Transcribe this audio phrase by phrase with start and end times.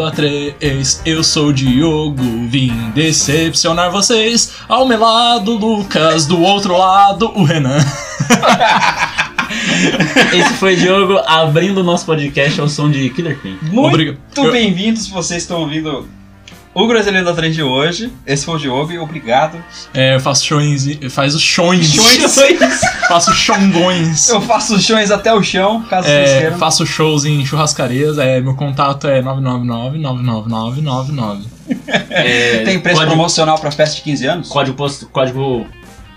[0.00, 1.02] Groselhando a 3.
[1.04, 4.52] Eu sou o Diogo, vim decepcionar vocês.
[4.66, 7.78] Ao meu lado, Lucas, do outro lado, o Renan.
[10.32, 13.58] Esse foi o Diogo abrindo o nosso podcast ao som de Killer Queen.
[13.62, 16.08] Muito bem-vindos, vocês estão ouvindo
[16.74, 18.12] o Groselhando da Trend de hoje.
[18.26, 19.56] Esse foi o Diogo e obrigado.
[19.92, 21.96] É, eu faço shows, faz os shows.
[23.08, 24.28] faço chongões.
[24.28, 26.58] Eu faço chões até o chão, caso vocês É, queiram.
[26.58, 31.40] faço shows em churrascarias, é, meu contato é 999-999-99.
[32.10, 34.48] É, Tem preço código, promocional pra festa de 15 anos?
[34.48, 35.64] Código, posto- código,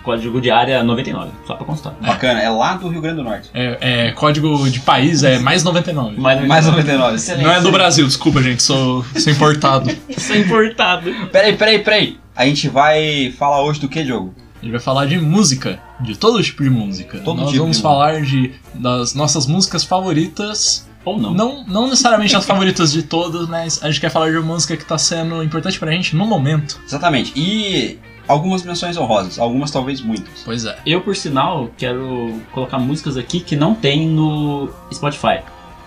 [0.03, 1.93] código de área 99, só pra constar.
[2.01, 3.49] Bacana, é lá do Rio Grande do Norte.
[3.53, 6.15] É, é, código de país é mais 99.
[6.17, 7.43] Mas Mais 99, excelente.
[7.43, 7.73] Não é do.
[7.73, 9.89] Brasil, desculpa, gente, sou, sou importado.
[10.33, 11.11] É importado.
[11.31, 12.17] Peraí, peraí, peraí.
[12.35, 14.33] A gente vai falar hoje do que, Diogo?
[14.61, 17.19] A gente vai falar de música, de todo tipo de música.
[17.19, 20.87] Todo Nós tipo vamos de falar de das nossas músicas favoritas.
[21.03, 21.33] Ou não.
[21.33, 24.77] Não, não necessariamente as favoritas de todas, mas a gente quer falar de uma música
[24.77, 26.79] que tá sendo importante pra gente no momento.
[26.85, 27.33] Exatamente.
[27.35, 30.41] E algumas menções honrosas, algumas talvez muitas.
[30.43, 30.77] Pois é.
[30.85, 35.39] Eu, por sinal, quero colocar músicas aqui que não tem no Spotify.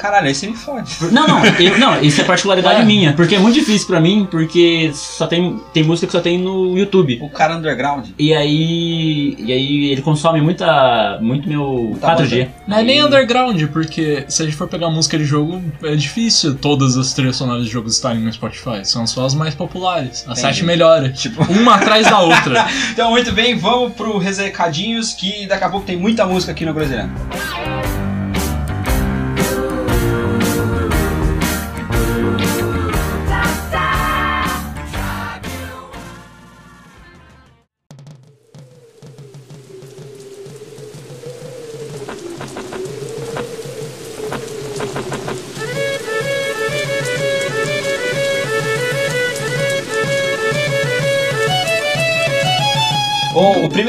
[0.06, 0.92] Caralho, aí você me fode.
[1.10, 2.84] Não, não, eu- não, isso é particularidade É.
[2.84, 6.38] minha, porque é muito difícil pra mim, porque só tem, tem música que só tem
[6.38, 7.18] no YouTube.
[7.20, 8.06] O cara underground.
[8.18, 12.48] E aí, e aí ele consome muita, muito meu Muita 4G.
[12.68, 16.54] Não é nem underground, porque se a gente for pegar música de jogo, é difícil
[16.54, 18.84] todas as trilhas sonoras de jogos estarem no Spotify.
[18.84, 20.20] São só as mais populares.
[20.28, 20.40] A Entendi.
[20.40, 21.08] 7 melhora.
[21.10, 21.42] Tipo.
[21.52, 22.66] Uma atrás da outra.
[22.92, 26.72] Então, muito bem, vamos pro recadinhos que daqui a pouco tem muita música aqui no
[26.72, 27.12] Groselhando.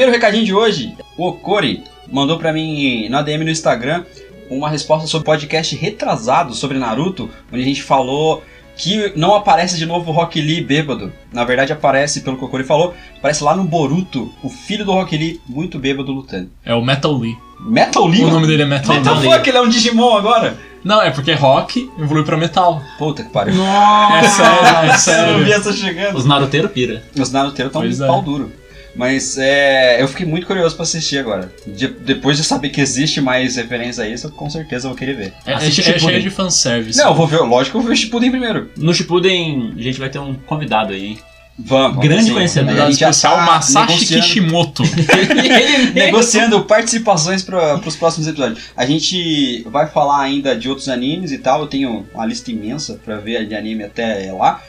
[0.08, 4.04] Primeiro recadinho de hoje, o Okori mandou pra mim na DM no Instagram
[4.50, 8.42] uma resposta sobre o podcast retrasado sobre Naruto, onde a gente falou
[8.74, 11.12] que não aparece de novo o Rock Lee bêbado.
[11.32, 14.92] Na verdade aparece, pelo que o Okori falou, aparece lá no Boruto, o filho do
[14.92, 16.48] Rock Lee, muito bêbado lutando.
[16.64, 17.36] É o Metal Lee.
[17.60, 18.24] Metal Lee?
[18.24, 19.20] O nome dele é Metal the Lee.
[19.20, 19.30] Lee.
[19.32, 20.56] fuck, ele é um Digimon agora?
[20.84, 22.80] Não, é porque rock evolui pra metal.
[22.98, 23.54] Puta que pariu.
[23.62, 25.52] É sério, é Eu vi sério.
[25.52, 26.16] essa chegando.
[26.16, 27.02] Os Naruteiros pira.
[27.18, 28.06] Os Naruteiros estão Pois um é.
[28.06, 28.52] pau duro.
[28.98, 31.52] Mas é, eu fiquei muito curioso pra assistir agora.
[31.64, 35.14] De- depois de saber que existe mais referência a isso, eu com certeza vou querer
[35.16, 35.32] ver.
[35.46, 36.98] É, é, é cheio de fanservice.
[36.98, 38.70] Não, eu vou ver, lógico que eu vou ver o Shippuden primeiro.
[38.76, 41.16] No Shippuden, a gente vai ter um convidado aí.
[41.60, 41.98] Vamos.
[42.00, 42.64] Grande assim, conhecedor.
[42.68, 44.82] a Convidado gente já especial tá Masashi negociando- Kishimoto.
[45.94, 48.60] negociando participações para os próximos episódios.
[48.76, 51.60] A gente vai falar ainda de outros animes e tal.
[51.60, 54.60] Eu tenho uma lista imensa pra ver de anime até lá.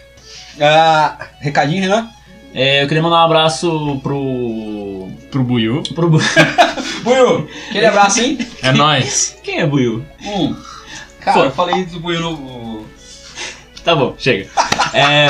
[0.59, 2.07] Ah, recadinho, Renan?
[2.54, 5.08] É, eu queria mandar um abraço pro.
[5.32, 5.84] Pro Buiu.
[5.96, 6.10] pro.
[6.10, 6.20] Bu-
[7.04, 8.38] Buiu, aquele abraço, hein?
[8.62, 9.38] É nóis.
[9.44, 10.04] Quem é Buiu?
[10.26, 10.56] Hum.
[11.22, 11.46] Cara, Pô.
[11.46, 12.86] eu falei do Buiu no.
[13.84, 14.48] Tá bom, chega.
[14.92, 15.28] É,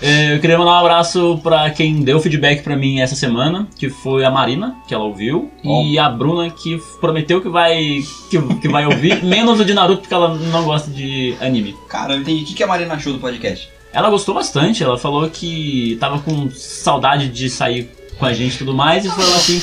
[0.00, 3.90] é, eu queria mandar um abraço pra quem deu feedback pra mim essa semana, que
[3.90, 7.76] foi a Marina, que ela ouviu, e a Bruna, que prometeu que vai,
[8.30, 11.76] que, que vai ouvir, menos o de Naruto, porque ela não gosta de anime.
[11.90, 12.42] Cara, eu entendi.
[12.42, 13.68] O que que a Marina achou do podcast?
[13.92, 18.58] Ela gostou bastante, ela falou que tava com saudade de sair com a gente e
[18.58, 19.60] tudo mais, e falou assim.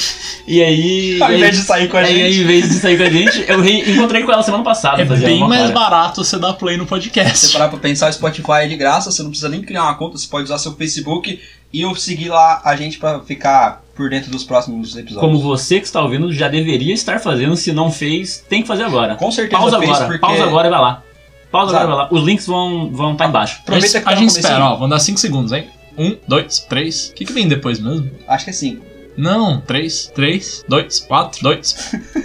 [0.47, 1.17] E aí.
[1.21, 2.39] Ao aí- invés de sair com a aí, gente.
[2.41, 5.01] em vez de sair com a gente, eu re- encontrei com ela semana passada.
[5.01, 5.73] É bem mais cara.
[5.73, 7.37] barato você dar play no Se podcast.
[7.37, 9.95] você parar pra pensar, o Spotify é de graça, você não precisa nem criar uma
[9.95, 11.39] conta, você pode usar seu Facebook
[11.71, 15.19] e eu seguir lá a gente pra ficar por dentro dos próximos episódios.
[15.21, 18.83] Como você que está ouvindo já deveria estar fazendo, se não fez, tem que fazer
[18.83, 19.15] agora.
[19.15, 20.19] Com certeza Pausa fez, agora, porque...
[20.19, 21.03] pausa agora e vai lá.
[21.51, 21.83] Pausa Exato.
[21.85, 22.09] agora lá.
[22.11, 23.59] Os links vão vão estar embaixo.
[23.61, 24.41] Aproveita que tá a gente comecinho.
[24.41, 24.73] espera, ó.
[24.75, 25.67] Vamos dar 5 segundos, hein?
[25.97, 27.09] 1, 2, 3.
[27.09, 28.09] O que, que vem depois mesmo?
[28.27, 28.79] Acho que é sim.
[29.17, 31.75] Não, 3, 3, 2, 4, 2,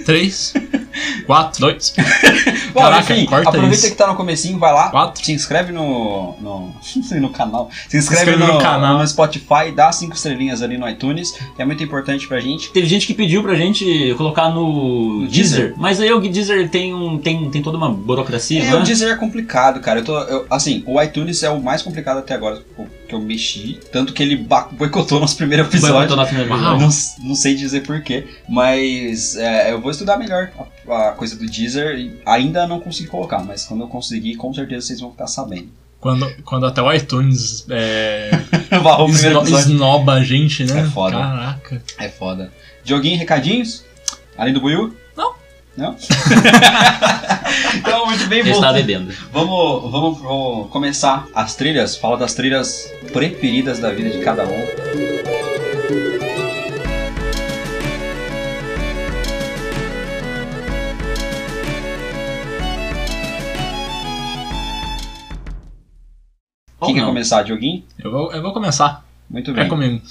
[0.04, 0.54] 3,
[1.26, 1.94] 4, 2,
[2.74, 3.90] Bom, Caraca, enfim, corta aproveita isso.
[3.90, 5.24] que tá no comecinho, vai lá, 4.
[5.24, 6.74] se inscreve no, no,
[7.20, 8.98] no canal, se inscreve, inscreve no, no canal.
[8.98, 12.70] no Spotify, dá cinco estrelinhas ali no iTunes, que é muito importante pra gente.
[12.72, 15.74] Teve gente que pediu pra gente colocar no, No Deezer, Deezer.
[15.78, 18.76] mas aí o Deezer tem, um, tem, tem toda uma burocracia, É, né?
[18.76, 20.00] o Deezer é complicado, cara.
[20.00, 22.62] Eu tô, eu- assim, o iTunes é o mais complicado até agora
[23.12, 24.36] que eu mexi, tanto que ele
[24.72, 26.16] boicotou nosso primeiro Boicotou episódio.
[26.16, 26.80] nosso primeiro episódio.
[27.20, 30.50] Não, não sei dizer porquê, mas é, eu vou estudar melhor
[30.88, 32.12] a, a coisa do Deezer.
[32.24, 35.68] Ainda não consegui colocar, mas quando eu conseguir, com certeza vocês vão ficar sabendo.
[36.00, 38.30] Quando, quando até o iTunes é,
[38.98, 40.80] o esno- esnoba a gente, né?
[40.80, 41.16] É foda.
[41.16, 41.82] Caraca.
[41.98, 42.52] É foda.
[42.82, 43.84] Dioguinho, recadinhos?
[44.36, 44.96] Além do Buiu?
[45.76, 45.96] Não?
[47.76, 49.12] então, muito bem, está bebendo.
[49.32, 51.96] Vamos, vamos, vamos começar as trilhas.
[51.96, 54.62] Fala das trilhas preferidas da vida de cada um.
[66.80, 67.82] Ou Quem quer começar, Dioguinho?
[67.98, 69.04] Eu vou, eu vou começar.
[69.30, 69.68] Muito É bem.
[69.68, 70.02] comigo.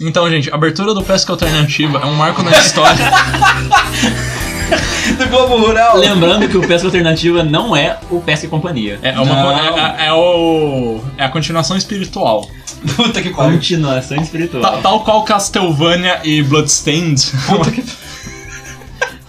[0.00, 3.04] Então, gente, a abertura do Pesca Alternativa é um marco na história.
[5.18, 5.96] Do Globo Rural.
[5.98, 8.98] Lembrando que o Pesca Alternativa não é o Pesca e Companhia.
[9.02, 9.50] É, uma, Não.
[9.58, 12.48] é, é o, é a continuação espiritual.
[12.96, 13.52] Puta que pariu.
[13.54, 14.62] Continuação espiritual.
[14.62, 17.22] Ta- tal qual Castlevania e Bloodstained.
[17.48, 17.84] Puta que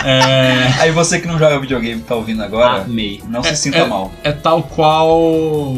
[0.04, 3.22] É, Aí você que não joga videogame tá ouvindo agora, Amei.
[3.28, 4.12] não se É, sinta é- mal.
[4.24, 5.76] é tal qual.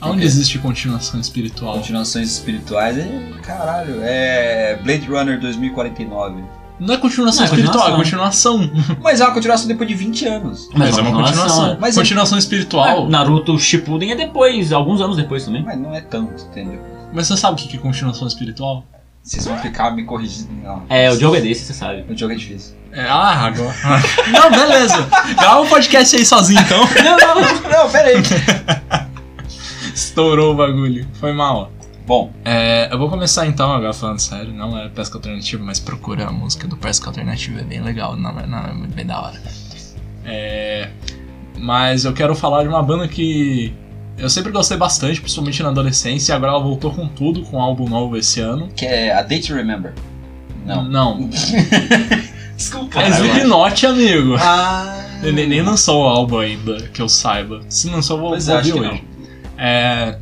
[0.00, 0.24] Aonde Ok.
[0.24, 1.74] existe continuação espiritual?
[1.74, 3.08] Continuações espirituais, é,
[3.42, 6.42] caralho, é Blade Runner 2049.
[6.80, 8.70] Não é continuação Não, é espiritual, é continuação.
[9.02, 10.68] Mas é uma continuação depois de 20 anos.
[10.74, 11.72] Mas, é uma continuação.
[11.72, 11.76] é.
[11.78, 13.04] Mas é- continuação espiritual.
[13.06, 15.62] Ah, Naruto Shippuden é depois, alguns anos depois também.
[15.62, 16.80] Mas não é tanto, entendeu?
[17.12, 18.84] Mas você sabe o que que é continuação espiritual?
[19.22, 20.50] Vocês vão ficar me corrigindo.
[20.64, 20.82] Não.
[20.88, 22.04] É, o jogo é desse, você sabe.
[22.08, 22.74] O jogo é difícil.
[22.90, 23.72] É, ah, agora.
[24.32, 25.08] Não, beleza.
[25.36, 26.84] Grava o podcast aí sozinho então.
[27.04, 27.70] Não, não, não.
[27.84, 28.16] Não, pera aí.
[29.94, 31.06] Estourou o bagulho.
[31.14, 31.70] Foi mal.
[32.06, 36.26] Bom, É, eu vou começar então, agora falando sério, não é pesca alternativa, mas procura
[36.26, 39.40] a música do pesca alternativa, é bem legal, não, é- não, é bem da hora.
[40.24, 40.88] É,
[41.58, 43.72] mas eu quero falar de uma banda que
[44.18, 47.60] eu sempre gostei bastante, principalmente na adolescência, e agora ela voltou com tudo, com um
[47.60, 48.68] álbum novo esse ano.
[48.76, 49.92] que é a Date to Remember.
[50.66, 50.84] Não.
[50.84, 51.30] Não.
[52.56, 53.00] Desculpa.
[53.00, 54.36] É Slipknot, amigo.
[54.38, 55.04] Ah.
[55.22, 57.60] Ele nem lançou o álbum ainda, que eu saiba.
[57.68, 59.04] Se lançou, eu vou, Pois vou é, ouvir hoje.
[59.58, 60.18] É,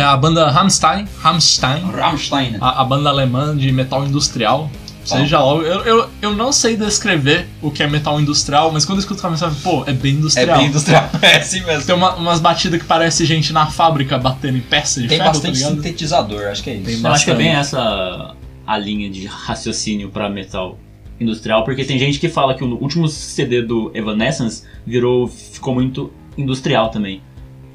[0.00, 2.56] é a banda Rammstein, Rammstein Rammstein.
[2.60, 4.70] a, a banda alemã de metal industrial.
[5.02, 8.98] Seja logo, eu, eu, eu não sei descrever o que é metal industrial, mas quando
[8.98, 10.58] eu escuto Rammstein, pô, é bem É industrial.
[10.58, 11.10] bem industrial.
[11.22, 11.84] É assim mesmo.
[11.86, 15.30] Tem uma- umas batidas que parece gente na fábrica batendo em peça de Tem ferro,
[15.30, 16.84] bastante tá sintetizador, acho que é isso.
[16.84, 17.36] Tem Eu acho que é bastante.
[17.38, 18.34] bem essa
[18.66, 20.78] a linha de raciocínio pra metal
[21.18, 26.12] industrial, porque tem gente que fala que o último CD do Evanescence virou ficou muito
[26.38, 27.20] industrial também.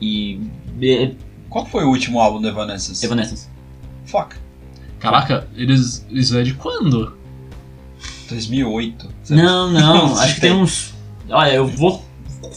[0.02, 0.40] E
[0.82, 1.12] é,
[1.56, 3.06] Qual foi o último álbum do Evanescence?
[3.06, 3.48] Evanescence.
[4.06, 4.36] Fuck.
[5.00, 6.06] Caraca, eles.
[6.10, 7.18] Isso é de quando?
[8.28, 9.10] 2008.
[9.30, 10.94] Não, não, Não acho que tem uns.
[11.30, 12.04] Olha, eu vou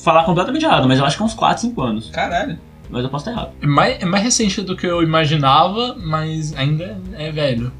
[0.02, 2.10] falar completamente errado, mas eu acho que é uns 4, 5 anos.
[2.10, 2.58] Caralho.
[2.90, 3.54] Mas eu posso estar errado.
[3.62, 7.72] É mais, é mais recente do que eu imaginava, mas ainda é, é velho.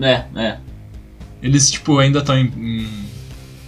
[0.00, 0.58] É, é.
[1.40, 2.46] Eles, tipo, ainda estão em.
[2.46, 2.88] em-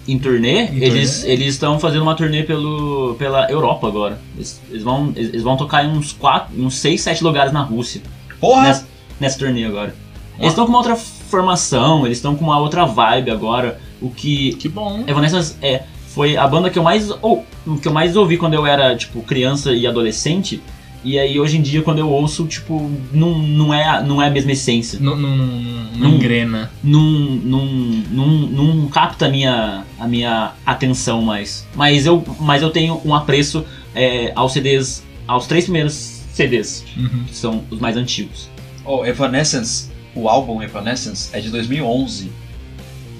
[0.06, 1.32] Em turnê, Em eles turnê?
[1.32, 4.20] eles estão fazendo uma turnê pelo, pela Europa agora.
[4.37, 8.02] Eles, eles vão, eles, vão tocar em uns 4, uns 6, 7 lugares na Rússia.
[8.40, 8.62] Porra!
[8.62, 8.87] nessa,
[9.20, 9.94] nessa turnê agora.
[10.38, 13.78] Eles estão com uma outra formação, eles estão com uma outra vibe agora.
[14.00, 15.04] O que Que bom.
[15.06, 17.44] Evanescence é foi a banda que eu mais ou,
[17.81, 20.60] que eu mais ouvi quando eu era tipo criança e adolescente.
[21.04, 24.28] E aí hoje em dia quando eu ouço, tipo, não, não é a- não é
[24.28, 24.99] a mesma essência.
[25.00, 26.14] Não, não, não, não Não.
[26.16, 26.70] engrena.
[26.82, 31.67] Não, não, não, não capta a minha, a minha atenção mais.
[31.74, 35.93] Mas eu, mas eu tenho um apreço é, aos CDs, aos três primeiros
[36.32, 37.24] CDs, Uhum.
[37.27, 38.48] que são os mais antigos.
[38.84, 42.31] Oh, Evanescence, o álbum Evanescence é de 2011.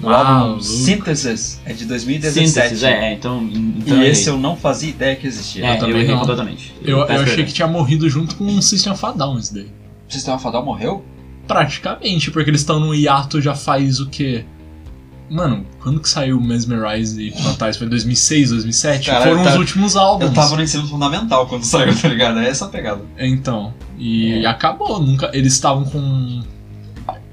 [0.03, 0.59] O Ah, álbum.
[0.61, 2.47] Synthesis é de 2017.
[2.49, 3.41] Síntese, é, é, então.
[3.43, 5.65] então E eu esse eu não fazia ideia que existia.
[5.65, 6.19] É, eu, também errei não.
[6.19, 6.73] completamente.
[6.83, 7.45] Eu, eu peço achei perdão.
[7.45, 9.71] que tinha morrido junto com o System of a Down esse daí.
[10.09, 11.03] Sistema Fadal morreu?
[11.47, 14.45] Praticamente, porque eles estão no hiato já faz o quê?
[15.29, 17.77] Mano, quando que saiu Mesmerize e Hypnotize?
[17.79, 19.09] Foi 2006, 2007?
[19.09, 20.29] Caralho, Foram tá- os últimos álbuns.
[20.29, 22.39] Eu tava no ensino fundamental quando saiu, tá ligado?
[22.39, 23.01] É essa a pegada.
[23.17, 24.45] Então, e É.
[24.45, 25.31] acabou, nunca.
[25.33, 26.41] Eles estavam com.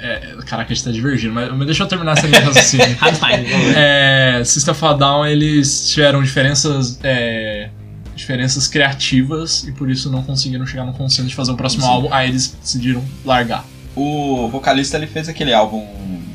[0.03, 2.97] É, caraca, a gente tá divergindo, mas, mas deixa eu terminar essa linha de raciocínio.
[3.77, 6.99] É, System of a Down, eles tiveram diferenças.
[7.03, 7.69] é,
[8.17, 11.89] diferenças criativas e por isso não conseguiram chegar no consenso de fazer um próximo Sim.
[11.89, 12.09] álbum.
[12.13, 13.65] Aí eles decidiram largar.
[13.97, 15.87] O vocalista ele fez aquele álbum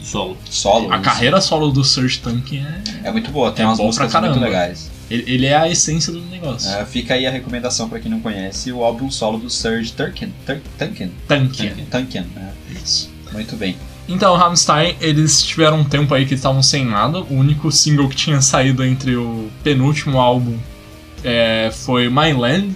[0.01, 0.35] solo.
[0.49, 0.91] solo.
[0.91, 2.65] A carreira solo do Serge Tankian
[3.03, 3.07] é.
[3.09, 4.47] é muito boa, tem É umas músicas pra muito caramba.
[4.51, 4.89] legais.
[5.11, 6.69] Ele, ele é a essência do negócio.
[6.71, 10.29] É, fica aí a recomendação pra quem não conhece o álbum solo do Serge Tankian.
[10.45, 11.09] Tur- Tankian?
[11.27, 11.73] Tankian.
[11.91, 12.73] Tankian, é.
[12.83, 13.13] Isso.
[13.35, 13.75] Muito bem.
[14.07, 17.19] Então, Rammstein, eles tiveram um tempo aí que estavam sem nada.
[17.21, 20.57] O único single que tinha saído entre o penúltimo álbum
[21.23, 22.75] é, foi My Land.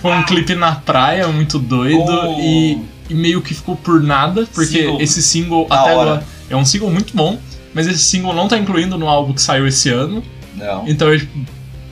[0.00, 2.04] Foi um clipe na praia, muito doido.
[2.04, 2.40] Oh.
[2.40, 6.10] E, e meio que ficou por nada, porque Single esse single da até hora.
[6.10, 7.38] agora é um single muito bom,
[7.72, 10.22] mas esse single não tá incluindo no álbum que saiu esse ano.
[10.54, 10.86] Não.
[10.88, 11.38] Então, é, tipo,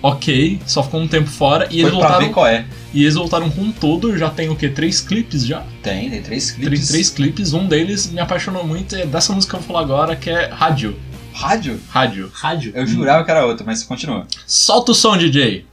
[0.02, 1.66] ok, só ficou um tempo fora.
[1.70, 2.64] E Foi eles, pra ver voltaram, qual é.
[2.94, 4.16] E eles voltaram com tudo.
[4.16, 4.68] Já tem o quê?
[4.68, 5.62] Três clipes já?
[5.82, 6.88] Tem, tem três Três, clipes.
[6.88, 10.16] três clipes, um deles me apaixonou muito, é dessa música que eu vou falar agora,
[10.16, 10.96] que é Rádio.
[11.32, 11.80] Rádio?
[11.90, 12.30] Rádio.
[12.32, 12.72] Rádio.
[12.74, 14.26] Eu jurava que era outra, mas continua.
[14.46, 15.66] Solta o som, DJ.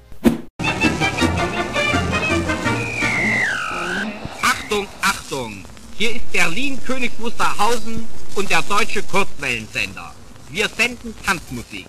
[4.41, 5.63] Achtung, Achtung!
[5.99, 10.11] Hier ist Berlin König Wusterhausen und der deutsche Kurzwellensender.
[10.49, 11.85] Wir senden Tanzmusik.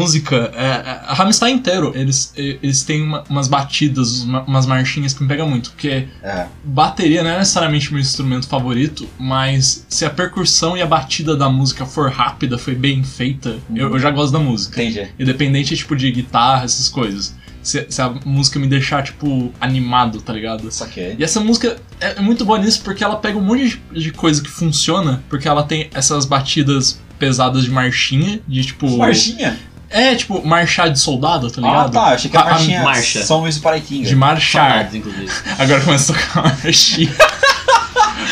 [0.00, 5.12] Música, é, é, a Rammstein inteiro, eles, eles têm uma- umas batidas, uma- umas marchinhas
[5.12, 6.46] que me pegam muito, porque É.
[6.64, 11.48] bateria não é necessariamente meu instrumento favorito, mas se a percussão e a batida da
[11.48, 14.82] música for rápida, foi bem feita, eu, eu já gosto da música.
[14.82, 15.08] Entendi.
[15.18, 17.38] Independente, tipo, de guitarra, essas coisas.
[17.62, 20.70] Se, se a música me deixar, tipo, animado, tá ligado?
[20.70, 21.14] Saquei.
[21.18, 24.10] E essa música é é muito boa nisso porque ela pega um monte de, de
[24.12, 28.96] coisa que funciona, porque ela tem essas batidas pesadas de marchinha, de tipo.
[28.96, 29.58] Marchinha?
[29.90, 31.92] É, tipo, marchar de soldado, tá Ah, ligado?
[31.92, 32.04] tá.
[32.14, 33.22] Achei que a A- a marchinha marcha.
[33.24, 34.06] São Luís do Paraitinga.
[34.08, 34.68] De marchar.
[34.70, 35.32] Saudades, inclusive.
[35.58, 37.12] Agora começa a tocar uma marchinha.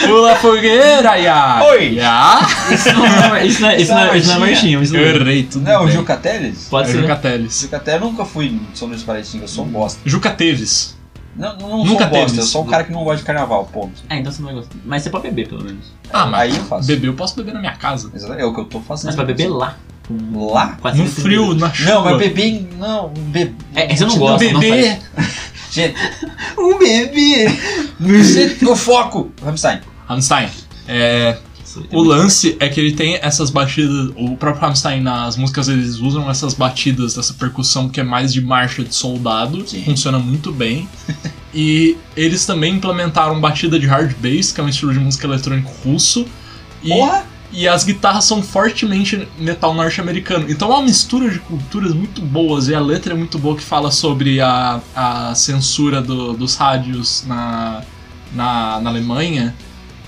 [0.07, 1.61] Pula a fogueira, ya!
[1.65, 1.95] Oi!
[1.97, 2.38] Ya!
[2.73, 5.17] Isso não é, isso não é, isso não é, isso não é marchinha, isso Eu
[5.21, 5.65] errei tudo.
[5.65, 5.95] Não é o bem.
[5.95, 6.69] Juca Teles?
[6.71, 7.00] Pode É ser.
[7.00, 7.61] Juca Teles.
[7.61, 10.00] Juca Teles, eu nunca fui em São Luís do Paraitinga, eu sou um bosta.
[10.05, 10.97] Juca Teves.
[11.35, 13.25] Não, não, não Nunca sou um bosta, eu sou um cara que não gosta de
[13.25, 14.00] carnaval, ponto.
[14.09, 14.77] Ah, então você não vai gostar.
[14.85, 15.87] Mas você pode beber, pelo menos.
[16.12, 16.87] Ah, mas Aí eu faço.
[16.87, 18.11] beber eu posso beber na minha casa.
[18.15, 19.07] Exato, É o que eu tô fazendo.
[19.07, 19.77] Mas pra beber lá.
[20.35, 20.79] Lá?
[20.81, 21.91] Quase No frio, na chuva.
[21.91, 22.45] Não, mas beber.
[22.47, 23.55] em- Não, beber.
[23.75, 24.99] É, você não gosta, não Beber.
[25.71, 25.95] Gente,
[26.59, 27.47] um bebê.
[28.00, 29.31] Você- O foco.
[29.45, 29.81] Rammstein.
[30.07, 30.49] Rammstein.
[30.87, 31.37] É,
[31.93, 34.11] O lance é que ele tem essas batidas.
[34.17, 38.41] O próprio Rammstein, nas músicas, eles usam essas batidas dessa percussão que é mais de
[38.41, 39.69] marcha de soldado.
[39.69, 39.83] Sim.
[39.85, 40.88] Funciona muito bem.
[41.55, 45.71] e eles também implementaram batida de hard bass, que é um estilo de música eletrônico
[45.85, 46.27] russo.
[46.83, 47.27] E, Porra!
[47.52, 50.47] E as guitarras são fortemente metal norte-americano.
[50.50, 52.69] Então é uma mistura de culturas muito boas.
[52.69, 57.25] E a letra é muito boa que fala sobre a, a censura do- dos rádios
[57.26, 57.83] na,
[58.35, 59.55] na, na Alemanha.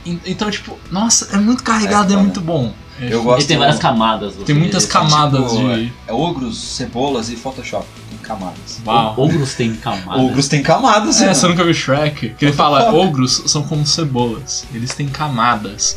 [0.04, 2.72] En- Então, tipo, nossa, é muito carregado, É é, muito bom.
[3.00, 3.38] É, Eu gosto.
[3.40, 4.34] Ele tem várias camadas.
[4.44, 5.92] Tem muitas camadas tipo, de.
[6.06, 7.86] É ogros, cebolas e Photoshop.
[8.10, 8.80] Tem camadas.
[8.86, 9.14] Uau.
[9.16, 10.22] Ogros tem camadas.
[10.24, 11.34] Ogros tem camadas, É, né?
[11.34, 12.34] você nunca viu Shrek?
[12.38, 14.66] Que ele fala, ogros são como cebolas.
[14.74, 15.96] Eles têm camadas.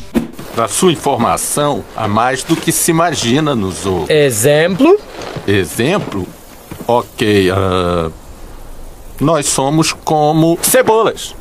[0.56, 4.10] Para sua informação, há mais do que se imagina nos outros.
[4.12, 5.00] Exemplo?
[5.48, 6.28] Exemplo?
[6.88, 8.12] Ok, ah,
[9.20, 11.34] nós somos como cebolas.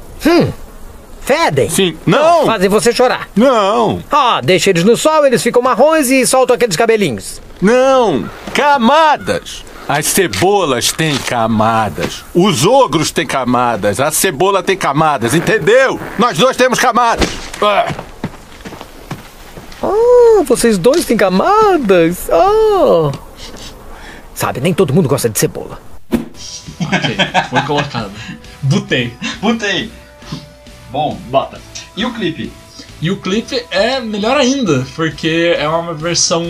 [1.20, 1.68] Fedem.
[1.68, 3.28] Sim, não, Fazem você chorar.
[3.36, 7.40] não, Ah, deixa eles no sol, eles ficam marrons e soltam aqueles cabelinhos.
[7.60, 9.62] não, camadas.
[9.88, 12.24] As cebolas têm camadas.
[12.32, 13.98] Os ogros têm camadas.
[14.00, 16.00] A cebola tem camadas, entendeu?
[16.18, 17.28] Nós dois temos camadas.
[17.60, 17.86] Ah.
[19.82, 22.28] Ah, vocês dois têm camadas.
[22.30, 23.12] Ah.
[24.34, 25.80] Sabe, nem todo mundo gosta de cebola.
[26.80, 27.16] Ok,
[27.50, 28.10] foi colocado.
[28.62, 29.12] Botei.
[29.40, 29.90] Botei.
[30.90, 31.60] Bom, Bota.
[31.96, 32.52] e o clipe?
[33.00, 36.44] E o clipe é melhor ainda, porque é uma versão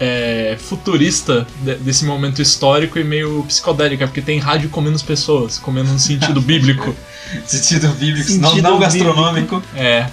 [0.00, 5.58] é, futurista de- desse momento histórico e meio psicodélica, porque tem rádio comendo as pessoas,
[5.58, 6.94] comendo no sentido bíblico.
[7.46, 8.78] Sentido bíblico, Sentido não, não bíblico.
[8.80, 9.62] gastronômico.
[9.74, 10.06] É.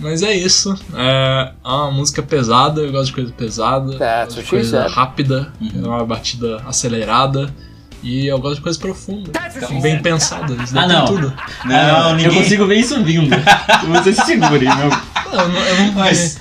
[0.00, 0.76] Mas é isso.
[0.94, 3.96] É uma música pesada, eu gosto de coisa pesada.
[3.98, 4.94] That's gosto de coisa said.
[4.94, 5.52] rápida,
[5.82, 7.52] é uma batida acelerada.
[8.02, 9.30] E eu gosto de coisa profunda.
[9.80, 11.04] Bem pensada, Ah, não.
[11.06, 11.32] tudo.
[11.64, 11.74] Não,
[12.08, 12.26] Ah, ninguém.
[12.26, 13.34] Eu consigo ver isso vindo.
[13.88, 14.90] Você se segure, meu.
[15.32, 16.38] Eu não, eu não Mas.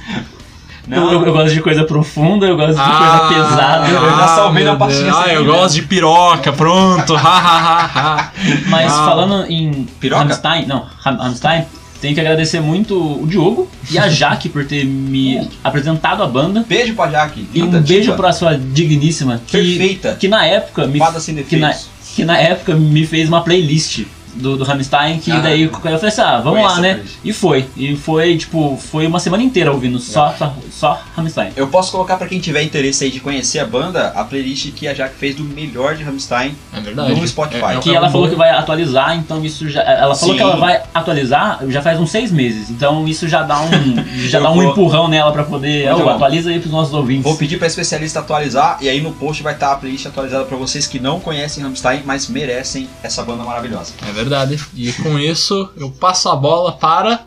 [0.85, 3.87] Eu, Não, eu- eu gosto de coisa profunda, eu gosto de Ah, coisa pesada.
[3.87, 5.13] eu já salvei meu na pastinha.
[5.15, 7.15] Ah, eu gosto de piroca, pronto.
[7.15, 7.85] Ha, ha, ha,
[8.17, 8.31] ha.
[8.67, 9.05] Mas Ah.
[9.05, 10.23] falando em Piroca?
[10.23, 11.65] Rammstein, não, Rammstein,
[12.03, 16.65] tenho que agradecer muito o Diogo e a Jaque por ter me apresentado a banda.
[16.67, 17.47] beijo pra Jaque.
[17.53, 18.17] E um beijo diva.
[18.17, 20.17] pra sua digníssima, que, Perfeita.
[20.19, 21.73] que na época me, Fada sem que, na,
[22.13, 24.03] que na época me fez uma playlist
[24.35, 25.39] do, do Rammstein, que Ah.
[25.39, 27.01] daí eu falei assim, ah, vamos lá, a né?
[27.23, 27.65] E foi.
[27.77, 31.51] E foi, tipo, foi uma semana inteira ouvindo só, só, só Rammstein.
[31.55, 34.87] Eu posso colocar pra quem tiver interesse aí de conhecer a banda, a playlist que
[34.87, 36.55] a Jaque fez do melhor de Rammstein.
[36.75, 37.13] É verdade.
[37.15, 37.79] No Spotify.
[37.81, 39.81] Que é ela falou que vai atualizar, então isso já.
[39.81, 40.37] Ela falou Sim.
[40.37, 42.69] que ela vai atualizar já faz uns seis meses.
[42.69, 43.69] Então isso já dá um,
[44.29, 45.91] já dá um vou- empurrão nela pra poder.
[45.93, 47.23] Oh, atualiza aí pros nossos ouvintes.
[47.23, 50.57] Vou pedir pra especialista atualizar e aí no post vai estar a playlist atualizada pra
[50.57, 53.93] vocês que não conhecem Rammstein, mas merecem essa banda maravilhosa.
[54.01, 54.22] É verdade.
[54.75, 57.21] E com isso, eu passo a bola para.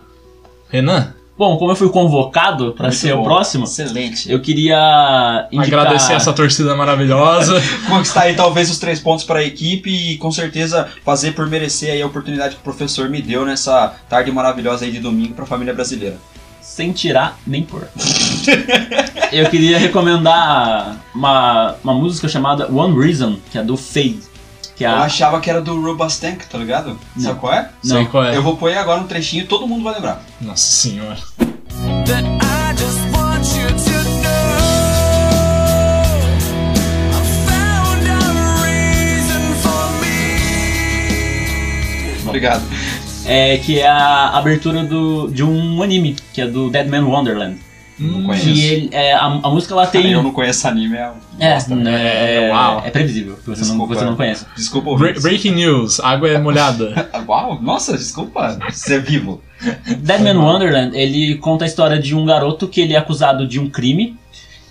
[0.68, 1.12] Renan.
[1.38, 3.20] Bom, como eu fui convocado pra Muito ser bom.
[3.20, 4.32] o próximo, Excelente.
[4.32, 5.80] eu queria indicar.
[5.80, 7.62] Agradecer essa torcida maravilhosa.
[7.86, 11.92] Conquistar aí talvez os três pontos para a equipe e com certeza fazer por merecer
[11.92, 15.44] aí a oportunidade que o professor me deu nessa tarde maravilhosa aí de domingo pra
[15.44, 16.16] família brasileira.
[16.62, 17.86] sem tirar nem pôr.
[19.30, 24.20] eu queria recomendar uma, uma música chamada One Reason, que é do Fade.
[24.76, 25.04] Que é Eu a.
[25.04, 26.98] achava que era do Robustank, tá ligado?
[27.16, 27.34] Sabe Não.
[27.36, 27.70] qual é?
[27.82, 28.36] Sei qual é.
[28.36, 30.22] Eu vou pôr agora um trechinho e todo mundo vai lembrar.
[30.40, 31.18] Nossa senhora.
[42.26, 42.62] Obrigado.
[43.24, 47.58] É, que é a abertura do, de um anime, que é do Dead Man Wonderland.
[47.98, 48.44] Não Hum, conheço.
[48.44, 50.12] Que ele, é, a, a música ela tem.
[50.12, 51.10] Eu não conheço anime, é.
[51.40, 51.74] É, bosta.
[51.88, 52.82] é, é, Uau.
[52.84, 53.94] é previsível, que você, não, Desculpa.
[53.94, 54.46] você não conhece.
[54.56, 57.08] Desculpa Bre- breaking news, água é molhada.
[57.26, 59.40] Uau, nossa, desculpa ser vivo.
[59.98, 63.58] Dead Man Wonderland, ele conta a história de um garoto que ele é acusado de
[63.58, 64.14] um crime.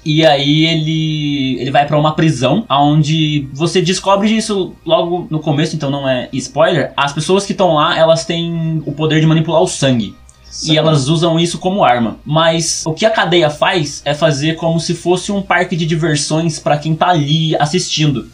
[0.07, 5.75] E aí ele, ele vai pra uma prisão, onde você descobre isso logo no começo,
[5.75, 6.93] então não é spoiler.
[6.95, 10.13] As pessoas que estão lá, elas têm o poder de manipular o sangue.
[10.63, 12.17] E elas usam isso como arma.
[12.25, 16.59] Mas o que a cadeia faz é fazer como se fosse um parque de diversões
[16.59, 18.29] pra quem tá ali assistindo.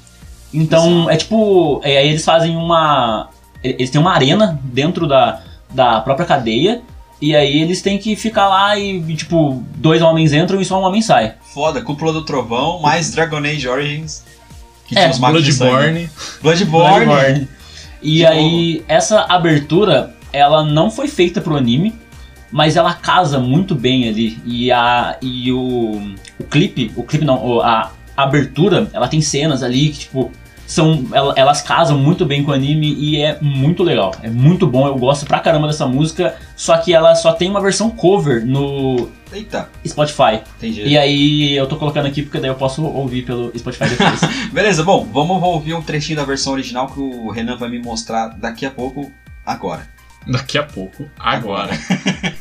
[0.53, 1.81] Então é tipo.
[1.83, 3.29] é, aí eles fazem uma.
[3.63, 6.81] Eles têm uma arena dentro da, da própria cadeia.
[7.21, 10.79] E aí eles têm que ficar lá e, e, tipo, dois homens entram e só
[10.81, 11.35] um homem sai.
[11.53, 14.23] Foda, Cúpula do Trovão, mais Dragon Age Origins.
[14.87, 15.19] Que É, tinha os.
[15.19, 16.09] Bloodborne.
[16.41, 17.05] Bloodborne.
[17.05, 17.47] Bloodborne.
[18.01, 21.93] E De aí, essa abertura, ela não foi feita pro anime,
[22.51, 24.39] mas ela casa muito bem ali.
[24.45, 29.89] E, a, e o, o clipe, o clipe não, a abertura, ela tem cenas ali
[29.89, 30.31] que, tipo,
[30.67, 34.13] são, ela- elas casam muito bem com o anime e é muito legal.
[34.21, 37.59] É muito bom, eu gosto pra caramba dessa música, só que ela só tem uma
[37.61, 40.41] versão cover no Eita, Spotify.
[40.57, 40.83] entendi.
[40.83, 44.19] E aí eu tô colocando aqui porque daí eu posso ouvir pelo Spotify depois.
[44.51, 48.27] Beleza, bom, vamos ouvir um trechinho da versão original que o Renan vai me mostrar
[48.37, 49.09] daqui a pouco,
[49.45, 49.87] agora.
[50.27, 51.73] Daqui a pouco, agora.
[51.73, 52.40] Isso.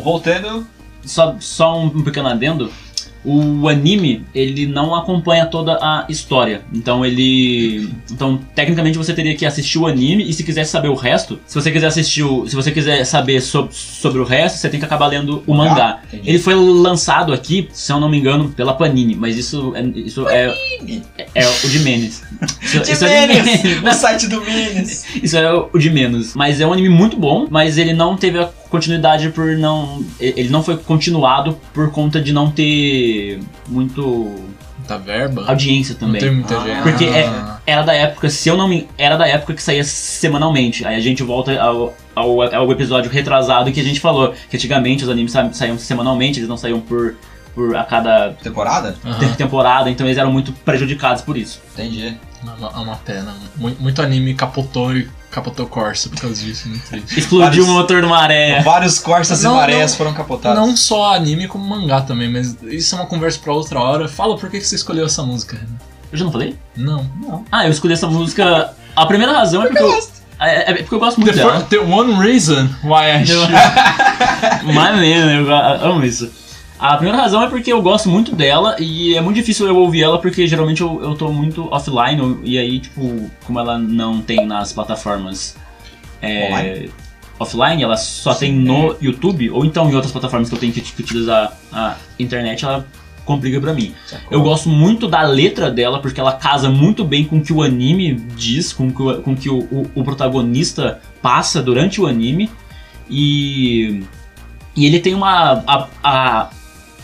[0.00, 0.66] Bom, voltando.
[1.04, 2.70] Só, só um pequeno adendo.
[3.22, 6.62] O anime, ele não acompanha toda a história.
[6.72, 7.90] Então ele.
[8.10, 11.54] Então, tecnicamente você teria que assistir o anime e se quiser saber o resto, se
[11.54, 12.48] você quiser assistir o.
[12.48, 16.00] Se você quiser saber so- sobre o resto, você tem que acabar lendo o mangá.
[16.08, 16.30] entendi.
[16.30, 20.26] Ele foi lançado aqui, se eu não me engano, pela Panini, mas isso é, isso
[20.26, 20.56] é,
[21.34, 22.22] é o de menos.
[22.62, 23.62] Isso, De isso é de Menes!
[23.62, 23.96] menos.
[23.96, 25.04] o site do Menes!
[25.22, 26.34] Isso é o de menos.
[26.34, 30.04] Mas é um anime muito bom, mas ele não teve a continuidade por não.
[30.20, 34.34] Ele não foi continuado por conta de não ter muito
[34.78, 35.44] Muita verba.
[35.48, 36.20] audiência Não também.
[36.20, 36.64] tem muita Ah.
[36.64, 36.82] gente.
[36.82, 37.58] Porque é- Ah.
[37.66, 38.88] Era da época, se eu não me.
[38.98, 40.84] Era da época que saía semanalmente.
[40.86, 44.34] Aí a gente volta ao, ao, ao episódio retrasado que a gente falou.
[44.48, 47.14] Que antigamente os animes sa- saíam semanalmente, eles não saíam por,
[47.54, 48.96] por a cada Temporada?
[49.04, 49.32] Aham.
[49.34, 51.60] temporada, então eles eram muito prejudicados por isso.
[51.74, 52.06] Entendi.
[52.42, 53.34] É uma, é uma pena.
[53.56, 56.68] Muito, muito anime capotou e capotou Corsa por causa disso.
[56.68, 57.18] Muito triste.
[57.18, 58.60] Explodiu Vários- o motor de maré.
[58.62, 59.98] Vários Corsas Não, e marés não.
[59.98, 60.58] foram capotados.
[60.60, 64.08] Não só anime, como mangá também, mas isso é uma conversa pra outra hora.
[64.08, 65.76] Fala por que que você escolheu essa música, Renan.
[66.12, 66.56] Eu já não falei?
[66.76, 67.08] Não.
[67.20, 67.44] Não.
[67.52, 68.72] Ah, eu escolhi essa música.
[68.96, 70.20] A primeira razão é porque eu.
[70.40, 71.60] É, é porque eu gosto muito The, dela.
[71.60, 73.52] fir- the one reason why I should.
[74.74, 75.54] Mas mesmo, eu
[75.90, 76.30] amo isso.
[76.80, 80.02] A primeira razão é porque eu gosto muito dela e é muito difícil eu ouvir
[80.02, 84.46] ela porque geralmente eu, eu tô muito offline e aí, tipo, como ela não tem
[84.46, 85.56] nas plataformas
[86.22, 86.88] é,
[87.38, 90.80] offline, ela só tem no YouTube ou então em outras plataformas que eu tenho que,
[90.80, 92.86] que utilizar a internet, ela
[93.26, 93.94] complica pra mim.
[94.30, 97.62] Eu gosto muito da letra dela porque ela casa muito bem com o que o
[97.62, 102.06] anime diz, com o que o, com que o, o- o protagonista passa durante o
[102.06, 102.50] anime.
[103.08, 104.02] E,
[104.76, 105.62] e ele tem uma.
[105.66, 106.50] A, a,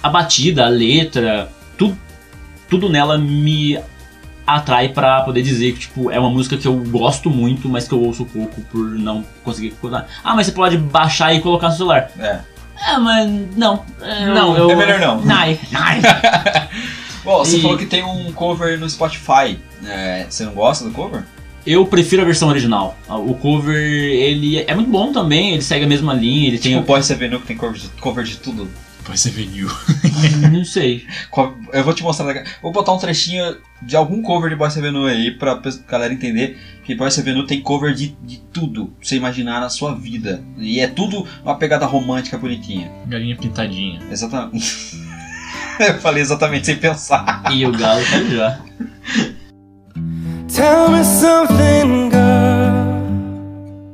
[0.06, 1.96] a batida, a letra, tudo,
[2.68, 3.78] tudo nela me
[4.46, 7.92] atrai pra poder dizer que tipo, é uma música que eu gosto muito, mas que
[7.94, 10.06] eu ouço pouco por não conseguir escutar.
[10.22, 12.10] Ah, mas você pode baixar e colocar no celular.
[12.18, 12.38] É.
[12.78, 13.84] Ah, mas não.
[14.00, 15.24] Eu- Não, eu- é melhor não.
[15.24, 16.00] Nai, nai.
[17.24, 19.58] Bom, você E- falou que tem um cover no Spotify.
[19.84, 21.24] É, você não gosta do cover?
[21.66, 22.96] Eu prefiro a versão original.
[23.08, 26.78] O cover, ele é muito bom também, ele segue a mesma linha, ele Tipo tem.
[26.78, 28.70] o Boy Sevenu que tem cover de, cover de tudo.
[29.06, 29.68] Depois você viu.
[30.50, 31.06] Não sei.
[31.72, 32.50] Eu vou te mostrar daqui.
[32.60, 36.92] Vou botar um trechinho de algum cover de Boy Sevenu aí pra galera entender que
[36.92, 40.42] Boy Sevenu tem cover de, de tudo que você imaginar na sua vida.
[40.58, 42.90] E é tudo uma pegada romântica bonitinha.
[43.06, 44.00] Galinha pintadinha.
[44.10, 45.00] Exatamente.
[45.78, 47.44] Eu falei exatamente sem pensar.
[47.52, 48.58] E o galo tá já.
[50.52, 52.36] Tell me something, girl.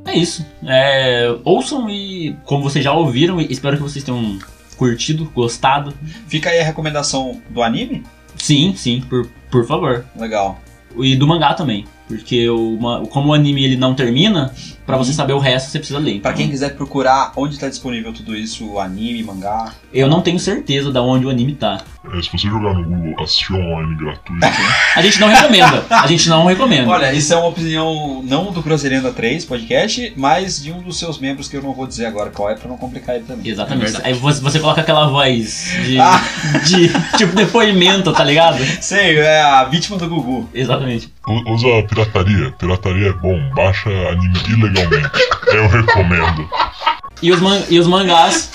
[0.05, 0.43] É isso.
[0.65, 4.39] É, ouçam e, como vocês já ouviram, espero que vocês tenham
[4.73, 5.93] curtido, gostado.
[6.27, 8.03] Fica aí a recomendação do anime?
[8.35, 10.05] Sim, sim, por, por favor.
[10.15, 10.61] Legal.
[10.97, 11.85] E do mangá também.
[12.07, 14.53] Porque o, ma- como o anime ele não termina,
[14.85, 16.19] pra você saber o resto você precisa ler.
[16.19, 19.73] Pra Então, quem quiser procurar onde tá disponível tudo isso, anime, mangá.
[19.93, 21.81] Eu não tenho certeza de onde o anime tá.
[22.13, 24.45] É, se você jogar no Google assistir online gratuito,
[24.95, 25.85] A gente não recomenda.
[25.89, 26.89] A gente não recomenda.
[26.89, 31.17] Olha, isso é uma opinião não do Groselhanda 3 podcast, mas de um dos seus
[31.17, 33.49] membros que eu não vou dizer agora qual é pra não complicar ele também.
[33.49, 33.95] Exatamente.
[34.01, 36.21] É Aí você, você coloca aquela voz de, Ah.
[36.65, 38.57] de tipo depoimento, tá ligado?
[38.81, 40.49] Sei, é a vítima do Gugu.
[40.53, 41.12] Exatamente.
[41.27, 42.51] Usa pirataria.
[42.57, 45.09] Pirataria é bom, baixa anime ilegalmente.
[45.53, 46.49] Eu recomendo.
[47.21, 48.51] E os, man- e os mangás.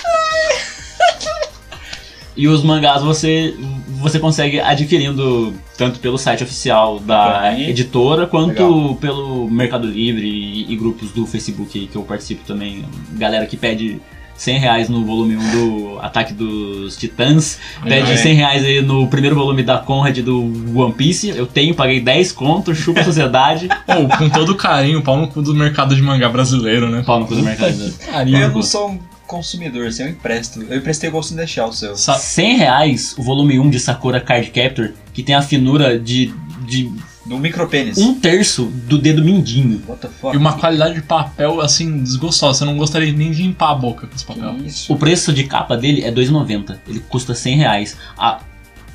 [2.37, 3.53] E os mangás você,
[3.99, 8.95] você consegue adquirindo tanto pelo site oficial da editora quanto Legal.
[8.95, 12.85] pelo Mercado Livre e, e grupos do Facebook que eu participo também.
[13.13, 13.99] Galera que pede
[14.39, 18.15] 100 reais no volume 1 do Ataque dos Titãs, pede É.
[18.15, 20.41] 100 reais aí no primeiro volume da Conrad do
[20.79, 21.27] One Piece.
[21.29, 23.67] Eu tenho, paguei 10 conto, chupa a sociedade.
[23.87, 27.03] Ou, com todo carinho, pau no cu do mercado de mangá brasileiro, né?
[27.05, 27.93] Pau no cu do mercado.
[28.09, 28.37] Carinho.
[28.39, 30.63] Eu não sou um consumidor, assim, eu empresto.
[30.69, 31.95] Eu emprestei Ghost in the Shell, o seu.
[31.97, 36.33] Sa- 100 reais o volume 1 de Sakura Card Captor, que tem a finura de,
[36.65, 36.89] de
[37.29, 37.97] Do micropênis.
[37.97, 39.81] um terço do dedo mindinho.
[39.87, 40.35] What the fuck?
[40.35, 42.57] E uma qualidade de papel, assim, desgostosa.
[42.59, 44.57] Você não gostaria nem de limpar a boca com esse papel.
[44.65, 44.91] isso?
[44.91, 46.79] O preço de capa dele é 2,90.
[46.87, 47.95] Ele custa 100 reais.
[48.17, 48.39] A,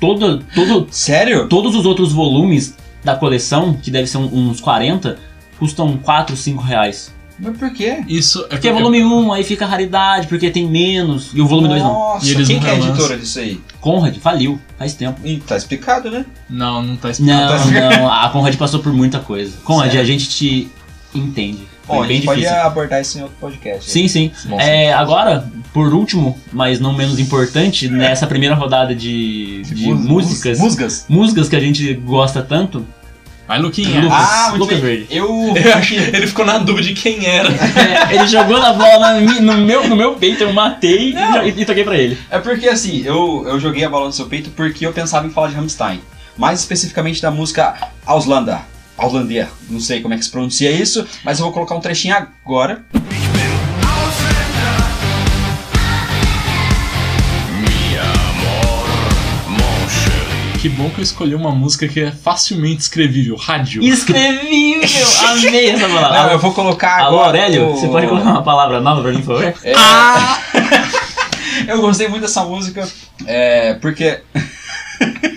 [0.01, 1.49] todo, todo, Sério?
[1.49, 5.17] todos os outros volumes da coleção, que deve ser um- uns 40,
[5.59, 7.14] custam 4, 5 reais.
[7.39, 8.03] Mas por quê?
[8.07, 11.31] Isso é Porque é volume 1, aí fica raridade, porque tem menos.
[11.35, 11.93] E o volume 2 não.
[11.93, 12.95] Nossa, E eles quem não que é a relançam.
[12.97, 13.61] editora disso aí?
[13.81, 15.21] Conrad faliu, faz tempo.
[15.25, 16.25] Ih, tá explicado, né?
[16.49, 17.71] Não, não tá explicado.
[17.71, 19.53] Não, não, a Conrad passou por muita coisa.
[19.65, 20.01] Conrad, Sério?
[20.01, 20.69] a gente te
[21.15, 21.61] entende.
[21.87, 22.63] Foi Bom, a bem gente pode difícil.
[22.63, 23.91] abordar isso em outro podcast.
[23.91, 24.31] Sim, sim.
[24.47, 30.59] Bom, É, agora, por último, mas não menos importante, nessa primeira rodada de, de músicas,
[30.59, 31.05] mus- Musgas.
[31.09, 32.87] músicas que a gente gosta tanto,
[33.47, 34.01] Vai, Luquinha.
[34.01, 34.19] Lucas.
[34.19, 34.81] Ah, muito Lucas.
[34.81, 35.07] Verde.
[35.11, 35.53] Eu.
[36.15, 37.49] Ele ficou na dúvida de quem era.
[37.51, 41.49] É, ele jogou na bola na mi- no, meu, no meu peito, eu matei e,
[41.51, 42.19] e, e toquei pra ele.
[42.31, 45.31] É porque assim, eu, eu joguei a bola no seu peito porque eu pensava em
[45.31, 46.01] falar de Rammstein.
[46.37, 47.75] Mais especificamente da música
[48.07, 48.59] Auslander.
[48.97, 49.49] Auslander.
[49.69, 52.85] Não sei como é que se pronuncia isso, mas eu vou colocar um trechinho agora.
[60.65, 63.37] Que bom que eu escolhi uma música que é facilmente escrevível.
[63.37, 63.83] Rádio.
[63.83, 64.89] Escrevível!
[65.29, 66.23] Amei essa palavra.
[66.23, 67.27] Não, eu vou colocar Alô, agora.
[67.27, 69.55] Aurélio, o- você pode colocar uma palavra nova pra mim, por favor?
[69.63, 69.75] É.
[71.71, 72.89] eu gostei muito dessa música,
[73.27, 74.23] é, porque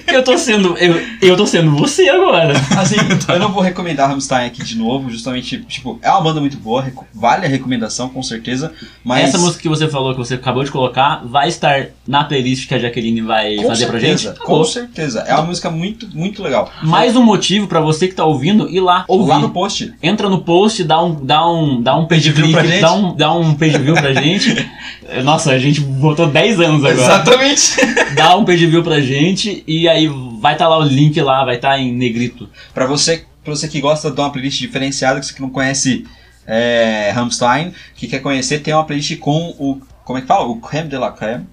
[0.07, 0.77] Eu tô sendo.
[0.77, 2.53] Eu, eu tô sendo você agora.
[2.77, 2.95] Assim,
[3.27, 6.85] eu não vou recomendar Rammstein aqui de novo, justamente, tipo, é uma banda muito boa,
[7.13, 8.71] vale a recomendação, com certeza,
[9.03, 9.27] mas...
[9.27, 12.73] Essa música que você falou, que você acabou de colocar, vai estar na playlist que
[12.73, 14.37] a Jaqueline vai com fazer pra certeza, gente?
[14.37, 14.65] com Acabou.
[14.65, 16.71] certeza, é uma música muito, muito legal.
[16.81, 19.29] Mais um motivo pra você que tá ouvindo ir lá ouvir.
[19.29, 22.63] Lá no post, Entra no post, dá um, dá um, dá um page view pra
[22.63, 22.81] gente.
[22.81, 24.67] dá um, dá um page view pra gente.
[25.23, 27.01] Nossa, a gente botou 10 anos agora.
[27.01, 27.75] exatamente.
[28.15, 30.07] Dá um page view pra gente e aí
[30.39, 32.49] vai estar lá o link lá, vai estar em negrito.
[32.73, 36.05] pra você, pra você que gosta de uma playlist diferenciada, que você que não conhece
[36.45, 40.45] é, Rammstein, que quer conhecer, tem uma playlist com o, como é que fala?
[40.47, 41.47] O creme de la creme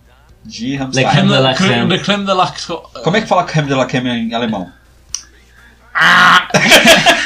[0.44, 1.06] de Rammstein.
[1.06, 2.54] Le crème de la Creme, creme de la...
[3.02, 4.70] Como é que fala creme de la creme em alemão?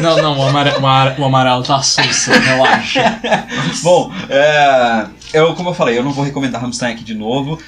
[0.00, 0.80] Não, não, o amarelo,
[1.18, 3.20] o amarelo tá susto, relaxa.
[3.84, 7.60] Bom, é, eu, como eu falei, eu não vou recomendar Rammstein aqui de novo.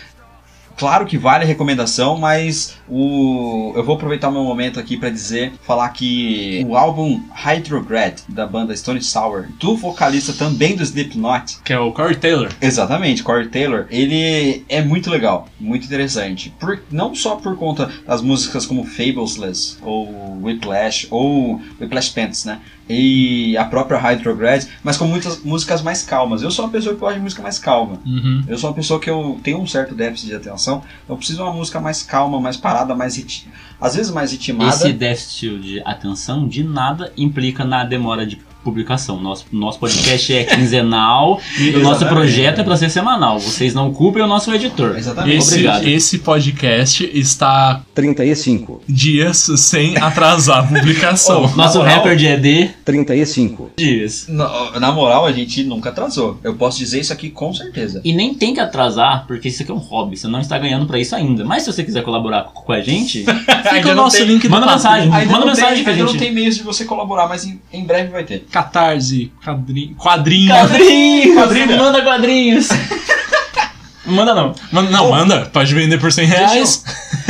[0.76, 5.10] Claro que vale a recomendação, mas o, eu vou aproveitar o meu momento aqui para
[5.10, 11.58] dizer, falar que o álbum Hydrograd da banda Stone Sour, do vocalista também do Slipknot,
[11.64, 12.50] Que é o Corey Taylor.
[12.60, 16.52] Exatamente, Corey Taylor, ele é muito legal, muito interessante.
[16.58, 22.60] Por, não só por conta das músicas como Fabulousness, ou Whiplash, ou Whiplash Pants, né?
[22.92, 26.42] E a própria Hydrograd, mas com muitas músicas mais calmas.
[26.42, 27.98] Eu sou uma pessoa que gosta de música mais calma.
[28.04, 28.44] Uhum.
[28.46, 30.82] Eu sou uma pessoa que eu tenho um certo déficit de atenção.
[31.08, 33.48] Eu preciso de uma música mais calma, mais parada, mais rit...
[33.80, 34.74] às vezes mais ritmada.
[34.74, 39.20] Esse déficit de atenção de nada implica na demora de publicação.
[39.20, 43.38] Nosso, nosso podcast é quinzenal e o nosso projeto é pra ser semanal.
[43.38, 44.96] Vocês não culpem o nosso editor.
[44.96, 45.36] Exatamente.
[45.36, 45.88] Esse, Obrigado.
[45.88, 51.50] esse podcast está 35, dias sem atrasar a publicação.
[51.52, 54.26] Oh, Nosso moral- rapper de ED, 35, dias.
[54.28, 56.38] Na, na moral, a gente nunca atrasou.
[56.42, 58.00] Eu posso dizer isso aqui com certeza.
[58.04, 60.16] E nem tem que atrasar, porque isso aqui é um hobby.
[60.16, 61.44] Você não está ganhando pra isso ainda.
[61.44, 63.24] Mas se você quiser colaborar com com a gente,
[63.62, 65.12] Fica Ainda o nosso tem- link do manda mensagem.
[65.12, 66.12] Ainda Manda mensagem tem, pra ainda gente.
[66.14, 68.44] não tem meios de você colaborar, mas em, em breve vai ter.
[68.52, 70.48] Catarse, quadrinho, quadrinho.
[70.54, 71.34] Quadrinhos!
[71.34, 71.76] Quadrilha.
[71.78, 72.68] Manda quadrinhos!
[74.04, 74.54] Manda não.
[74.70, 76.84] Manda- não, manda, pode vender por 100 reais.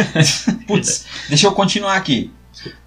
[0.67, 2.31] Putz, deixa eu continuar aqui.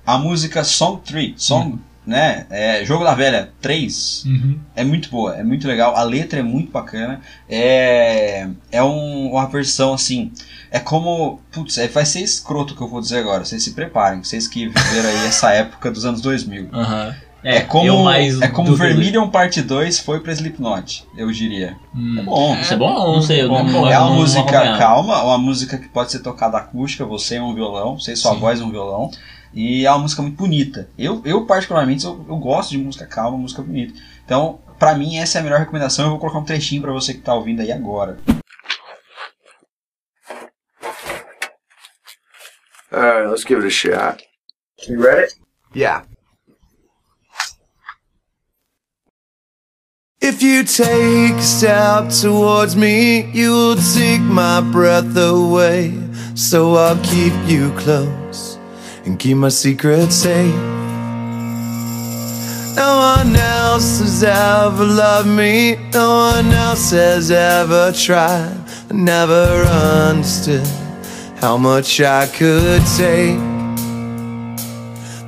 [0.06, 2.46] A música Song 3, Song, né?
[2.50, 4.60] É, Jogo da Velha 3, Uhum.
[4.76, 5.96] é muito boa, é muito legal.
[5.96, 7.22] A letra é muito bacana.
[7.48, 10.32] É, é um- uma versão assim.
[10.72, 11.40] É como.
[11.52, 13.46] Putz, é, vai ser escroto o que eu vou dizer agora.
[13.46, 16.70] Vocês se preparem, vocês que viveram aí essa época dos anos 2000.
[16.74, 17.16] Aham.
[17.48, 18.90] É, como, eu mais é como os dois.
[18.96, 21.78] Vermilion Parte 2 foi pra Slipknot, eu diria.
[21.94, 22.18] Hum.
[22.20, 22.56] É bom.
[22.60, 23.14] Isso é bom?
[23.14, 24.78] Não sei, eu Bom, não, é uma não música acompanhava.
[24.80, 28.34] calma, uma música que pode ser tocada acústica, você é um violão, você e sua
[28.34, 28.40] Sim.
[28.40, 29.12] voz é um violão.
[29.54, 30.90] E é uma música muito bonita.
[30.98, 33.94] Eu, eu particularmente, eu, eu gosto de música calma, música bonita.
[34.26, 36.06] Então, pra mim, essa é a melhor recomendação.
[36.06, 38.18] Eu vou colocar um trechinho pra você que tá ouvindo aí agora.
[42.92, 44.24] Alright, let's give it a shot.
[44.90, 45.32] You ready?
[45.76, 46.06] Yeah.
[50.28, 55.94] If you take a step towards me, you'll take my breath away.
[56.34, 58.58] So I'll keep you close
[59.06, 60.56] and keep my secrets safe.
[62.76, 68.58] No one else has ever loved me, no one else has ever tried.
[68.90, 69.62] I never
[70.10, 70.66] understood
[71.38, 73.38] how much I could take.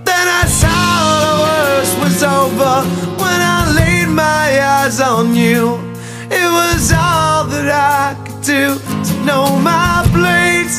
[0.08, 3.17] Then I saw the worst was over
[4.88, 5.76] eyes on you.
[6.32, 10.78] It was all that I could do to know my place.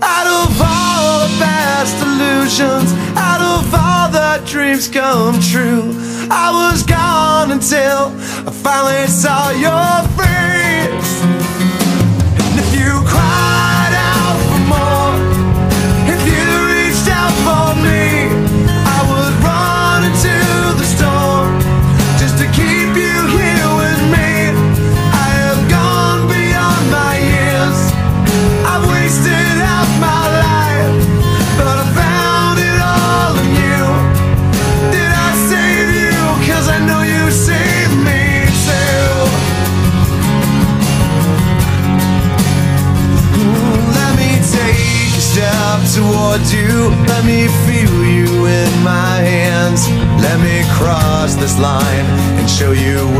[0.00, 5.90] Out of all the past illusions, out of all the dreams come true,
[6.30, 8.12] I was gone until
[8.46, 11.39] I finally saw your face.
[52.60, 53.19] Show you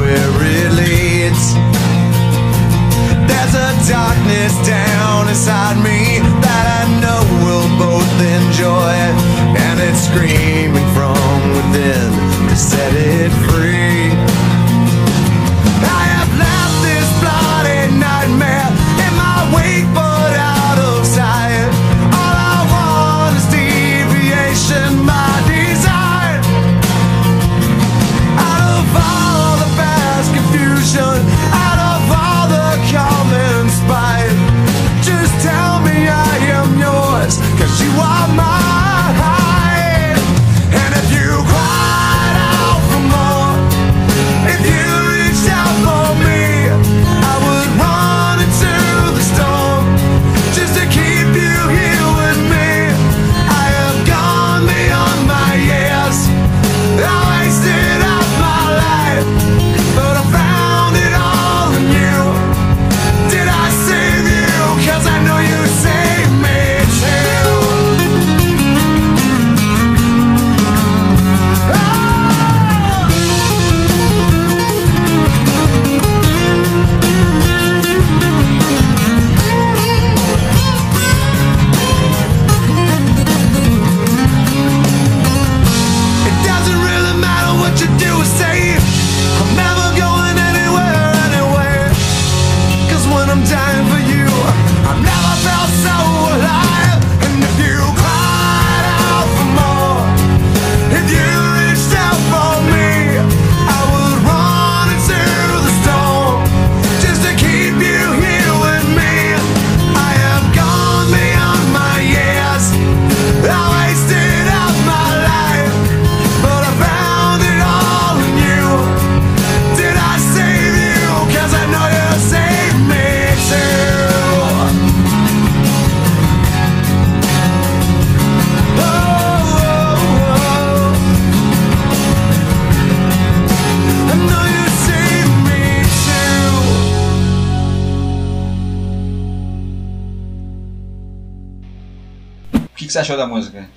[143.01, 143.69] achou da música?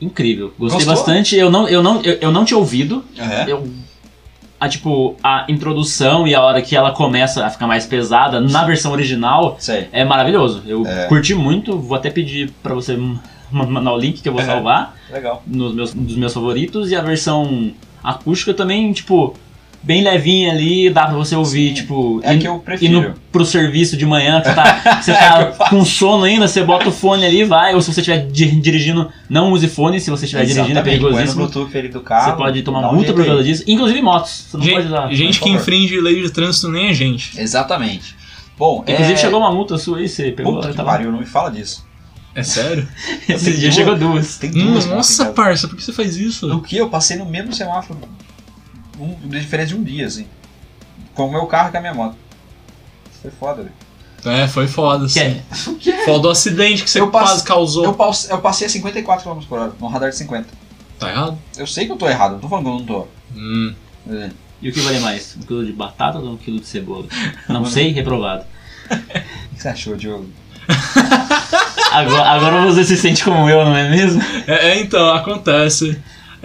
[0.00, 0.52] Incrível.
[0.58, 0.94] Gostei Gostou?
[0.94, 1.36] bastante.
[1.36, 3.04] Eu não, eu, não, eu, eu não tinha ouvido.
[3.16, 3.50] É?
[3.50, 3.66] Eu,
[4.60, 8.64] a, tipo, a introdução e a hora que ela começa a ficar mais pesada na
[8.64, 9.88] versão original Sei.
[9.92, 10.62] é maravilhoso.
[10.66, 11.06] Eu É.
[11.06, 11.78] curti muito.
[11.78, 12.96] Vou até pedir pra você
[13.50, 14.44] mandar o link que eu vou É.
[14.44, 15.42] salvar Legal.
[15.46, 16.90] nos meus, dos meus favoritos.
[16.90, 17.72] E a versão
[18.04, 19.34] acústica também, tipo,
[19.86, 22.98] bem levinha ali, dá pra você ouvir, tipo, É a in- que eu prefiro.
[22.98, 26.88] indo pro serviço de manhã, que você tá, você tá com sono ainda, você bota
[26.88, 27.72] o fone ali e vai.
[27.74, 31.46] Ou se você estiver di- dirigindo, não use fone, se você estiver dirigindo é perigosíssimo.
[31.48, 32.32] Bluetooth ali do carro.
[32.32, 33.62] Você pode tomar um multa jeito por causa disso.
[33.66, 35.12] Inclusive motos, você não Gente, pode usar.
[35.14, 37.40] gente que infringe lei de trânsito nem é gente.
[37.40, 38.14] Exatamente.
[38.58, 39.16] Bom, Inclusive é...
[39.16, 40.54] chegou uma multa sua aí, você pegou.
[40.56, 41.86] Puta que tá pariu, não me fala disso.
[42.34, 42.86] É sério?
[43.28, 44.36] Esse dia duas- chegou duas.
[44.38, 46.46] Tem Hum, duas em nossa, parça, por que você faz isso?
[46.48, 47.98] Do que eu passei no mesmo semáforo.
[48.98, 50.26] Um, de diferença de um dia, assim.
[51.14, 52.16] Com o meu carro e com a minha moto.
[53.22, 53.74] Foi foda, velho.
[54.24, 55.28] É, foi foda, Que assim.
[55.30, 55.42] é?
[55.70, 56.04] O que é?
[56.04, 57.84] Foda o acidente que você Eu quase causou.
[57.84, 60.48] Eu, paus- eu passei a 54 km por hora, no radar de 50.
[60.98, 61.38] Tá errado?
[61.56, 63.06] Eu sei que eu tô errado, não tô falando que eu não tô.
[63.36, 63.74] Hum.
[64.10, 64.30] É.
[64.62, 65.36] E o que vale mais?
[65.36, 67.04] Um quilo de batata ou um quilo de cebola?
[67.46, 68.44] Não sei, reprovado.
[68.90, 70.26] O que você achou, Diogo?
[71.92, 74.20] Agora, agora você se sente como eu, não é mesmo?
[74.46, 75.98] É, é, então, acontece.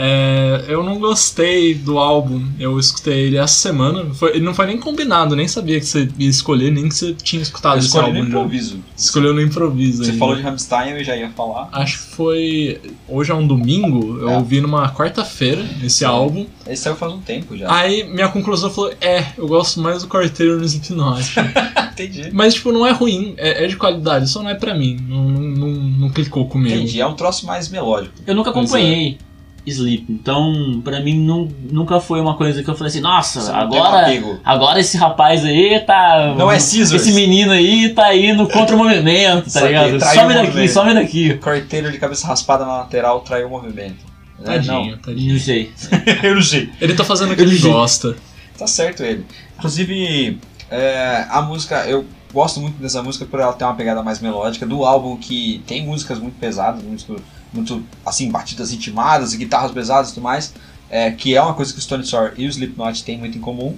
[0.03, 2.43] É, eu não gostei do álbum.
[2.59, 4.05] Eu escutei ele essa semana.
[4.15, 7.13] Foi, ele não foi nem combinado, nem sabia que você ia escolher, nem que você
[7.13, 8.21] tinha escutado eu esse escolhi no álbum.
[8.23, 8.27] já.
[8.29, 8.79] improviso.
[8.97, 10.03] Escolheu no improviso.
[10.03, 10.19] Você ainda.
[10.19, 11.69] falou de Rammstein, eu já ia falar.
[11.71, 12.81] Acho que foi.
[13.07, 14.37] Hoje é um domingo, eu É.
[14.37, 16.45] ouvi numa quarta-feira esse álbum.
[16.67, 17.71] Esse saiu faz um tempo já.
[17.71, 21.21] Aí minha conclusão foi: é, eu gosto mais do quarteiro no Slipknot.
[21.93, 22.29] Entendi.
[22.31, 24.97] Mas, tipo, não é ruim, é, é de qualidade, só não é pra mim.
[25.07, 26.73] Não, não, não, não clicou comigo.
[26.75, 28.15] Entendi, é um troço mais melódico.
[28.25, 29.17] Eu nunca acompanhei
[29.65, 33.55] Sleep, então pra mim nu- nunca foi uma coisa que eu falei assim, nossa, tem
[33.61, 34.07] agora,
[34.43, 36.33] agora esse rapaz aí tá.
[36.37, 37.01] Não é Scissors.
[37.01, 39.99] Esse menino aí tá indo contra o movimento, tá ligado?
[39.99, 40.71] Some daqui, movimento.
[40.71, 41.33] some daqui.
[41.37, 43.97] Quarteiro de cabeça raspada na lateral traiu o movimento.
[44.41, 44.97] É, Tadinho, não.
[44.97, 45.33] tadinho.
[45.33, 45.71] Não sei.
[46.23, 46.69] eu não sei.
[46.81, 48.15] Ele tá fazendo o que ele gosta.
[48.57, 49.23] Tá certo ele.
[49.59, 50.39] Inclusive,
[50.71, 52.03] é, a música, eu
[52.33, 54.65] gosto muito dessa música por ela ter uma pegada mais melódica.
[54.65, 57.21] Do álbum que tem músicas muito pesadas, muito,
[57.53, 60.53] muito assim, batidas ritmadas e guitarras pesadas e tudo mais.
[60.89, 63.41] é, que é uma coisa que o Stone Sour e o Slipknot têm muito em
[63.41, 63.77] comum.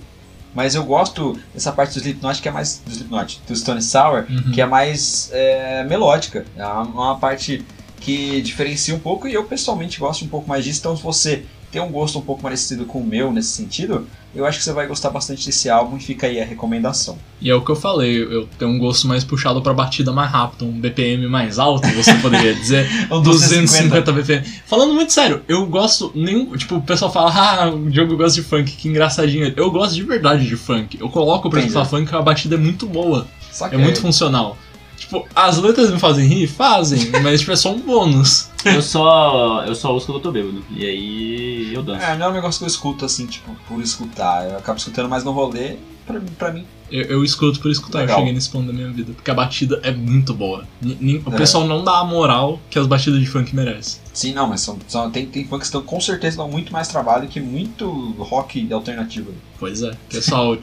[0.56, 2.82] Mas eu gosto dessa parte do Slipknot que é mais.
[2.86, 4.52] Do Slipknot, do Stone Sour, Uhum.
[4.52, 6.46] que é mais é, melódica.
[6.56, 7.64] É uma, uma parte
[8.00, 10.80] que diferencia um pouco e eu pessoalmente gosto um pouco mais disso.
[10.80, 14.46] Então, se você tem um gosto um pouco parecido com o meu nesse sentido, eu
[14.46, 17.18] acho que você vai gostar bastante desse álbum e fica aí a recomendação.
[17.40, 20.32] E é o que eu falei, eu tenho um gosto mais puxado pra batida mais
[20.32, 22.90] rápida, um BPM mais alto, você poderia dizer.
[23.12, 24.46] Um 250 BPM.
[24.66, 26.56] Falando muito sério, eu gosto nenhum.
[26.56, 29.54] Tipo, o pessoal fala, ah, o Diogo gosta de funk, que engraçadinho.
[29.56, 30.98] Eu gosto de verdade de funk.
[31.00, 33.28] Eu coloco pra escutar funk, a batida é muito boa.
[33.52, 34.58] Só que É muito funcional.
[34.98, 36.48] Tipo, as letras me fazem rir?
[36.48, 38.50] Fazem, mas tipo, é só um bônus.
[38.66, 40.64] Eu só, eu só uso quando eu tô bêbado.
[40.72, 42.06] E aí eu danço.
[42.06, 44.50] É, não é um negócio que eu escuto assim, tipo, por escutar.
[44.50, 45.76] Eu acabo escutando mais no rolê,
[46.06, 46.66] pra, pra mim.
[46.91, 48.16] Eu, eu escuto por escutar, Legal.
[48.18, 49.14] eu cheguei nesse ponto da minha vida.
[49.14, 50.64] Porque a batida é muito boa.
[50.82, 51.38] Ni- O É.
[51.38, 53.99] pessoal não dá a moral que as batidas de funk merecem.
[54.14, 56.88] Sim, não, mas são, são- tem, tem funks que estão, com certeza dão muito mais
[56.88, 57.89] trabalho que muito
[58.20, 59.34] rock alternativo.
[59.60, 59.91] Pois é.
[60.10, 60.56] Pessoal.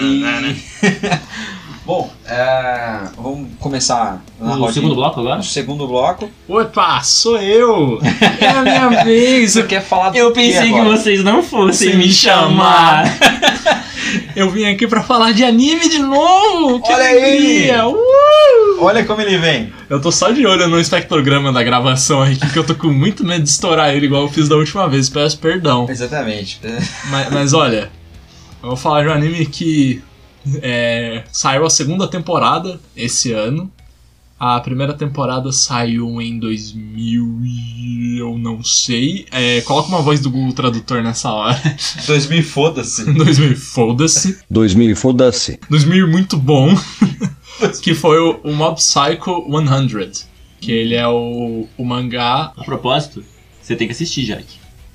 [0.00, 0.24] E...
[1.90, 5.38] Bom, é, vamos começar na O segundo bloco agora?
[5.38, 6.30] No segundo bloco.
[6.46, 7.98] Opa, sou eu!
[8.40, 9.54] É a minha vez!
[9.54, 10.96] Você quer falar do Eu pensei que agora?
[10.96, 13.06] vocês não fossem Sem me chamar.
[14.36, 16.80] Eu vim aqui pra falar de anime de novo!
[16.80, 17.18] Que Olha aí!
[17.18, 17.88] alegria!
[17.88, 17.96] Uh!
[18.82, 19.72] Olha como ele vem.
[19.88, 23.24] Eu tô só de olho no espectrograma da gravação aqui, que eu tô com muito
[23.24, 25.08] medo de estourar ele, igual eu fiz da última vez.
[25.08, 25.86] Peço perdão.
[25.90, 26.60] Exatamente.
[27.06, 27.90] Mas, mas olha,
[28.62, 30.00] eu vou falar de um anime que
[30.62, 33.70] é, saiu a segunda temporada esse ano.
[34.38, 39.26] A primeira temporada saiu em 2000 e eu não sei.
[39.30, 41.60] É, coloca uma voz do Google Tradutor nessa hora.
[42.06, 43.04] 2000 foda-se.
[43.12, 44.38] 2000, foda-se.
[44.50, 45.60] 2000, foda-se.
[45.68, 46.74] 2000 muito bom.
[47.82, 50.26] que foi o, o Mob Psycho 100.
[50.58, 52.52] Que ele é o, o mangá.
[52.56, 53.22] A propósito,
[53.60, 54.46] você tem que assistir, Jack.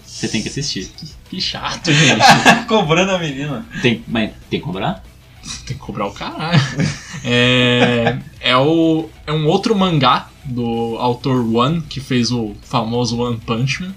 [0.03, 0.89] Você tem que assistir.
[1.29, 2.65] Que chato, gente.
[2.67, 3.65] Cobrando a menina.
[3.81, 5.03] Tem, mas tem que cobrar?
[5.65, 6.59] Tem que cobrar o caralho.
[7.23, 13.37] É, é, o, é um outro mangá do autor One, que fez o famoso One
[13.37, 13.93] Punch Man.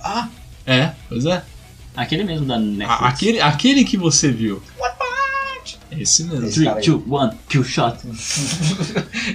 [0.00, 0.28] Ah,
[0.66, 1.42] É, pois é.
[1.96, 2.90] Aquele mesmo da Netflix.
[3.02, 4.62] A- aquele, aquele que você viu.
[5.90, 6.46] Esse mesmo.
[6.46, 6.94] Esse cara 3, aí.
[7.04, 7.96] 2, 1, kill shot.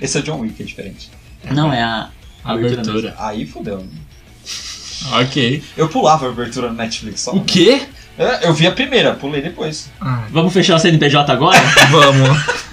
[0.01, 1.09] esse é o John Wick, é diferente.
[1.51, 2.09] Não, é a
[2.43, 2.77] A abertura.
[2.77, 2.91] mesmo.
[2.91, 3.15] abertura.
[3.19, 3.85] Aí fodeu.
[5.13, 5.61] Ok.
[5.75, 7.33] Eu pulava a abertura no Netflix só.
[7.35, 7.85] O quê?
[8.17, 9.89] É, Eu vi a primeira, pulei depois.
[9.99, 11.59] Ah, Vamos fechar o CNPJ agora?
[11.89, 12.37] vamos.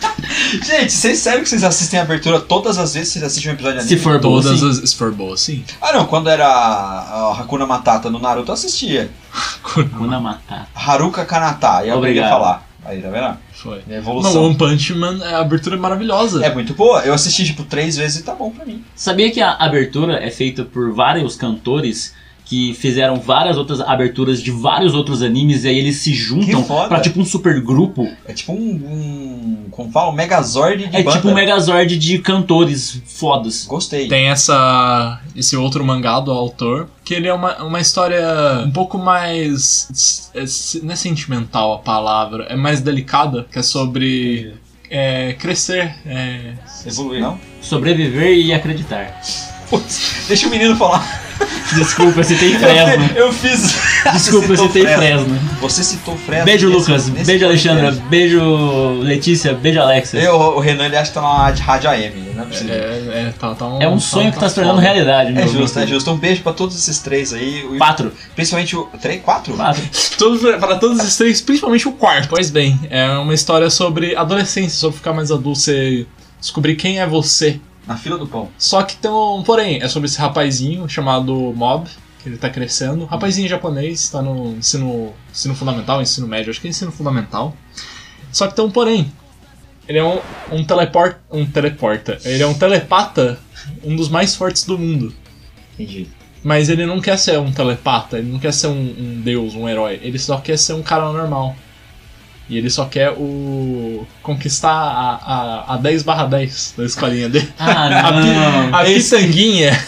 [0.67, 3.55] Gente, vocês sério que vocês assistem a abertura todas as vezes que vocês assistem um
[3.55, 4.03] episódio de Se anime?
[4.05, 4.69] for boa, Todas sim.
[4.71, 4.91] as.
[4.91, 5.65] Se for boa, sim.
[5.81, 9.11] Ah não, quando era a Hakuna Matata no Naruto eu assistia.
[9.33, 10.67] Hakuna Matata.
[10.75, 12.31] Haruka Kanata, aí eu aprendi a Obrigado.
[12.31, 12.67] falar.
[12.85, 13.37] Aí, tá vendo?
[13.53, 13.79] Foi.
[13.79, 14.45] É Não, evolução.
[14.45, 16.45] One Punch Man, a abertura é maravilhosa.
[16.45, 17.01] É muito boa.
[17.03, 18.83] Eu assisti tipo três vezes e tá bom pra mim.
[18.97, 22.15] Sabia que a abertura é feita por vários cantores
[22.45, 27.01] que fizeram várias outras aberturas de vários outros animes e aí eles se juntam pra
[27.01, 28.09] tipo um super grupo.
[28.27, 28.57] É tipo um.
[28.57, 30.11] um como fala?
[30.11, 31.17] Um Megazord de É banda.
[31.17, 33.65] tipo um megazord de cantores fodas.
[33.67, 34.09] Gostei.
[34.09, 38.21] Tem essa esse outro mangá do autor, que ele é uma, uma história
[38.67, 40.31] um pouco mais.
[40.83, 44.55] não é sentimental a palavra, é mais delicada, que é sobre
[44.91, 45.95] é, crescer.
[46.05, 47.39] é, Evoluir, não?
[47.63, 49.21] Sobreviver e acreditar.
[49.71, 51.30] Putz, deixa o menino falar.
[51.75, 53.09] Desculpa, você tem Eu, Fresno.
[53.09, 53.75] fi- eu fiz.
[54.13, 55.39] Desculpa, citou tem Fresno.
[55.61, 56.45] Você citou Fresno.
[56.45, 57.09] Beijo, nesse- Lucas.
[57.09, 57.83] nesse Beijo, Alexandra.
[57.85, 58.09] podcast.
[58.09, 59.55] Beijo, Letícia.
[59.55, 60.19] Beijo, Alexa.
[60.19, 62.75] Eu, o Renan ele acha que tá na rádio AM, não é possível.
[62.75, 62.79] é,
[63.29, 65.49] é, tá, tá um, É um sonho que tá se tornando realidade, É meu.
[65.49, 66.11] justo, é justo.
[66.11, 67.65] Um beijo pra todos esses três aí.
[67.71, 68.13] O- Quatro.
[68.35, 68.89] Principalmente o.
[69.01, 69.23] Três?
[69.23, 69.55] Quatro?
[69.55, 69.83] Quatro.
[70.19, 72.29] Todos, para todos esses três, principalmente o quarto.
[72.29, 76.07] Pois bem, é uma história sobre adolescência, sobre ficar mais adulto, você
[76.41, 77.61] descobrir quem é você.
[77.87, 78.49] Na fila do pão.
[78.59, 79.43] Só que tem um.
[79.43, 81.89] Porém, é sobre esse rapazinho chamado Mob,
[82.23, 83.05] que ele tá crescendo.
[83.07, 87.57] Rapazinho japonês, tá no ensino, ensino fundamental, ensino médio, acho que é ensino fundamental.
[88.33, 89.11] Só que tem um porém.
[89.89, 90.21] Ele é um,
[90.53, 92.19] um teleport, um teleporta.
[92.25, 93.41] Ele é um telepata,
[93.83, 95.13] um dos mais fortes do mundo.
[95.75, 96.07] Entendi.
[96.43, 99.69] Mas ele não quer ser um telepata, ele não quer ser um, um deus, um
[99.69, 99.99] herói.
[100.03, 101.57] Ele só quer ser um cara normal.
[102.51, 104.05] E ele só quer o.
[104.23, 105.15] conquistar a,
[105.71, 107.49] a, a 10 barra 10 da escolinha dele.
[107.59, 108.77] Ah, A, não.
[108.77, 109.85] a Esse- pitanguinha.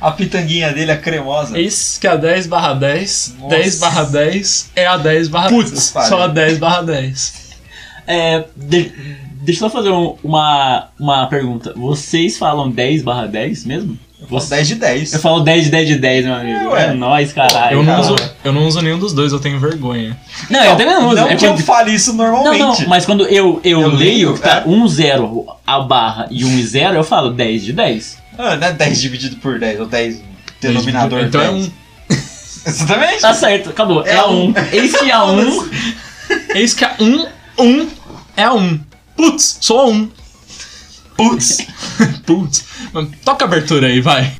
[0.00, 1.58] A pitanguinha dele é cremosa.
[1.58, 3.56] Eis que a 10 barra 10, Nossa.
[3.56, 7.46] 10 barra 10 é a 10 barra Putz, só a 10 barra 10.
[8.06, 8.92] É, de-
[9.42, 11.72] deixa eu só fazer um- uma, uma pergunta.
[11.76, 13.98] Vocês falam 10 barra 10 mesmo?
[14.28, 15.12] Você- 10 de 10.
[15.14, 16.70] Eu falo 10 de 10 de 10, meu amigo.
[16.70, 16.86] ué.
[16.86, 17.74] É nóis, caralho.
[17.78, 18.00] Eu não, cara.
[18.14, 20.16] uso, eu não uso nenhum dos dois, eu tenho vergonha.
[20.50, 21.16] Não, eu também não uso.
[21.16, 22.82] Não é que eu fale isso Não, normalmente.
[22.82, 24.68] não, mas quando eu, eu, Eu leio, que tá é.
[24.68, 28.18] 1, 0 a barra e 1 e 0, eu falo 10 de 10.
[28.38, 30.20] Ah, não é 10 dividido por 10, ou 10
[30.60, 31.54] denominador Então é 10.
[31.66, 31.70] um.
[32.66, 33.20] Exatamente.
[33.20, 34.04] Tá certo, acabou.
[34.06, 34.48] É, É a um.
[34.50, 34.54] 1.
[34.72, 35.68] Eis que a 1.
[36.54, 37.26] Eis que a 1,
[37.58, 37.88] 1
[38.36, 38.80] é a 1.
[39.16, 40.08] Putz, sou a 1.
[41.16, 41.58] Putz.
[42.26, 42.64] Putz.
[43.24, 44.34] Toca a abertura aí, vai.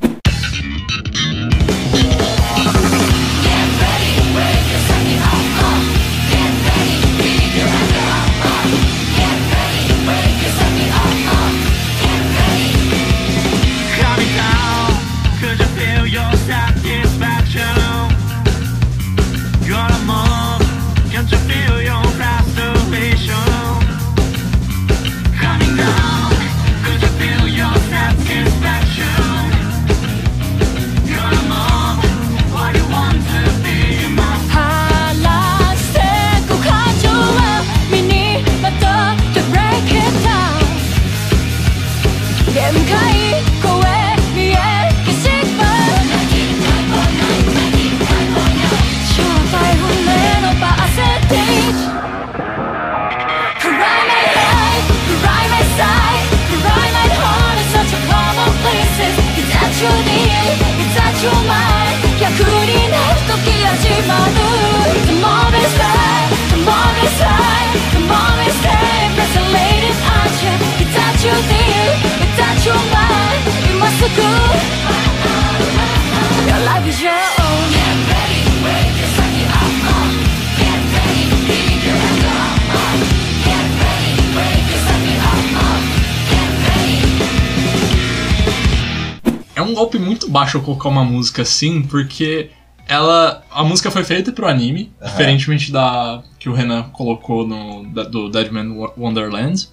[90.56, 92.50] Eu colocar uma música assim, porque
[92.88, 93.42] ela.
[93.50, 95.10] A música foi feita pro anime, Aham.
[95.10, 99.68] diferentemente da que o Renan colocou no da- do Deadman Wonderland.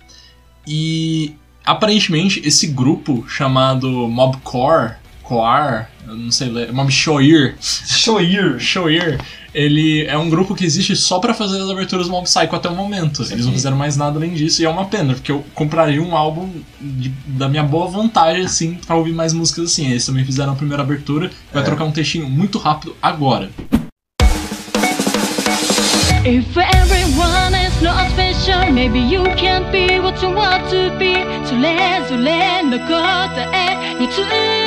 [0.67, 7.54] E aparentemente esse grupo chamado Mobcore, Coar, eu não sei ler, Mob Shoir.
[7.60, 8.58] Shoir.
[8.58, 9.18] Shoir.
[9.54, 12.68] Ele é um grupo que existe só pra fazer as aberturas do Mob Psycho até
[12.68, 13.22] o momento.
[13.30, 16.16] Eles não fizeram mais nada além disso e é uma pena, porque eu compraria um
[16.16, 16.48] álbum
[16.80, 19.90] de- da minha boa vontade, assim, pra ouvir mais músicas assim.
[19.90, 21.30] Eles também fizeram a primeira abertura.
[21.52, 21.66] Vai É.
[21.66, 23.50] trocar um textinho muito rápido agora.
[26.24, 31.14] If everyone is not special, maybe you can't be what you want to be.
[31.46, 34.61] それぞれの答えにつか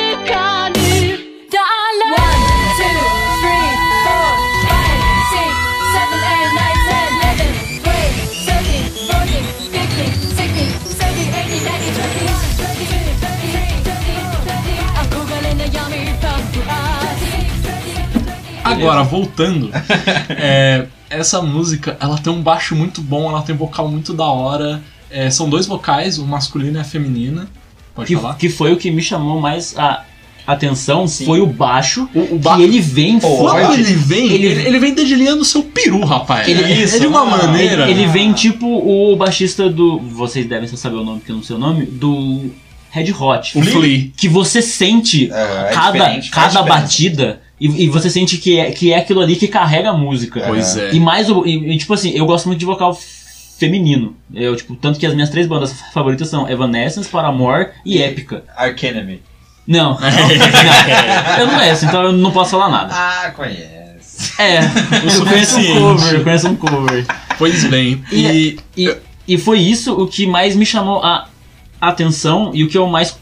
[18.71, 19.69] Agora, voltando,
[20.29, 24.25] é, essa música ela tem um baixo muito bom, ela tem um vocal muito da
[24.25, 24.81] hora.
[25.09, 27.47] É, são dois vocais, o masculino e a feminina.
[27.95, 28.35] Pode Que, falar?
[28.35, 30.03] que foi o que me chamou mais a
[30.45, 32.07] atenção, foi o baixo,
[32.41, 33.81] ba- que ele vem forte.
[33.81, 36.47] ele vem, ele, ele vem dedilhando o seu peru, rapaz.
[36.47, 37.89] Ele, é, é de uma maneira.
[37.89, 39.99] Ele, ele vem tipo o baixista do.
[39.99, 41.85] Vocês devem saber o nome, porque eu não sei o nome.
[41.85, 42.49] Do
[42.91, 43.57] Red Hot.
[43.57, 44.09] O Flea.
[44.15, 46.63] Que você sente é cada, faz cada diferença.
[46.63, 47.41] batida.
[47.59, 50.43] E, e você sente que é, que é aquilo ali que carrega a música.
[50.45, 50.93] Pois é.
[50.93, 51.45] E mais o.
[51.45, 52.97] E, e, tipo assim, eu gosto muito de vocal
[53.57, 54.15] feminino.
[54.33, 58.43] Eu, tipo, tanto que as minhas três bandas favoritas são Evanescence, Paramore e Épica.
[58.55, 59.21] Arcanemy.
[59.65, 60.29] Não, não, não.
[61.39, 62.93] Eu não conheço, então eu não posso falar nada.
[62.93, 64.31] Ah, conhece.
[64.39, 67.05] É, eu conheço um cover, eu conheço um cover.
[67.37, 68.97] Pois bem, E, e,
[69.27, 71.27] e foi isso o que mais me chamou a
[71.81, 73.19] atenção e o que eu mais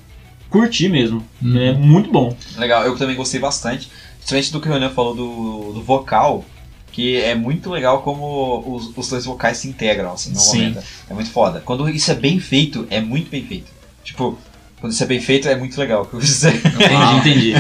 [0.50, 1.26] curti mesmo.
[1.44, 2.38] É muito bom.
[2.58, 3.90] Legal, eu também gostei bastante.
[4.26, 6.44] Principalmente do que o Renan falou do, do vocal,
[6.92, 10.58] que é muito legal como os, os dois vocais se integram, assim, no Sim.
[10.70, 10.84] momento.
[11.10, 11.62] É muito foda.
[11.64, 13.72] Quando isso é bem feito, é muito bem feito.
[14.04, 14.36] Tipo,
[14.82, 16.02] quando isso é bem feito, é muito legal.
[16.02, 16.60] o que eu quis dizer.
[17.20, 17.54] Entendi.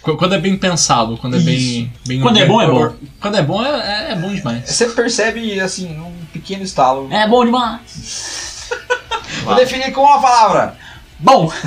[0.00, 2.20] Qu- Quando é bem pensado, quando é bem, bem.
[2.20, 2.94] Quando é bom, é bom.
[3.20, 4.70] Quando é bom, é, é- é bom demais.
[4.70, 7.08] Você percebe, assim, um pequeno estalo.
[7.12, 8.70] É bom demais.
[9.42, 10.76] Vou definir com uma palavra.
[11.18, 11.50] Bom.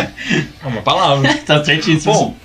[0.00, 1.34] É uma palavra.
[1.44, 2.12] tá certíssimo.
[2.12, 2.36] Bom,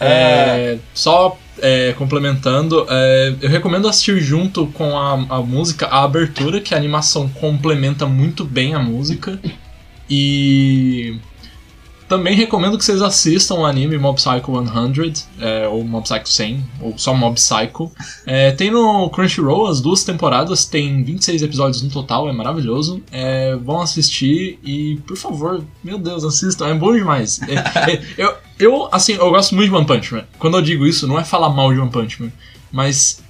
[0.00, 6.60] É, só é, complementando, é, eu recomendo assistir junto com a, a música a abertura,
[6.60, 9.38] que a animação complementa muito bem a música.
[10.08, 11.18] E
[12.08, 16.64] também recomendo que vocês assistam o anime Mob Psycho 100, é, ou Mob Psycho 100,
[16.80, 17.92] ou só Mob Psycho.
[18.26, 23.02] É, tem no Crunchyroll as duas temporadas, tem 26 episódios no total, é maravilhoso.
[23.12, 27.40] É, vão assistir e, por favor, meu Deus, assistam, é bom demais.
[27.42, 27.54] É,
[27.92, 30.24] é, eu, eu, assim, eu gosto muito de One Punch Man.
[30.38, 32.32] Quando eu digo isso, não é falar mal de One Punch Man,
[32.72, 33.22] mas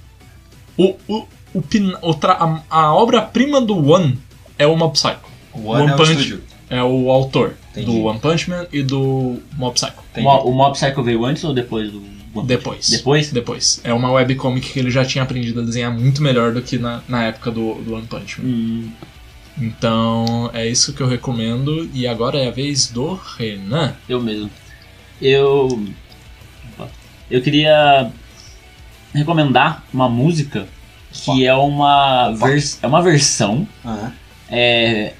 [0.77, 4.17] o, o, o, pin- o tra- a, a obra-prima do One
[4.57, 5.29] é o Mob Psycho.
[5.53, 6.43] O One é estúdio.
[6.69, 7.97] é o autor Entendi.
[7.97, 10.03] do One Punch Man e do Mob Psycho.
[10.15, 11.97] O, Mo- o Mob Psycho veio antes ou depois do.
[11.99, 12.47] One Punch?
[12.47, 12.89] Depois.
[12.89, 13.31] Depois?
[13.31, 13.81] Depois.
[13.83, 17.01] É uma webcomic que ele já tinha aprendido a desenhar muito melhor do que na,
[17.07, 18.47] na época do, do One Punch Man.
[18.47, 18.91] Hum.
[19.59, 21.89] Então é isso que eu recomendo.
[21.93, 23.93] E agora é a vez do Renan.
[24.07, 24.49] Eu mesmo.
[25.21, 25.85] Eu.
[27.29, 28.11] Eu queria
[29.13, 30.67] recomendar uma música
[31.11, 32.79] que é uma, vers...
[32.81, 33.67] é uma versão.
[33.83, 34.11] Ah,
[34.49, 35.13] É,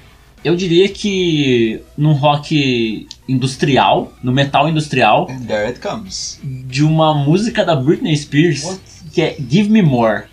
[0.44, 6.40] eu diria que num rock industrial, no metal industrial, And there it comes.
[6.42, 8.80] de uma música da Britney Spears
[9.12, 10.24] que é Give Me More.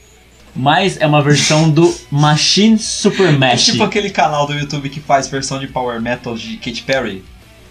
[0.55, 3.66] Mas é uma versão do Machine Super É Mash.
[3.66, 7.24] tipo aquele canal do YouTube que faz versão de power metal de Katy Perry.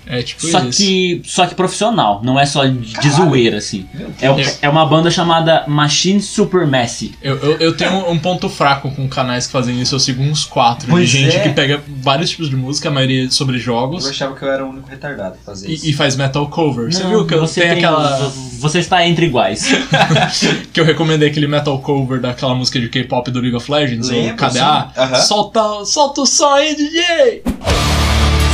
[0.09, 0.79] É tipo Só isso.
[0.79, 3.13] que, só que profissional, não é só de, Caralho.
[3.13, 3.87] zoeira, assim.
[4.21, 7.13] É, é uma banda chamada Machine Super Massy.
[7.21, 9.95] Eu, eu, eu tenho um ponto fraco com canais que fazem isso.
[9.95, 11.41] Eu sigo uns quatro Pois de gente é.
[11.41, 14.65] que pega vários tipos de música, a maioria sobre Eu jogos, achava que eu era
[14.65, 15.85] o único retardado que fazia isso.
[15.87, 16.93] e, e faz metal cover.
[16.93, 18.33] Você Não, viu que eu você tenho tem- aquela.
[18.61, 19.67] Você está entre iguais.
[20.73, 24.35] que eu recomendei aquele metal cover daquela música de K-pop do League of Legends, Lembro,
[24.35, 25.17] o KDA.
[25.23, 27.43] Solta, solta o som aí, DJ!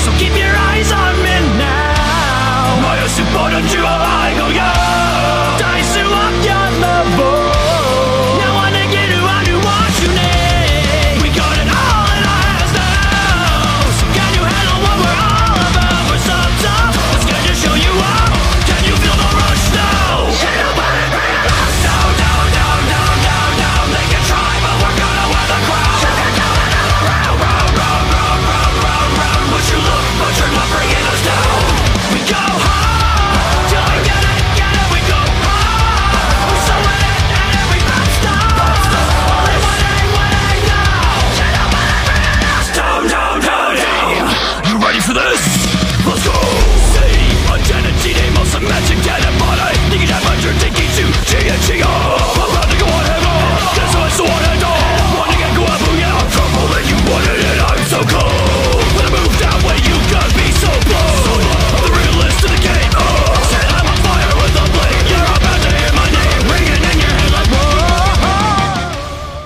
[0.04, 4.71] So keep your eyes on me now 迷うしぼるじは愛が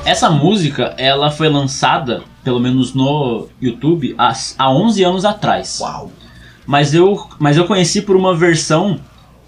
[0.04, 5.78] Essa música, ela foi lançada, pelo menos no YouTube, há, há 11 anos atrás.
[5.80, 6.10] Uau!
[6.66, 8.98] Mas eu, mas eu conheci por uma versão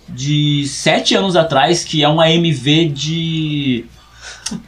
[0.08, 3.84] de 7 anos atrás, que é uma MV de...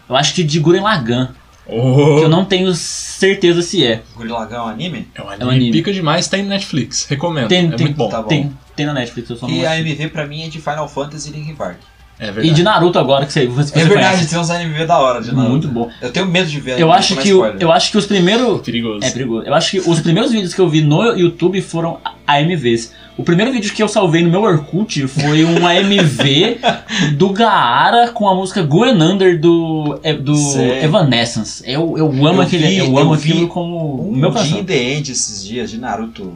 [0.09, 1.29] Eu acho que de Guren Lagann.
[1.67, 2.19] Oh.
[2.19, 4.03] Que eu não tenho certeza se é.
[4.17, 5.09] Gurren Lagann é um anime?
[5.15, 5.73] É um É um anime, anime.
[5.73, 7.49] pica demais, tem Netflix, recomendo.
[7.49, 8.09] Tem, é tem, muito bom.
[8.09, 8.29] tá bom.
[8.29, 9.79] Tem, tem na Netflix, eu só não E a.
[9.79, 11.79] MV pra mim é de Final Fantasy e Linkin Park.
[12.23, 12.53] É E verdade.
[12.55, 14.29] de Naruto agora, que você, você É verdade, conhece.
[14.29, 15.51] tem uns MV da hora de Naruto.
[15.51, 15.91] Muito bom.
[16.03, 18.61] Eu tenho medo de ver Eu anime, acho, que, o- eu acho que os primeiros...
[18.61, 19.07] Perigoso.
[19.07, 19.47] É perigoso.
[19.47, 22.93] Eu acho que os primeiros vídeos que eu vi no YouTube foram AMVs.
[23.17, 26.59] O primeiro vídeo que eu salvei no meu Orkut foi um AMV
[27.17, 30.85] do Gaara com a música Going Under do, é, do Sei.
[30.85, 31.63] Evanescence.
[31.67, 34.65] Eu, eu amo, Eu aquele, vi- eu amo eu aquilo como Um meu dia coração.
[34.65, 36.35] the End esses dias de Naruto.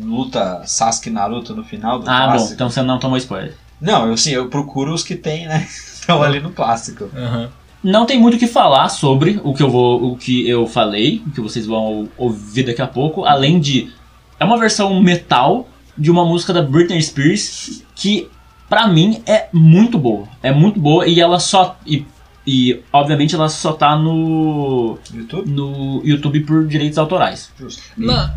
[0.00, 2.54] Luta Sasuke e Naruto no final do Ah, bom, clássico.
[2.54, 3.54] então você não tomou spoiler.
[3.80, 5.66] Não, eu sim, eu procuro os que tem, né?
[5.68, 7.08] Estão ali no clássico.
[7.16, 7.50] Aham.
[7.82, 11.22] Não tem muito o que falar sobre o que eu vou, o que eu falei,
[11.26, 13.92] o que vocês vão ouvir daqui a pouco, além de
[14.40, 18.28] é uma versão metal de uma música da Britney Spears que
[18.68, 20.26] pra mim é muito boa.
[20.42, 22.04] É muito boa e ela só e,
[22.46, 25.48] e obviamente ela só tá no YouTube?
[25.50, 27.50] no YouTube por direitos autorais.
[27.58, 27.80] Justo.
[27.96, 28.34] Na-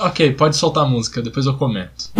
[0.00, 2.10] Ok, pode soltar a música, depois eu comento.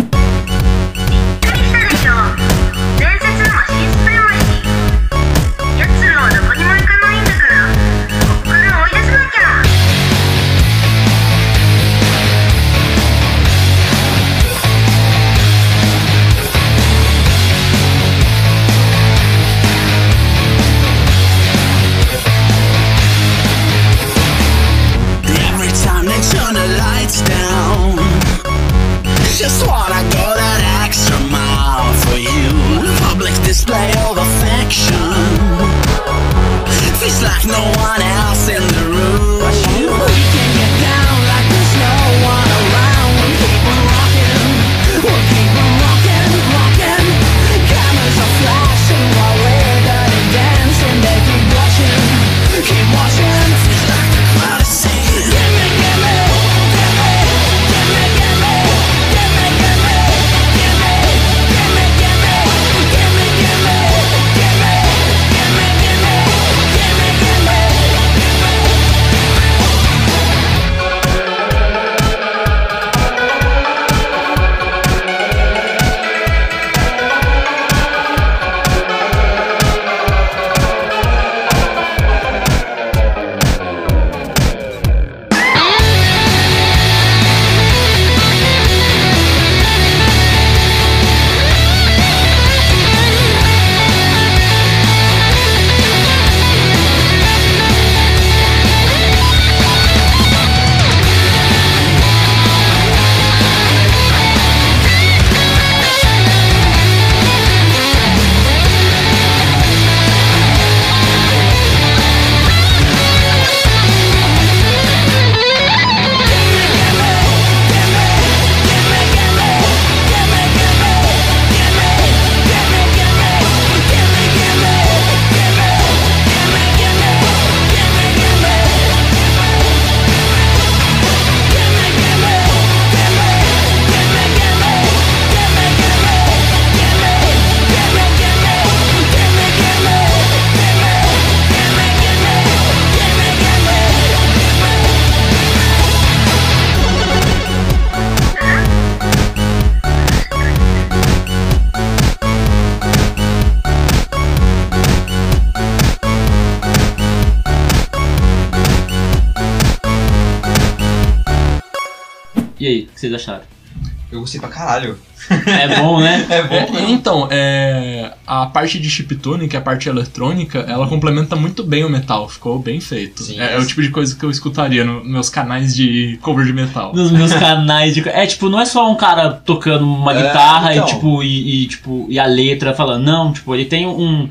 [164.25, 164.97] Gostei pra caralho.
[165.29, 166.25] É bom, né?
[166.29, 166.55] É bom.
[166.55, 166.89] É, mesmo.
[166.89, 171.83] então, é, a parte de chiptune, que é a parte eletrônica, ela complementa muito bem
[171.83, 173.23] o metal, ficou bem feito.
[173.23, 176.45] Sim, é, é o tipo de coisa que eu escutaria nos meus canais de cover
[176.45, 176.93] de metal.
[176.93, 178.07] Nos meus canais de.
[178.09, 180.87] É, tipo, não é só um cara tocando uma É, guitarra então.
[180.87, 183.03] e, tipo, e, e, tipo, e a letra falando.
[183.03, 184.29] Não, tipo, ele tem um,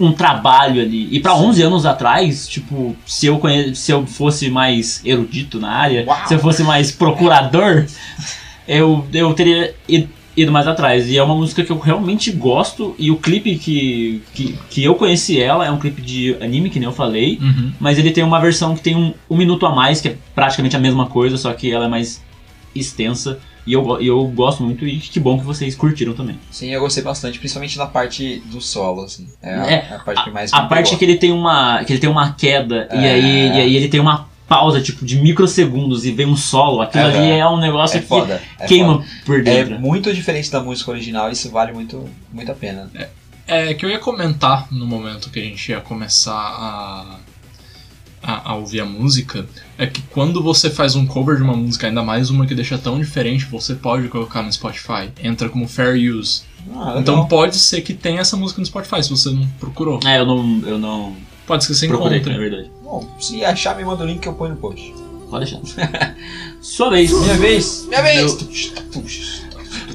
[0.00, 1.08] um trabalho ali.
[1.10, 3.74] E pra 11 anos atrás, tipo, se eu, conhe...
[3.74, 6.26] se eu fosse mais erudito na área, Uau.
[6.26, 7.84] se eu fosse mais procurador,
[8.78, 10.08] eu, eu teria ido,
[10.50, 11.08] mais atrás.
[11.08, 12.94] E é uma música que eu realmente gosto.
[12.98, 16.78] E o clipe que, que, que eu conheci ela é um clipe de anime, que
[16.80, 17.38] nem eu falei.
[17.40, 17.72] Uhum.
[17.78, 20.74] Mas ele tem uma versão que tem um, um minuto a mais, que é praticamente
[20.76, 22.22] a mesma coisa, só que ela é mais
[22.74, 23.38] extensa.
[23.64, 26.36] E eu, e eu gosto muito, e que bom que vocês curtiram também.
[26.50, 29.28] Sim, eu gostei bastante, principalmente na parte do solo, assim.
[29.40, 30.98] É, a- É, a, parte que mais A me parte pegou.
[30.98, 31.84] que ele tem uma.
[31.84, 33.12] que ele tem uma queda e, É.
[33.12, 37.04] aí, e aí ele tem uma pausa, tipo, de microsegundos e vem um solo, aquilo
[37.04, 37.16] Aham.
[37.18, 39.06] ali é um negócio É que foda, é queima foda.
[39.24, 39.80] por É dentro.
[39.80, 42.90] muito diferente da música original e isso vale muito, muito a pena.
[43.46, 47.16] É que eu ia comentar no momento que a gente ia começar a,
[48.22, 51.86] a, a ouvir a música, é que quando você faz um cover de uma música,
[51.88, 55.10] ainda mais uma que deixa tão diferente, você pode colocar no Spotify.
[55.22, 56.42] Entra como fair use.
[56.76, 56.94] Ah.
[56.98, 59.98] Então pode ser que tenha essa música no Spotify, se você não procurou.
[60.04, 60.62] É, eu não.
[60.64, 62.34] Eu não Pode ser que você procurei, encontre.
[62.36, 62.70] é verdade.
[62.92, 64.94] Bom, se achar, me manda o link que eu ponho no post.
[65.30, 66.14] Pode deixar.
[66.60, 67.10] Sua vez.
[67.10, 67.86] Minha vez!
[67.88, 68.36] Minha vez!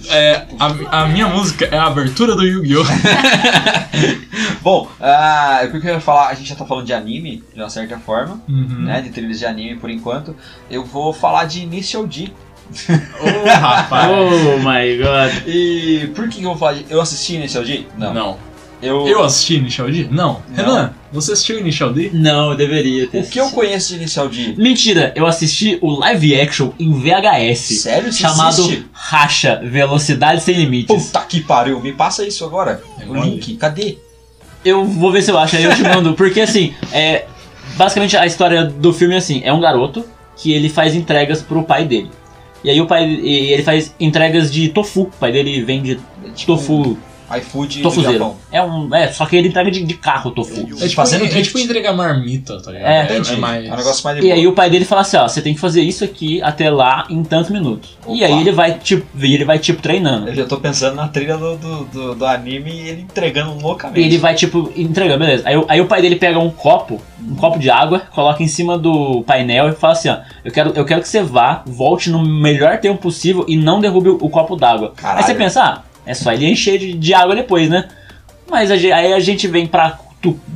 [0.10, 2.84] É, a, a minha música é a abertura do Yu-Gi-Oh!
[4.64, 7.60] Bom, ah, o que eu ia falar, a gente já tá falando de anime, de
[7.62, 8.86] uma certa forma, Uhum.
[8.86, 9.00] né?
[9.02, 10.36] De trilhas de anime por enquanto.
[10.68, 12.32] Eu vou falar de Initial D.
[13.22, 14.10] Ô, rapaz!
[14.12, 15.48] Oh my god.
[15.48, 16.86] E por que que eu vou falar de.
[16.90, 17.86] Eu assisti Initial D?
[17.96, 18.12] Não.
[18.12, 18.47] Não.
[18.82, 20.08] Eu, Eu assisti Initial D?
[20.12, 20.42] Não.
[20.50, 20.56] Não.
[20.56, 22.12] Renan, você assistiu Initial D?
[22.14, 23.20] Não, eu deveria ter.
[23.22, 24.54] O que eu conheço de Initial D?
[24.58, 27.82] Mentira, eu assisti o live action em VHS.
[27.82, 28.14] Sério?
[28.14, 28.86] Chamado existe?
[28.92, 31.08] Racha Velocidade Sem Limites.
[31.08, 32.82] Puta que pariu, me passa isso agora.
[33.08, 33.22] O Olha.
[33.22, 33.98] link, cadê?
[34.64, 36.14] Eu vou ver se eu acho, aí eu te mando.
[36.14, 37.26] Porque assim, é.
[37.76, 40.06] Basicamente a história do filme é assim: é um garoto
[40.36, 42.12] que ele faz entregas pro pai dele.
[42.64, 43.04] E aí o pai.
[43.06, 45.04] Ele faz entregas de tofu.
[45.04, 46.00] O pai dele vende
[46.36, 46.98] Tipo, tofu.
[47.40, 47.90] iFood do.
[48.02, 48.36] Japão.
[48.52, 48.94] É um.
[48.96, 50.62] É, só que ele entrega de, de carro tofu.
[50.62, 51.44] É tipo, Fazendo é drift.
[51.48, 52.90] tipo entregar marmita, tá ligado?
[52.90, 53.04] É.
[53.04, 53.36] Entendi.
[53.38, 53.66] mais...
[53.66, 54.36] É um negócio mais de E boa.
[54.40, 57.06] aí o pai dele fala assim, ó, você tem que fazer isso aqui até lá
[57.10, 57.98] em tantos minutos.
[58.08, 58.26] E Opa.
[58.34, 60.30] aí ele vai, tipo, e ele vai, tipo, treinando.
[60.30, 64.00] Eu já tô pensando na trilha do, do, do, do anime e ele entregando loucamente.
[64.00, 65.44] E ele vai, tipo, entregando, beleza.
[65.46, 68.48] Aí, o- aí o pai dele pega um copo, um copo de água, coloca em
[68.48, 72.10] cima do painel e fala assim, ó, eu quero, eu quero que você vá, volte
[72.10, 74.94] no melhor tempo possível e não derrube o, o copo d'água.
[75.04, 77.88] Aí você pensa, ah, é só ele encher de, de água depois, né?
[78.50, 80.00] Mas a aí a gente vem pra,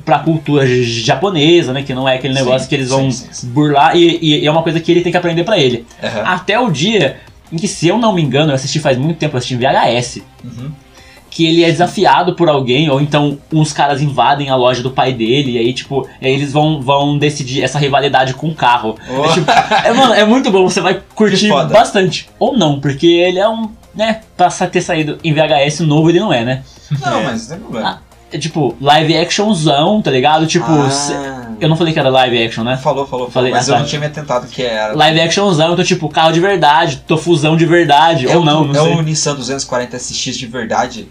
[0.05, 1.83] pra cultura japonesa, né?
[1.83, 3.47] Que não é aquele Sim, negócio que eles sim, vão sim, sim.
[3.49, 5.85] burlar e, e é uma coisa que ele tem que aprender pra ele.
[6.01, 6.23] Aham.
[6.25, 7.17] Até o dia
[7.51, 9.57] em que, se eu não me engano, eu assisti faz muito tempo, eu assisti em
[9.57, 10.21] VHS.
[10.43, 10.71] Uhum.
[11.29, 15.13] Que ele é desafiado por alguém, ou então uns caras invadem a loja do pai
[15.13, 18.97] dele, e aí, tipo, aí eles vão, vão decidir essa rivalidade com o carro.
[19.09, 19.25] Oh.
[19.25, 22.29] É, tipo, é, mano, é muito bom, você vai curtir bastante.
[22.37, 26.19] Ou não, porque ele é um, né, pra sa- ter saído em VHS novo, ele
[26.19, 26.63] não é, né?
[26.99, 27.89] Não, mas não tem problema.
[27.89, 30.47] Ah, É tipo, live actionzão, tá ligado?
[30.47, 31.51] Tipo, se- Ah.
[31.59, 32.77] eu não falei que era live action, né?
[32.77, 33.29] Falou, falou, falou.
[33.31, 33.79] Falei, mas ah, eu tá.
[33.81, 34.95] não tinha me atentado que era.
[34.95, 38.71] Live actionzão, então, tipo, carro de verdade, tofuzão de verdade, é ou o, não, não
[38.85, 38.95] é sei.
[38.95, 41.09] o Nissan 240 SX de verdade.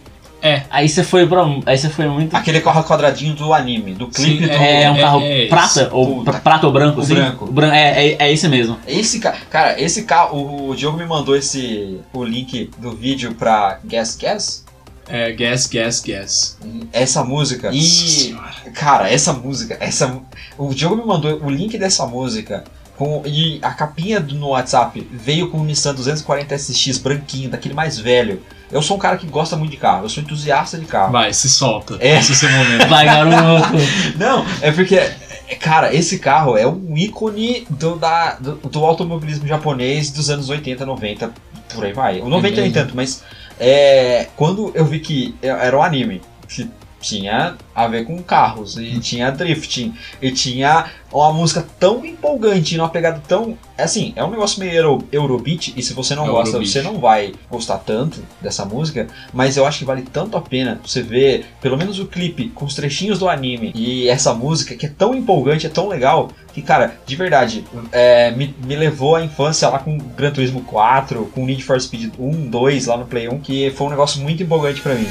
[0.70, 1.45] Aí você foi pra.
[1.66, 2.34] Aí você foi muito.
[2.34, 4.53] Aquele carro quadradinho do anime, do clipe Sim, do.
[4.53, 5.49] É, um é- carro é esse.
[5.49, 6.30] prata, ou Puta.
[6.32, 7.14] pra- prata ou branco, O assim?
[7.14, 7.45] branco.
[7.45, 8.78] O bran- é, é, é esse mesmo.
[8.86, 9.32] Esse ca...
[9.51, 14.64] cara, esse carro, o, Diogo me mandou esse o link do vídeo pra Guess Guess,
[15.09, 16.59] É, guess, guess, guess.
[16.93, 17.70] essa música.
[17.72, 18.34] E
[18.74, 20.20] cara, essa música, essa
[20.57, 22.64] o Diogo me mandou o link dessa música
[22.97, 27.74] com e a capinha do- no WhatsApp veio com o Nissan 240 SX branquinho, daquele
[27.74, 28.43] mais velho.
[28.73, 31.12] Eu sou um cara que gosta muito de carro, eu sou entusiasta de carro.
[31.12, 31.97] Vai, se solta.
[31.99, 32.18] É.
[32.18, 32.89] Esse é o seu momento.
[32.89, 33.68] Vai, garoto.
[34.16, 35.16] Não, é porque, é,
[35.59, 40.87] cara, esse carro é um ícone do, da, do, do automobilismo japonês dos anos 80,
[40.87, 41.33] 90,
[41.75, 42.21] por aí vai.
[42.21, 42.75] O 90 nem mesmo?
[42.75, 43.23] tanto, mas
[43.59, 46.68] é, quando eu vi que era um anime que
[47.01, 52.89] tinha a ver com carros, e tinha drifting, e tinha uma música tão empolgante, numa
[52.89, 53.57] pegada tão.
[53.77, 56.71] Assim, é um negócio meio euro, Eurobeat, e se você não gosta, Eurobeat.
[56.71, 60.81] você não vai gostar tanto dessa música, mas eu acho que vale tanto a pena
[60.85, 64.87] você ver pelo menos o clipe com os trechinhos do anime e essa música que
[64.87, 69.25] é tão empolgante, é tão legal, que cara, de verdade, é, me, me levou à
[69.25, 73.29] infância lá com Gran Turismo 4, com Need for Speed 1, 2 lá no Play
[73.29, 75.07] 1, que foi um negócio muito empolgante pra mim.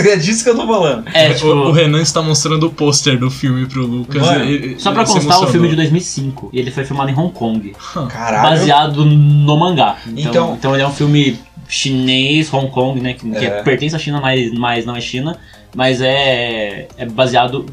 [0.00, 1.04] Isso é disso que eu tô falando.
[1.14, 4.20] É, tipo, O, o Renan está mostrando o pôster do filme pro Lucas.
[4.22, 5.76] Mano, e- e- só pra constar, o filme é de emocionou.
[5.76, 6.50] 2005.
[6.52, 7.72] E ele foi filmado em Hong Kong.
[8.08, 8.50] Caralho.
[8.50, 9.96] Baseado no mangá.
[10.06, 11.38] Então, Então- então, ele é um filme
[11.68, 13.14] chinês, Hong Kong, né?
[13.14, 13.62] Que, que É.
[13.62, 15.38] pertence à China, mas, mas não é China.
[15.72, 17.64] Mas é, é baseado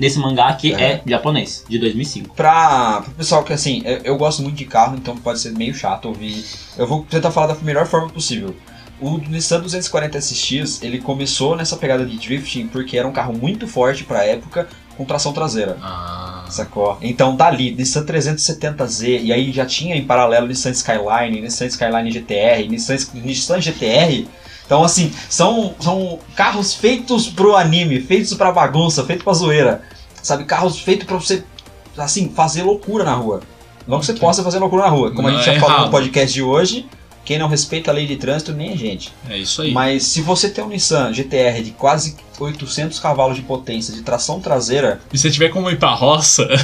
[0.00, 0.82] nesse mangá que É.
[0.82, 2.34] é, japonês, de 2005.
[2.34, 5.72] Pra, pro pessoal que assim, eu, eu gosto muito de carro, então pode ser meio
[5.72, 6.44] chato ouvir.
[6.76, 8.56] Eu vou tentar falar da melhor forma possível.
[9.00, 13.66] O Nissan 240 SX, ele começou nessa pegada de drifting porque era um carro muito
[13.66, 15.76] forte pra época, com tração traseira.
[15.82, 16.96] Ah, Sacou?
[17.02, 22.68] Então dali, Nissan 370Z, e aí já tinha em paralelo Nissan Skyline, Nissan Skyline GTR,
[22.68, 24.26] Nissan, Nissan GTR.
[24.64, 29.82] Então assim, são, são carros feitos pro anime, feitos pra bagunça, feitos pra zoeira.
[30.22, 31.44] Sabe, carros feitos pra você,
[31.98, 33.40] assim, fazer loucura na rua.
[33.86, 35.10] Não que você possa fazer loucura na rua.
[35.12, 35.86] Como a Não, gente é já falou errado.
[35.86, 36.86] no podcast de hoje,
[37.24, 39.12] quem não respeita a lei de trânsito nem a gente.
[39.30, 39.72] é isso aí.
[39.72, 44.40] Mas se você tem um Nissan GTR de quase 800 cavalos de potência, de tração
[44.40, 46.46] traseira, E se tiver como ir pra roça,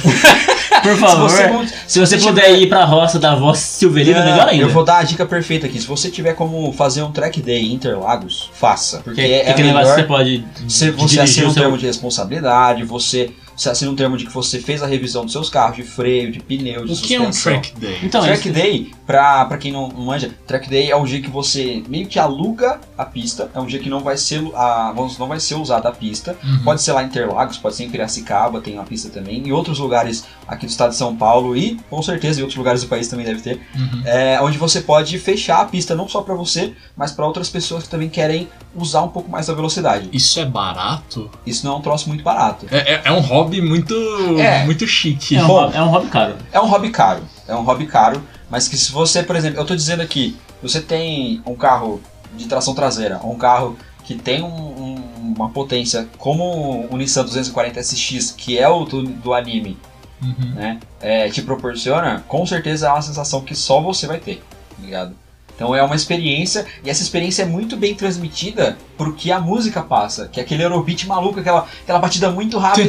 [0.83, 4.19] Por favor, você se você, se você puder tiver- ir pra roça da voz Silverina,
[4.19, 4.63] É, melhor ainda.
[4.63, 5.79] Eu vou dar a dica perfeita aqui.
[5.79, 8.99] Se você tiver como fazer um track day em Interlagos, faça.
[9.03, 9.85] Porque Que, é que, melhor.
[9.85, 13.29] você pode Você, di- você o um termo de responsabilidade, você,
[13.61, 16.31] você assina um termo de que você fez a revisão dos seus carros, de freio,
[16.31, 17.61] de pneu, de o que é um suspensão.
[17.61, 17.99] track day?
[18.03, 21.21] Então, track isso- day, pra, pra quem não não manja, track day é um dia
[21.21, 24.91] que você meio que aluga a pista, é um dia que não vai ser, a,
[24.95, 26.37] vamos- não vai ser usada a pista.
[26.43, 26.59] Uhum.
[26.63, 29.39] Pode ser lá em Interlagos, pode ser em Piracicaba, tem uma pista também.
[29.47, 32.81] Em outros lugares aqui do estado de São Paulo e com certeza em outros lugares
[32.81, 33.61] do país também deve ter.
[33.75, 34.01] Uhum.
[34.05, 37.83] É, onde você pode fechar a pista não só pra você, mas pra outras pessoas
[37.83, 40.07] que também querem usar um pouco mais da velocidade.
[40.13, 41.29] Isso é barato?
[41.45, 42.65] Isso não é um troço muito barato.
[42.71, 43.95] É, é- é um hobby muito,
[44.39, 44.63] É.
[44.65, 45.35] muito chique.
[45.35, 45.53] É um, Bom.
[45.61, 46.35] hobby- é um hobby caro.
[46.53, 47.21] É um hobby caro.
[47.47, 50.79] É um hobby caro, mas que se você, por exemplo, eu tô dizendo aqui, você
[50.79, 51.99] tem um carro
[52.37, 53.75] de tração traseira, um carro
[54.05, 59.03] que tem um- um- uma potência como o Nissan 240 SX, que é o do,
[59.03, 59.77] do anime,
[60.21, 60.51] Uhum.
[60.55, 60.79] né?
[61.01, 64.35] É, te proporciona, com certeza é uma sensação que só você vai ter,
[64.69, 65.15] tá ligado?
[65.61, 69.79] Então é uma experiência, e essa experiência é muito bem transmitida pro que a música
[69.83, 72.81] passa, que é aquele Eurobeat maluco, aquela, aquela batida muito rápida.
[72.81, 72.87] E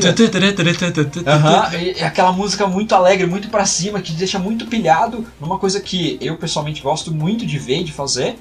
[2.01, 6.17] e aquela música muito alegre, muito pra cima, que deixa muito pilhado numa coisa que
[6.19, 8.39] eu pessoalmente gosto muito de ver e de fazer.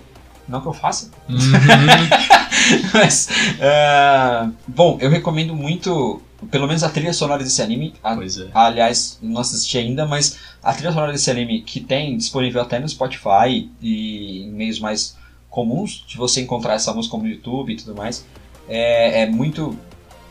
[0.47, 1.11] Não que eu faça.
[1.27, 1.37] Uhum.
[2.93, 3.27] Mas,
[3.59, 7.93] é, bom, eu recomendo muito, pelo menos a trilha sonora desse anime.
[8.03, 8.47] A- Pois é.
[8.53, 12.87] aliás, não assisti ainda, mas a trilha sonora desse anime, que tem disponível até no
[12.89, 15.17] Spotify e em meios mais
[15.49, 18.25] comuns de você encontrar essa música como no YouTube e tudo mais,
[18.69, 19.77] é, é muito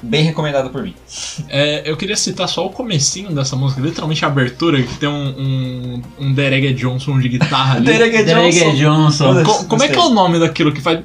[0.03, 0.95] bem recomendada por mim.
[1.49, 5.29] É, eu queria citar só o comecinho dessa música, literalmente a abertura, que tem um,
[5.39, 7.87] um, um Derek Johnson de guitarra ali.
[7.87, 8.25] Derek
[8.77, 9.29] Johnson.
[9.31, 11.01] Olha, Co- como é que é o nome daquilo que faz.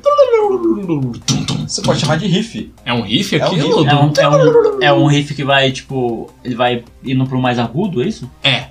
[1.67, 2.71] Você pode chamar de riff.
[2.85, 3.83] É um riff É um aquilo?
[3.83, 3.89] riff.
[3.89, 7.57] É um, é, um, é um riff que vai, tipo, ele vai indo pro mais
[7.57, 8.29] agudo, é isso?
[8.43, 8.65] É.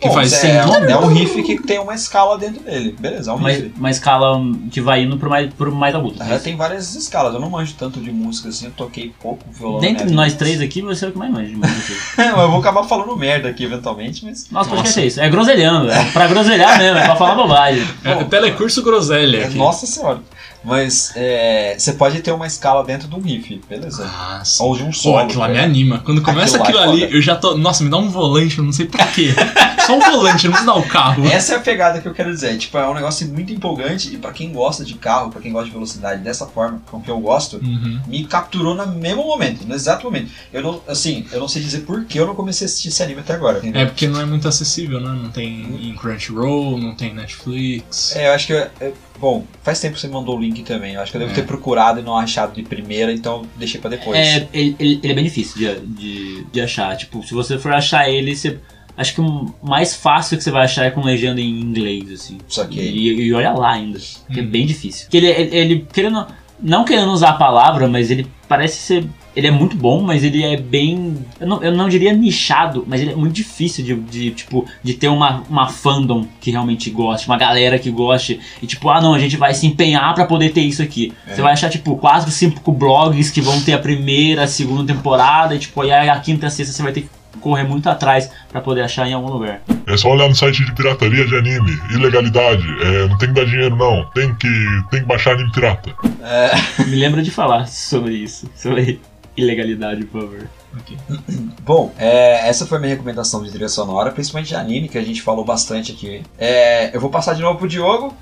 [0.00, 0.32] Que Bom, faz.
[0.44, 2.96] é, é um riff que tem uma escala dentro dele.
[2.98, 3.70] Beleza, é um Uma, riff.
[3.76, 4.40] uma escala
[4.70, 6.16] que vai indo pro mais, pro mais agudo.
[6.18, 7.34] Verdade, tem várias escalas.
[7.34, 9.78] Eu não manjo tanto de música assim, eu toquei pouco violão.
[9.80, 11.94] Dentre minha nós três aqui, você é o que mais manja de música.
[12.22, 14.48] eu vou acabar falando merda aqui eventualmente, mas.
[14.50, 15.20] Nossa, podcast é isso.
[15.20, 15.90] É groselhando.
[15.90, 17.86] É pra groselhar mesmo, é pra falar bobagem.
[18.02, 19.58] É, telecurso groselha É, aqui.
[19.58, 20.20] nossa senhora.
[20.64, 24.04] Mas é, você pode ter uma escala dentro de um riff, beleza?
[24.06, 24.62] Ah, sim.
[24.62, 25.18] Ou de um Pô, solo.
[25.18, 25.64] aquilo lá me né?
[25.64, 25.98] anima.
[26.04, 27.16] Quando começa Aquilo aquilo, é ali, foda.
[27.16, 27.56] eu já tô.
[27.56, 29.30] Nossa, me dá um volante, eu não sei pra quê.
[29.90, 31.26] Só um volante, não precisa dar o carro.
[31.26, 32.56] Essa é a pegada que eu quero dizer.
[32.58, 35.66] Tipo, é um negócio muito empolgante e pra quem gosta de carro, pra quem gosta
[35.66, 38.00] de velocidade dessa forma, com que eu gosto, Uhum.
[38.06, 40.30] me capturou no mesmo momento, no exato momento.
[40.52, 43.02] Eu não, assim, eu não sei dizer por que eu não comecei a assistir esse
[43.02, 43.58] anime até agora.
[43.58, 43.82] entendeu?
[43.82, 45.10] É porque não é muito acessível, né?
[45.10, 48.14] Não tem em Crunchyroll, não tem Netflix.
[48.16, 48.52] É, eu acho que.
[48.52, 50.94] eu- eu- bom, faz tempo que você me mandou o link também.
[50.94, 51.34] Eu acho que eu devo É.
[51.34, 54.16] ter procurado e não achado de primeira, então deixei pra depois.
[54.18, 56.96] É, ele, ele- ele é bem difícil de, de, de achar.
[56.96, 58.58] Tipo, se você for achar ele, você.
[59.00, 62.36] Acho que o mais fácil que você vai achar é com legenda em inglês, assim.
[62.46, 62.78] Só que.
[62.78, 63.98] E, e olha lá ainda.
[64.30, 64.46] Que é Hum.
[64.46, 65.08] bem difícil.
[65.08, 66.26] Que ele, ele, ele querendo.
[66.62, 69.06] Não querendo usar a palavra, mas ele parece ser.
[69.34, 71.16] Ele é muito bom, mas ele é bem.
[71.40, 74.92] Eu não, eu não diria nichado, mas ele é muito difícil de, de, tipo, de
[74.92, 78.38] ter uma, uma fandom que realmente goste, uma galera que goste.
[78.60, 81.14] E tipo, ah não, a gente vai se empenhar pra poder ter isso aqui.
[81.26, 81.34] É.
[81.34, 85.54] Você vai achar, tipo, quatro, cinco blogs que vão ter a primeira, a segunda temporada,
[85.54, 87.08] e tipo, aí a quinta e a sexta você vai ter que
[87.40, 89.60] correr muito atrás pra poder achar em algum lugar.
[89.86, 91.80] É só olhar no site de pirataria de anime.
[91.92, 92.66] Ilegalidade.
[92.82, 94.04] É, não tem que dar dinheiro, não.
[94.10, 94.48] Tem que,
[94.90, 95.94] tem que baixar anime pirata.
[96.22, 99.00] É, Me lembra de falar sobre isso, sobre
[99.36, 100.48] ilegalidade, por favor.
[100.78, 100.96] Ok.
[101.62, 105.02] Bom, é, essa foi a minha recomendação de trilha sonora, principalmente de anime, que a
[105.02, 106.22] gente falou bastante aqui.
[106.38, 108.14] É, eu vou passar de novo pro Diogo.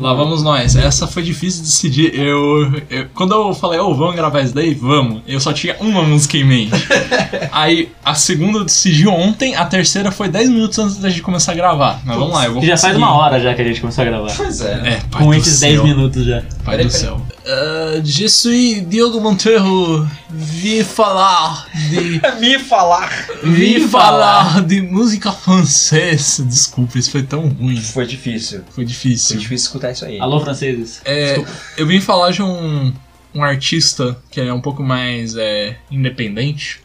[0.00, 0.74] Lá vamos nós.
[0.76, 2.14] Essa foi difícil de decidir.
[2.18, 4.74] Eu, eu- quando eu falei, ô, vamos gravar isso daí?
[4.74, 5.22] Vamos.
[5.26, 6.72] Eu só tinha uma música em mente.
[7.52, 11.52] Aí a segunda eu decidi ontem, a terceira foi 10 minutos antes da gente começar
[11.52, 12.00] a gravar.
[12.04, 12.98] Mas vamos lá, eu vou já faz conseguir.
[12.98, 14.32] uma hora já que a gente começou a gravar.
[14.36, 14.72] Pois é.
[14.72, 15.70] É, pai Com do esses céu.
[15.70, 16.42] 10 minutos já.
[16.64, 17.20] Pai do céu.
[17.46, 20.04] Uh, je suis Diogo Monteiro.
[20.28, 22.20] Vi falar de.
[22.40, 23.08] Me falar.
[23.40, 26.44] Vi falar de música francesa.
[26.44, 27.80] Desculpa, isso foi tão ruim.
[27.80, 28.64] Foi difícil.
[28.70, 29.28] Foi difícil.
[29.28, 30.18] Foi difícil escutar isso aí.
[30.18, 31.00] Alô, franceses.
[31.04, 31.40] É,
[31.76, 32.92] eu vim falar de um,
[33.32, 36.80] um artista que é um pouco mais é, independente.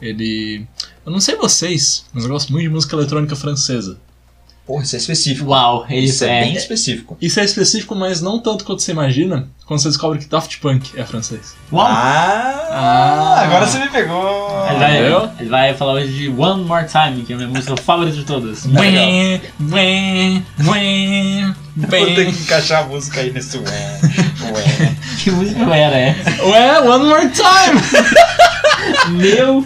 [0.00, 0.66] Ele.
[1.06, 4.00] Eu não sei vocês, mas eu gosto muito de música eletrônica francesa.
[4.66, 5.50] Porra, isso é específico.
[5.50, 6.40] Uau, ele Isso é é.
[6.44, 7.16] bem específico.
[7.20, 10.92] Isso é específico, mas não tanto quanto você imagina quando você descobre que Daft Punk
[10.96, 11.54] é francês.
[11.72, 11.84] Uau!
[11.88, 13.40] Ah, Ah.
[13.42, 14.66] agora você me pegou.
[14.70, 17.76] Ele vai, ele vai falar hoje de One More Time, que é a minha música
[17.76, 18.64] favorita de todas.
[18.66, 19.40] Ué,
[19.72, 24.00] ué, ué, Vou ter que encaixar a música aí nesse ué.
[24.54, 24.96] Ué.
[25.22, 26.44] Que música era essa?
[26.44, 27.80] Ué, one more time!
[29.10, 29.64] Meu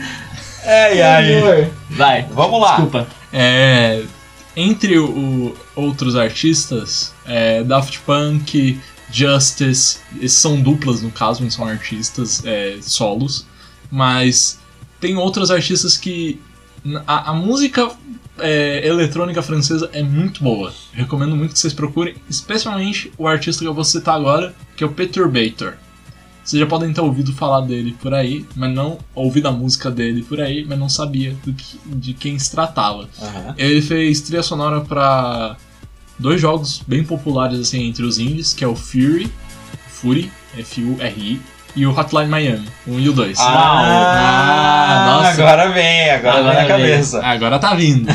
[0.64, 1.38] Ai, ai.
[1.38, 1.70] amor.
[1.90, 2.72] Vai, Vamos lá.
[2.72, 3.06] desculpa.
[3.32, 4.02] É,
[4.56, 8.80] entre o, outros artistas, é, Daft Punk,
[9.10, 13.46] Justice, são duplas no caso, não são artistas é, solos,
[13.90, 14.58] mas
[15.00, 16.40] tem outros artistas que
[17.06, 17.90] a, a música
[18.38, 20.72] é, eletrônica francesa é muito boa.
[20.92, 24.86] Recomendo muito que vocês procurem, especialmente o artista que eu vou citar agora, que é
[24.86, 25.74] o Perturbator.
[26.46, 30.22] Vocês já podem ter ouvido falar dele por aí, mas não ouvido a música dele
[30.22, 33.08] por aí, mas não sabia do que- de quem se tratava.
[33.20, 33.54] Aham.
[33.58, 35.56] Ele fez trilha sonora pra
[36.18, 39.28] dois jogos bem populares assim entre os indies, que é o Fury,
[39.88, 41.40] Fury, F-U-R-I,
[41.74, 43.38] e o Hotline Miami, o 1 e o 2.
[43.40, 45.28] Ah, nossa.
[45.30, 46.86] agora vem, agora, Agora vem na vem.
[46.90, 47.22] cabeça.
[47.26, 48.08] Agora tá vindo.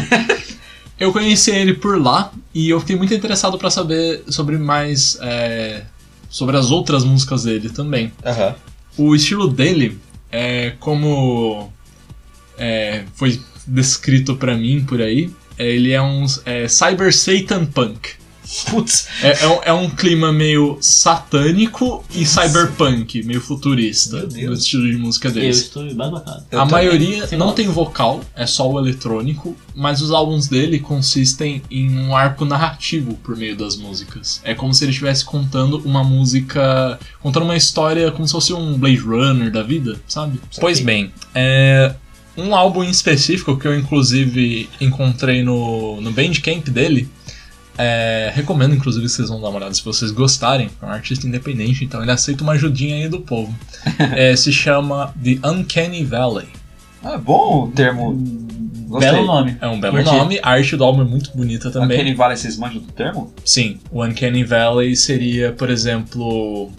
[1.00, 5.18] eu conheci ele por lá e eu fiquei muito interessado pra saber sobre mais.
[5.22, 5.84] é,
[6.32, 8.12] sobre as outras músicas dele também.
[8.26, 8.56] Aham.
[8.98, 10.00] O estilo dele
[10.32, 11.72] é como
[12.58, 15.30] é, foi descrito pra mim por aí.
[15.58, 18.14] é, Ele é um é, Cyber Satan Punk.
[18.70, 19.08] Putz.
[19.22, 24.98] É, é um, é um clima meio satânico e cyberpunk, meio futurista, no estilo de
[24.98, 25.58] música Eu deles.
[25.62, 26.46] estou embasbacado.
[26.52, 31.62] Eu a maioria não tem vocal, é só o eletrônico, mas os álbuns dele consistem
[31.72, 34.42] em um arco narrativo por meio das músicas.
[34.44, 37.00] É como se ele estivesse contando uma música.
[37.22, 40.40] contando uma história como se fosse um Blade Runner da vida, sabe?
[40.60, 41.96] Pois bem, é.
[42.38, 47.10] Um álbum em específico que eu inclusive encontrei no, no Bandcamp dele.
[47.78, 50.70] É, recomendo, inclusive, que vocês vão dar uma olhada se vocês gostarem.
[50.82, 53.54] É um artista independente, então ele aceita uma ajudinha aí do povo.
[54.16, 56.48] É, se chama The Uncanny Valley.
[57.04, 58.14] Ah, bom o termo.
[58.88, 59.12] Gostei.
[59.12, 59.58] Belo nome.
[59.60, 60.12] É um belo Curti.
[60.16, 61.98] nome, a arte do álbum é muito bonita também.
[62.00, 63.34] Aquele vale, vocês manjam do termo?
[63.44, 66.70] Sim, o Uncanny Valley seria, por exemplo.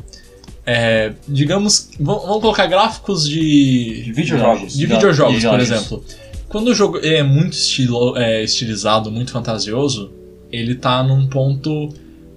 [0.65, 1.91] é, digamos.
[1.99, 4.03] Vamos vamos colocar gráficos de.
[4.05, 4.75] De videojogos.
[4.77, 5.71] De videojogos, De por jogos.
[5.71, 6.05] exemplo.
[6.49, 10.13] Quando o jogo é muito estilo, é, estilizado, muito fantasioso,
[10.53, 11.89] ele tá num ponto.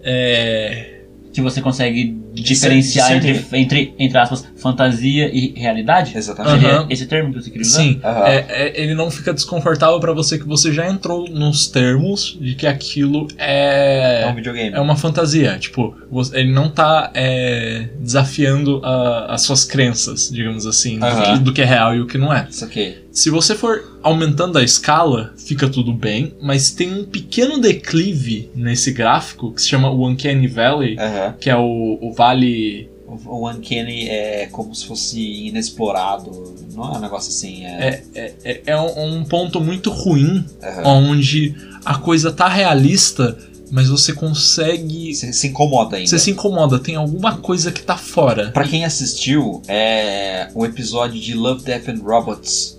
[0.02, 1.02] É,
[1.34, 6.18] Que você consegue diferenciar entre, entre, entre aspas, fantasia e realidade?
[6.18, 6.60] Exatamente.
[6.62, 6.88] Seria Aham.
[6.90, 7.80] esse termo que você queria usar?
[7.82, 8.26] Sim, Aham.
[8.28, 12.56] é- é- ele não fica desconfortável pra você que você já entrou nos termos de
[12.56, 14.24] que aquilo é.
[14.24, 14.76] É um videogame.
[14.76, 20.66] É uma fantasia, tipo, você- ele não tá é, desafiando a- as suas crenças, digamos
[20.66, 21.38] assim, do, Aham.
[21.38, 22.48] que, do que é real e o que não é.
[22.50, 22.96] Isso aqui.
[23.12, 28.92] Se você for aumentando a escala, fica tudo bem, mas tem um pequeno declive nesse
[28.92, 30.98] gráfico que se chama o Uncanny Valley,
[31.40, 32.90] que é o, o vale.
[33.08, 36.56] O, Uncanny é como se fosse inexplorado.
[36.74, 37.66] Não é um negócio assim.
[37.66, 38.04] É.
[38.14, 41.10] É, é, é um, um ponto muito ruim, Aham.
[41.10, 43.38] onde a coisa tá realista,
[43.72, 45.14] mas você consegue.
[45.14, 46.10] Você se incomoda ainda.
[46.10, 48.52] Você se incomoda, tem alguma coisa que tá fora.
[48.52, 52.75] Pra quem assistiu, é o episódio de Love, Death and Robots.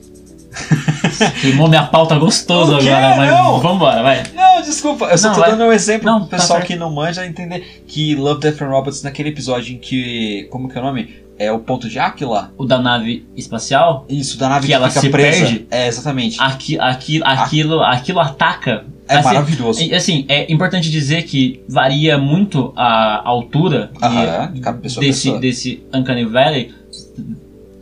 [1.40, 3.60] Queimou minha pauta gostoso agora, mas Não.
[3.60, 4.22] vambora, vai.
[4.34, 5.50] Não, desculpa, eu só Não, tô vai.
[5.50, 6.68] dando um exemplo Não, pro tá pessoal certo.
[6.68, 10.46] que não manja entender que Love, Death and Robots, naquele episódio em que.
[10.50, 11.26] Como que é o nome?
[11.38, 12.50] É o ponto de Aquila?
[12.56, 15.44] O da nave espacial, Isso, da nave Que que, ela se presa.
[15.44, 15.66] perde?
[15.70, 16.40] É, exatamente.
[16.40, 18.84] aqui, aqui, aquilo, aquilo ataca.
[19.06, 19.94] é assim, maravilhoso.
[19.94, 25.38] Assim, é importante dizer que varia muito a altura Aham, de cada pessoa desse, pessoa.
[25.40, 26.74] desse Uncanny Valley.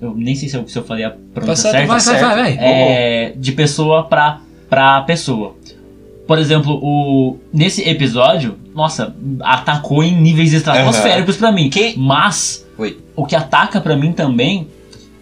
[0.04, 2.26] Eu nem sei se eu, se eu falei a Tá pronúncia certo, certa.
[2.26, 2.64] vai, vai, vai, vai.
[2.66, 5.54] é, de pessoa pra, pra pessoa.
[6.26, 11.68] Por exemplo, o, nesse episódio, nossa, atacou em níveis estratosféricos pra mim.
[11.68, 12.96] Quem- Mas Oi.
[13.14, 14.66] o que ataca pra mim também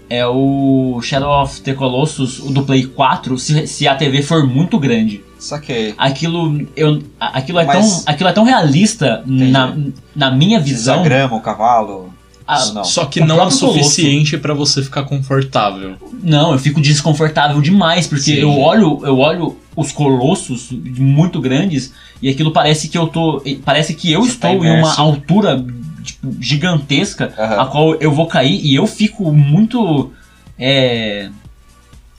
[0.09, 4.47] é o Shadow of the Colossus, o do Play 4, se, se a TV for
[4.47, 5.23] muito grande.
[5.39, 5.93] Saquei.
[5.99, 9.77] Aquilo, eu, aquilo, é, Mas- tão, aquilo é tão realista na,
[10.15, 10.99] na minha visão.
[10.99, 12.13] Desagrama o cavalo.
[12.47, 12.85] Ah, não.
[12.85, 13.78] Só que O não é o próprio Colosso.
[13.81, 15.97] suficiente pra você ficar confortável.
[16.23, 18.40] Não, eu fico desconfortável demais, porque Sim.
[18.40, 23.43] eu olho, eu olho os colossos muito grandes e aquilo parece que eu tô.
[23.64, 25.64] Parece que eu Você tá estou em uma altura
[26.02, 27.60] tipo, gigantesca, Aham.
[27.62, 30.10] a qual eu vou cair e eu fico muito.
[30.59, 31.31] É,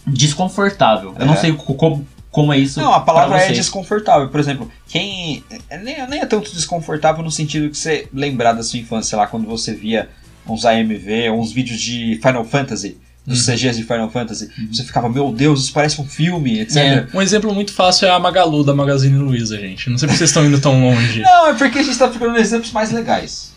[0.06, 1.14] desconfortável.
[1.18, 1.38] Eu não É.
[1.38, 2.82] sei co- como, como é isso.
[2.82, 4.28] Não, a palavra é desconfortável.
[4.28, 5.44] Por exemplo, quem.
[5.84, 9.46] Nem, nem é tanto desconfortável no sentido que você lembrar da sua infância, lá, quando
[9.46, 10.10] você via
[10.50, 13.54] uns AMV, uns vídeos de Final Fantasy, dos Uhum.
[13.54, 16.78] CGs de Final Fantasy, você ficava, meu Deus, isso parece um filme, etc.
[16.78, 17.08] É.
[17.14, 19.92] Um exemplo muito fácil é a Magalu da Magazine Luiza, gente.
[19.92, 21.22] Não sei porque vocês estão indo tão longe.
[21.24, 23.54] Não, é porque a gente tá procurando exemplos mais legais.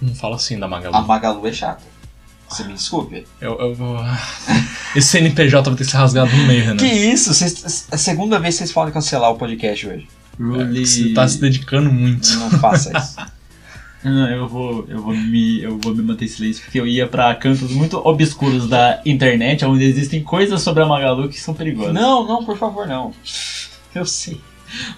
[0.00, 0.96] Não fala assim da Magalu.
[0.96, 1.82] A Magalu é chata.
[2.48, 3.24] Você me desculpe.
[3.40, 3.98] Eu, eu vou.
[4.94, 6.76] Esse CNPJ vai ter que ser rasgado no meio, Renan.
[6.76, 7.32] Que isso?
[7.34, 10.06] Vocês- é a segunda vez que vocês podem cancelar o podcast hoje.
[10.38, 12.28] Really- Você tá se dedicando muito.
[12.38, 13.16] Não faça isso.
[14.04, 17.06] Não, eu vou, eu vou me, eu vou me manter em silêncio porque eu ia
[17.08, 21.94] pra cantos muito obscuros da internet, onde existem coisas sobre a Magalu que são perigosas.
[21.94, 23.14] não, não, por favor, não.
[23.94, 24.38] Eu sei.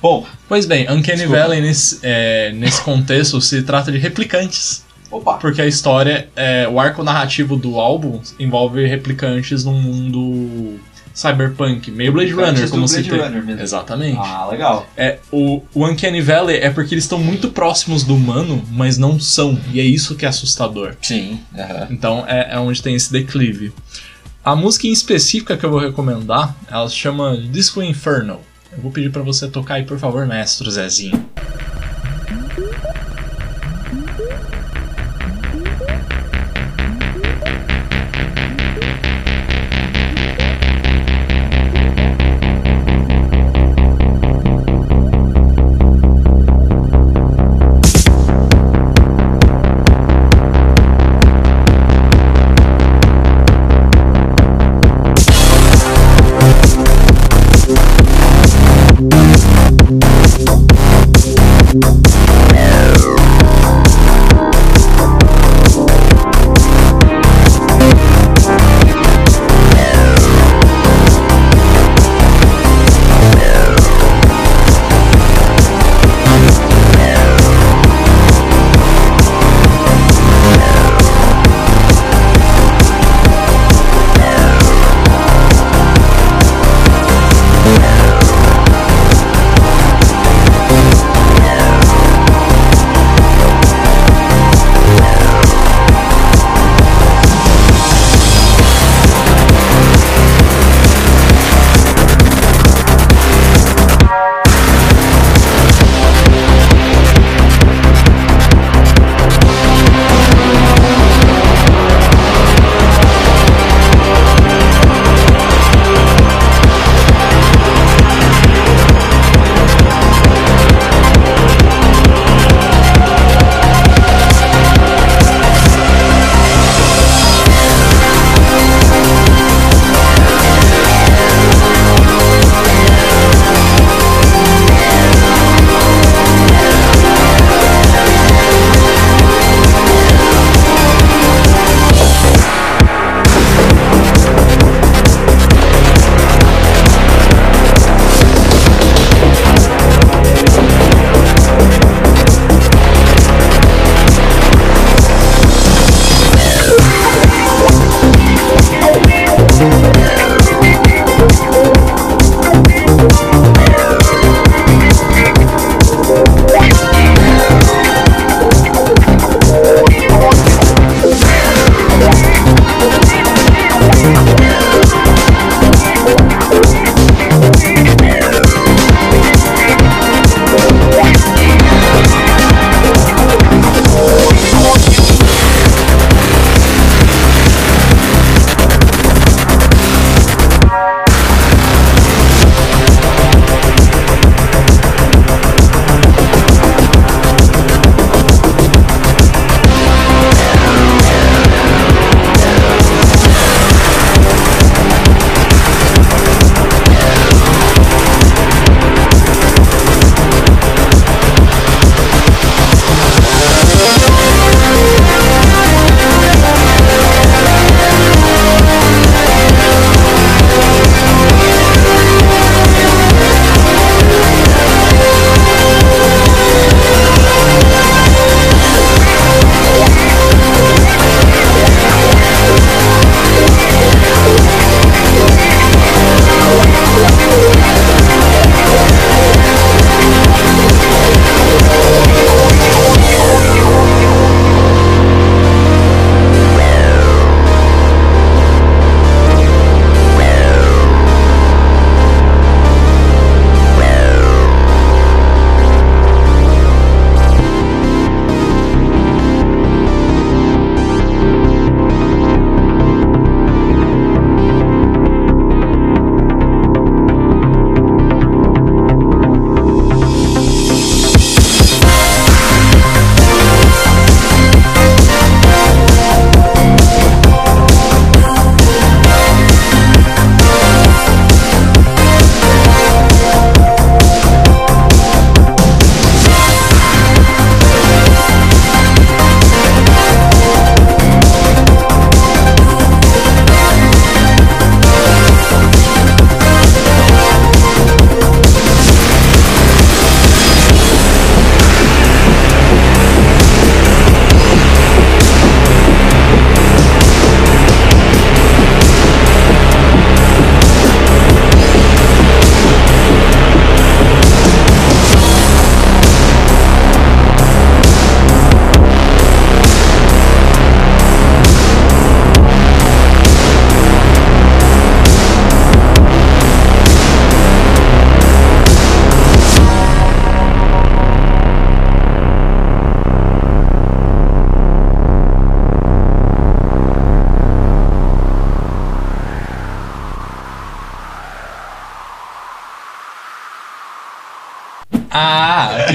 [0.02, 1.36] Bom, Pois bem, Uncanny Desculpa.
[1.40, 4.84] Valley nesse, é, nesse contexto se trata de replicantes.
[5.10, 5.34] Opa.
[5.34, 10.78] Porque a história, é, o arco narrativo do álbum envolve replicantes num mundo
[11.16, 13.10] cyberpunk, meio Blade Runner, como Blade.
[13.10, 13.62] Runner mesmo.
[13.62, 14.18] Exatamente.
[14.20, 14.86] Ah, legal.
[14.94, 19.18] É, o, o Uncanny Valley é porque eles estão muito próximos do humano, mas não
[19.18, 19.58] são.
[19.72, 20.94] E é isso que é assustador.
[21.00, 21.40] Sim.
[21.58, 21.88] aham.
[21.90, 23.72] Então é, é onde tem esse declive.
[24.44, 28.42] A música em específica que eu vou recomendar, ela se chama Disco Infernal.
[28.70, 31.26] Eu vou pedir pra você tocar aí, por favor, mestre Zezinho.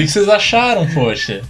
[0.02, 1.42] Que, que vocês acharam, poxa?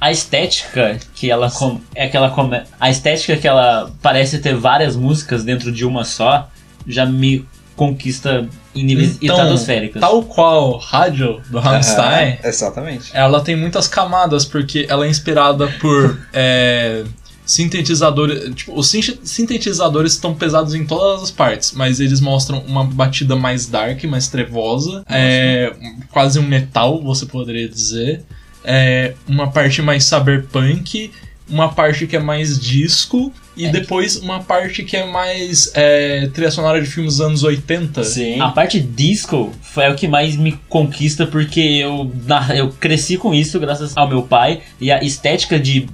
[0.00, 4.54] A estética que ela com- é que ela come, a estética que ela parece ter
[4.54, 6.48] várias músicas dentro de uma só
[6.86, 10.00] já me conquista em níveis Então, estratosféricos.
[10.00, 13.10] Tal qual Rádio do Rammstein, Aham, exatamente.
[13.14, 17.04] ela tem muitas camadas, porque ela é inspirada por é,
[17.46, 18.54] sintetizadores.
[18.54, 23.36] Tipo, os sin- sintetizadores estão pesados em todas as partes, mas eles mostram uma batida
[23.36, 25.72] mais dark, mais trevosa, é,
[26.10, 28.22] quase um metal, você poderia dizer.
[28.64, 31.10] É, uma parte mais cyberpunk,
[31.48, 33.32] uma parte que é mais disco.
[33.56, 38.04] E depois uma parte que é mais é, trilha sonora de filmes dos anos 80.
[38.04, 38.38] Sim.
[38.38, 43.32] A parte disco foi o que mais me conquista porque eu, na- eu cresci com
[43.32, 45.88] isso graças ao meu pai e a estética de,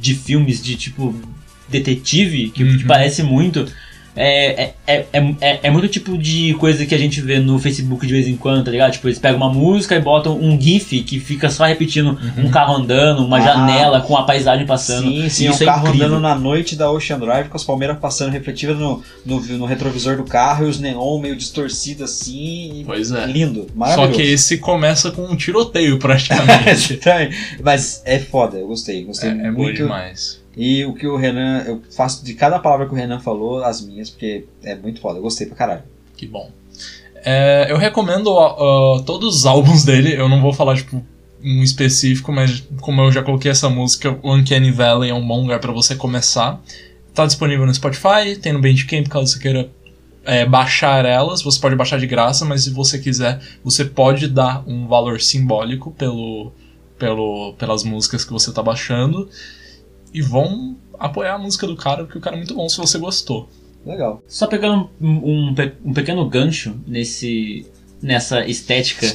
[0.00, 1.14] de filmes de tipo
[1.68, 3.66] detetive, que, que parece muito.
[4.16, 8.06] É, é, é, é, é muito tipo de coisa que a gente vê no Facebook
[8.06, 8.92] de vez em quando, tá ligado?
[8.92, 12.76] Tipo, eles pegam uma música e botam um GIF que fica só repetindo um carro
[12.76, 13.40] andando, uma Ah.
[13.42, 15.08] janela com a paisagem passando.
[15.08, 16.06] Sim, sim, Isso um é carro incrível.
[16.08, 20.16] andando na noite da Ocean Drive com as palmeiras passando refletidas no, no, no retrovisor
[20.16, 22.80] do carro e os neon meio distorcidos assim.
[22.80, 23.26] e Pois é.
[23.26, 24.12] Lindo, Só maravilhoso.
[24.14, 26.98] que esse começa com um tiroteio praticamente.
[27.62, 29.76] Mas é foda, eu gostei, gostei É- é bom muito.
[29.76, 30.40] demais.
[30.56, 33.84] E o que o Renan, eu faço de cada palavra que o Renan falou, as
[33.84, 35.82] minhas, porque é muito foda, eu gostei pra caralho.
[36.16, 36.50] Que bom.
[37.16, 41.04] É, eu recomendo ó, todos os álbuns dele, eu não vou falar tipo
[41.44, 45.42] um específico, mas como eu já coloquei essa música, o Uncanny Valley é um bom
[45.42, 46.60] lugar pra você começar.
[47.12, 49.70] Tá disponível no Spotify, tem no Bandcamp caso você queira
[50.24, 54.64] é, baixar elas, você pode baixar de graça, mas se você quiser, você pode dar
[54.66, 56.52] um valor simbólico pelo,
[56.98, 59.28] pelo, pelas músicas que você tá baixando
[60.12, 62.98] e vão apoiar a música do cara, porque o cara é muito bom se você
[62.98, 63.48] gostou.
[63.84, 64.22] Legal.
[64.26, 65.54] Só pegando um, um,
[65.84, 67.66] um pequeno gancho nesse,
[68.02, 69.06] nessa estética.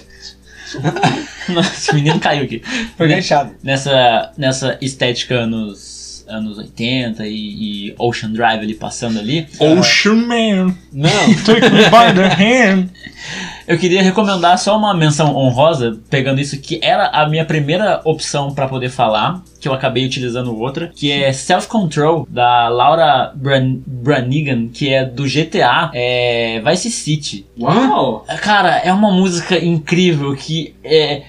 [1.49, 2.61] Nossa, o menino caiu aqui.
[2.95, 3.53] Foi ganchado.
[3.61, 5.90] Nessa, nessa estética anos,
[6.31, 9.47] anos 80 e, e Ocean Drive ali passando ali.
[9.59, 10.75] Ocean Man!
[10.91, 11.33] Não!
[11.45, 12.89] Take me by the hand!
[13.67, 18.53] Eu queria recomendar só uma menção honrosa, pegando isso que era a minha primeira opção
[18.53, 23.77] pra poder falar, que eu acabei utilizando outra, que é Self Control, da Laura Bran
[23.85, 27.45] Branigan, que é do GTA é, Vice City.
[27.59, 28.25] Uau!
[28.41, 31.21] Cara, é uma música incrível que é-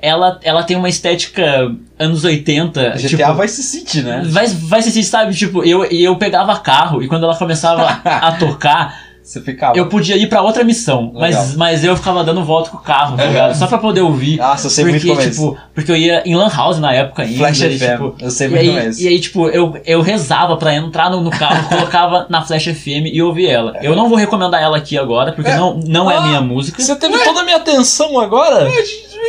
[0.00, 2.90] ela, ela tem uma estética anos 80.
[2.90, 4.22] GTA tipo, Vice City, né?
[4.26, 9.03] Vai, vai se sabe, tipo, eu, eu pegava carro e quando ela começava a tocar,
[9.24, 9.74] Você ficava.
[9.78, 11.20] eu podia ir pra outra missão, Legal.
[11.42, 13.28] mas, mas eu ficava dando volta com o carro, tá É.
[13.28, 13.54] ligado?
[13.56, 14.36] Só pra poder ouvir.
[14.36, 17.22] Nossa, eu sei porque, muito é tipo, Porque eu ia em Lan House na época
[17.22, 17.38] ainda.
[17.38, 18.90] Flash e, FM, tipo, eu sei e muito aí, como é.
[18.90, 23.06] E aí, tipo, eu, eu rezava pra entrar no, no carro, colocava na Flash FM
[23.12, 23.72] e ouvir ela.
[23.82, 26.82] Eu não vou recomendar ela aqui agora, porque não, não é Ah, minha música.
[26.82, 28.68] Você teve toda a minha atenção agora?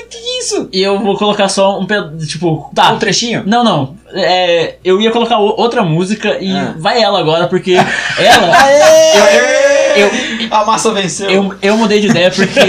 [0.10, 0.70] Que isso?
[0.74, 2.92] E eu vou colocar só um pedaço, tipo, tá.
[2.92, 3.44] Um trechinho?
[3.46, 3.96] Não, não.
[4.14, 6.76] É, eu ia colocar outra música e Ah.
[6.78, 7.74] vai ela agora, porque
[8.20, 8.72] ela.
[9.16, 9.65] eu,
[9.96, 11.30] eu, a massa venceu.
[11.30, 12.60] eu, eu mudei de ideia porque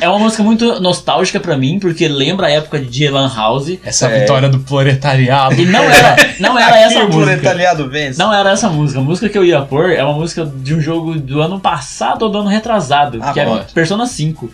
[0.00, 3.78] é uma música muito nostálgica pra mim, porque lembra a época de Lan House.
[3.84, 4.20] Essa É.
[4.20, 5.54] vitória do proletariado.
[5.60, 7.24] E não era, não era essa o música.
[7.24, 8.18] proletariado vence.
[8.18, 9.00] Não era essa música.
[9.00, 12.22] A música que eu ia pôr é uma música de um jogo do ano passado
[12.22, 13.58] ou do ano retrasado, Ah, que bom.
[13.58, 14.50] é Persona 5.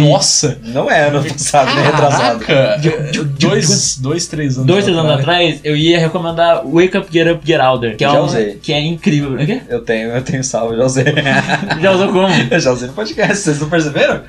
[0.00, 0.58] Nossa!
[0.64, 2.40] Não é ano passado, nem retrasado.
[2.44, 2.80] Caraca!
[3.38, 5.60] dois, dois, três anos Dois, três anos atrás.
[5.64, 8.54] eu ia recomendar Wake Up, Get Up, Get Out There, que é, Já uma, usei.
[8.62, 9.32] que é incrível.
[9.34, 9.60] O quê?
[9.68, 11.04] Eu tenho, eu tenho salvo, já usei.
[11.80, 12.28] Já usou como?
[12.50, 14.22] eu já usei no podcast, vocês não perceberam?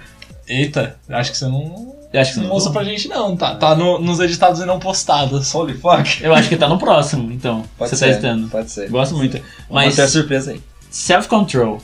[0.48, 1.96] Eita, acho que você não.
[2.14, 2.54] Eu acho que não não.
[2.54, 3.36] mostra pra gente, não.
[3.36, 5.54] Tá, tá no- nos editados e não postados.
[5.54, 6.24] Holy fuck.
[6.24, 7.64] Eu acho que tá no próximo, então.
[7.78, 8.48] Pode você ser, tá editando.
[8.48, 8.90] Pode ser.
[8.90, 9.40] Gosto muito.
[9.70, 10.62] Mas ter a surpresa aí.
[10.90, 11.80] Self-Control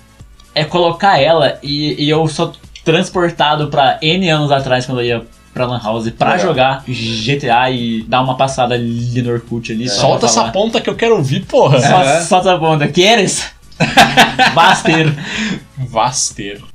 [0.56, 2.54] é colocar ela e, e eu sou
[2.86, 5.22] transportado pra N anos atrás quando eu ia
[5.54, 6.48] pra Lan House pra Legal.
[6.48, 9.88] jogar GTA e dar uma passada ali no Orkut ali.
[9.90, 11.78] só Solta essa ponta que eu quero ouvir, porra.
[11.78, 12.22] É.
[12.22, 12.88] Solta a ponta.
[12.88, 13.52] Queres?
[14.54, 15.14] Basteiro.
[15.78, 16.68] Vasteiro.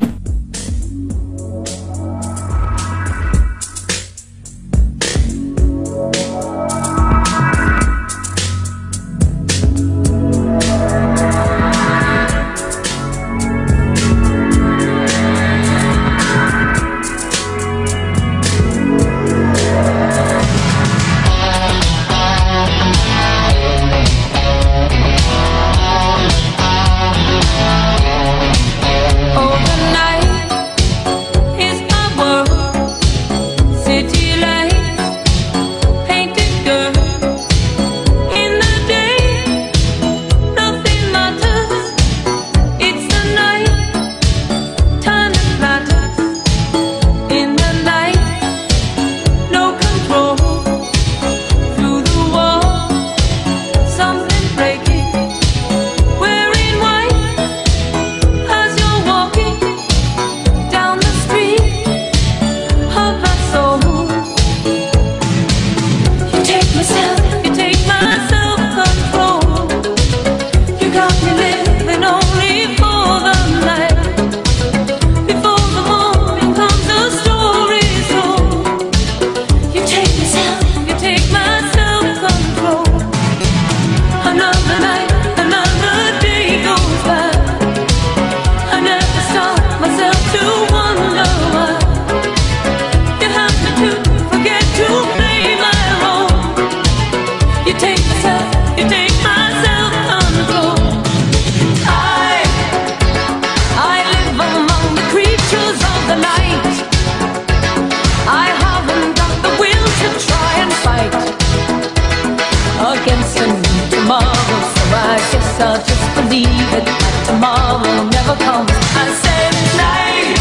[115.60, 116.86] I just believe it.
[117.26, 118.70] Tomorrow never comes.
[118.94, 120.38] I said night.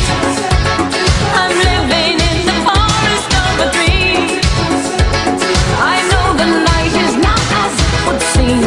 [1.33, 4.37] I'm living in the forest of a dream.
[5.81, 8.61] I know the night is not as it would seem.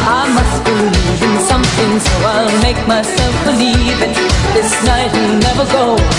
[0.00, 4.16] I must believe in something, so I'll make myself believe it.
[4.56, 6.15] This night will never go.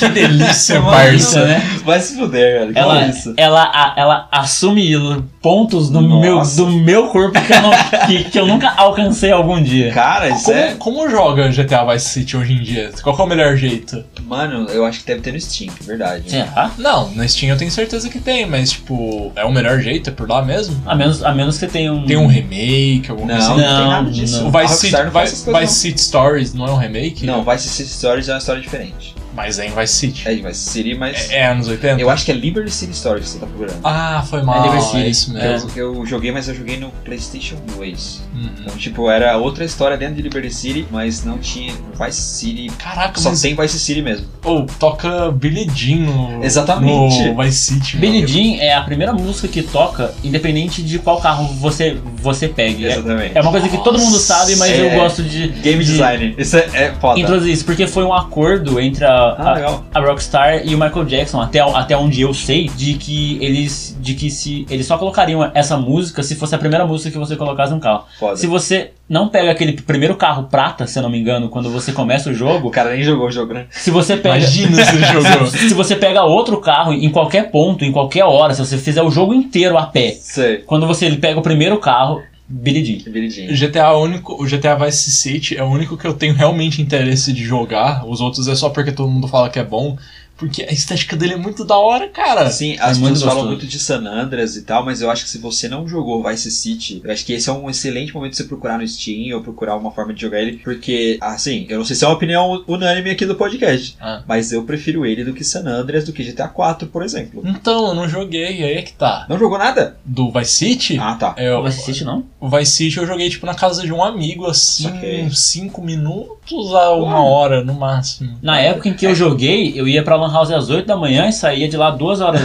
[0.00, 1.44] Que, de- que delícia, Mano, parça.
[1.46, 1.80] né?
[1.84, 2.72] Vai se fuder, cara.
[2.72, 3.34] Que Ela, isso?
[3.36, 8.38] ela, a- ela assume pontos do meu, do meu corpo que eu, não- que, que
[8.38, 9.92] eu nunca alcancei algum dia.
[9.92, 10.74] Cara, isso Como, é.
[10.78, 12.90] como joga GTA Vice City hoje em dia?
[13.02, 14.04] Qual que é o melhor jeito?
[14.22, 16.30] Mano, eu acho que deve ter no Steam, verdade.
[16.30, 16.70] Será?
[16.78, 20.10] Não, no Steam eu tenho certeza que tem, mas tipo, é o melhor jeito?
[20.10, 20.80] É por lá mesmo?
[20.86, 22.04] A menos, a menos que tenha um.
[22.06, 23.64] Tem um remake, alguma Não, coisa não, assim?
[23.66, 24.40] tem Não, nada disso.
[24.42, 24.48] não.
[24.48, 27.26] O Vice City, não Vice, Vice City Stories não é um remake?
[27.26, 29.09] Não, Vice City Stories é uma história diferente.
[29.40, 30.28] Mas é em Vice City.
[30.28, 31.30] É de Vice City, mas.
[31.30, 31.98] É, é anos 80?
[31.98, 33.80] Eu acho que é Liberty City Stories que você tá procurando.
[33.82, 34.62] Ah, foi mal.
[34.64, 34.98] Liberty City.
[34.98, 35.70] É isso mesmo.
[35.74, 38.22] Eu, eu joguei, mas eu joguei no PlayStation 2.
[38.40, 38.48] Uhum.
[38.60, 42.70] Então, tipo, era outra história dentro de Liberty City, mas não tinha Vice City.
[42.78, 44.26] Caraca, Só mas tem Vice City mesmo.
[44.40, 47.22] Pô, toca Billie Jean no, Exatamente.
[47.28, 47.96] no Vice City.
[47.98, 48.28] Billie mano.
[48.32, 52.86] Jean é a primeira música que toca, independente de qual carro você, você pegue.
[52.86, 53.36] É, Exatamente.
[53.36, 54.86] é uma coisa que todo mundo Nossa, sabe, mas é.
[54.86, 55.48] eu gosto de.
[55.48, 56.34] Game de design.
[56.38, 57.20] Isso é, é foda.
[57.20, 61.04] Introduzir isso, porque foi um acordo entre a, Ah, a- a Rockstar e o Michael
[61.04, 63.96] Jackson, até, até onde eu sei, de que eles.
[64.00, 64.66] De que se.
[64.70, 68.04] Eles só colocariam essa música se fosse a primeira música que você colocasse no carro.
[68.18, 68.29] Foda.
[68.36, 71.92] Se você não pega aquele primeiro carro prata, se eu não me engano, quando você
[71.92, 73.66] começa o O jogo, cara nem jogou o jogo, né?
[73.70, 74.38] se você pega.
[74.38, 75.46] Imagina se ele jogou.
[75.50, 79.10] se você pega outro carro em qualquer ponto, em qualquer hora, se você fizer o
[79.10, 80.58] jogo inteiro a pé, Sei.
[80.58, 83.10] quando você pega o primeiro carro, Billy Jean.
[83.12, 83.52] Billie Jean.
[83.52, 86.34] O GTA é o único, o GTA Vice City é o único que eu tenho
[86.34, 88.04] realmente interesse de jogar.
[88.04, 89.96] Os outros é só porque todo mundo fala que é bom.
[90.40, 92.50] Porque a estética dele é muito da hora, cara.
[92.50, 95.38] Sim, as pessoas falam muito de San Andreas e tal, mas eu acho que se
[95.38, 98.44] você não jogou Vice City, eu acho que esse é um excelente momento de você
[98.44, 101.94] procurar no Steam ou procurar uma forma de jogar ele, porque, assim, eu não sei
[101.94, 104.22] se é uma opinião unânime aqui do podcast, Ah.
[104.26, 107.42] mas eu prefiro ele do que San Andreas, do que GTA 4, por exemplo.
[107.44, 109.26] Então, eu não joguei, aí é que tá.
[109.28, 109.98] Não jogou nada?
[110.04, 110.98] Do Vice City?
[110.98, 111.34] Ah, tá.
[111.36, 112.24] é, O Vice City não?
[112.40, 114.88] o Vice City eu joguei tipo na casa de um amigo, assim,
[115.26, 118.38] uns 5 minutos a uma hora no máximo.
[118.42, 121.26] Na época em que eu joguei, eu ia pra Lan House às 8 da manhã
[121.28, 122.40] e saía de lá 2 horas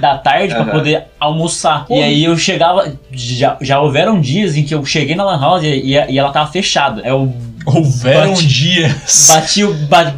[0.00, 0.70] da tarde pra Aham.
[0.72, 1.86] poder almoçar.
[1.90, 2.92] E aí eu chegava.
[3.10, 6.50] Já, já houveram dias em que eu cheguei na Lan House e, e ela tava
[6.50, 7.02] fechada.
[7.04, 7.32] Eu
[7.64, 9.28] Houveram Bate- dias.
[9.32, 9.72] bati o.
[9.86, 10.12] ba-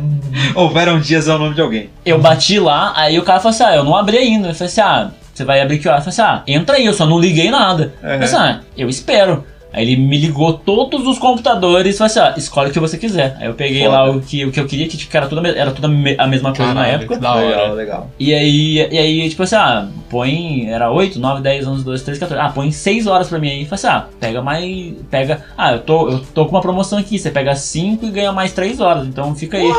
[0.55, 1.90] Houveram dias é o nome de alguém.
[2.05, 4.48] eu bati lá, aí o cara falou assim: ah, eu não abri ainda.
[4.48, 5.98] Eu falei assim: ah, você vai abrir que hora?
[5.98, 7.93] Eu falei assim: ah, entra aí, eu só não liguei nada.
[8.02, 9.44] Eu falei assim: ah, eu espero.
[9.75, 12.97] Aí ele me ligou todos os computadores e falou assim: ah, escolhe o que você
[12.97, 13.37] quiser.
[13.41, 13.91] Aí eu peguei Foda.
[13.93, 15.87] lá o que, o que eu queria, que tipo, era tudo, a me- era tudo
[15.87, 17.15] a me- a mesma coisa na Caralho, época.
[17.17, 17.47] que da hora.
[17.49, 18.11] Legal, legal.
[18.19, 20.69] E aí, e aí, tipo assim, ah, põe.
[20.71, 22.47] Era 8, 9, 10, 11, 12, 13, 14.
[22.47, 23.65] Ah, põe 6 horas pra mim aí.
[23.65, 24.95] Fala assim, ah, pega mais.
[25.11, 25.43] Pega.
[25.59, 27.19] Ah, eu tô, eu tô com uma promoção aqui.
[27.19, 29.07] Você pega 5 e ganha mais 3 horas.
[29.09, 29.73] Então fica aí.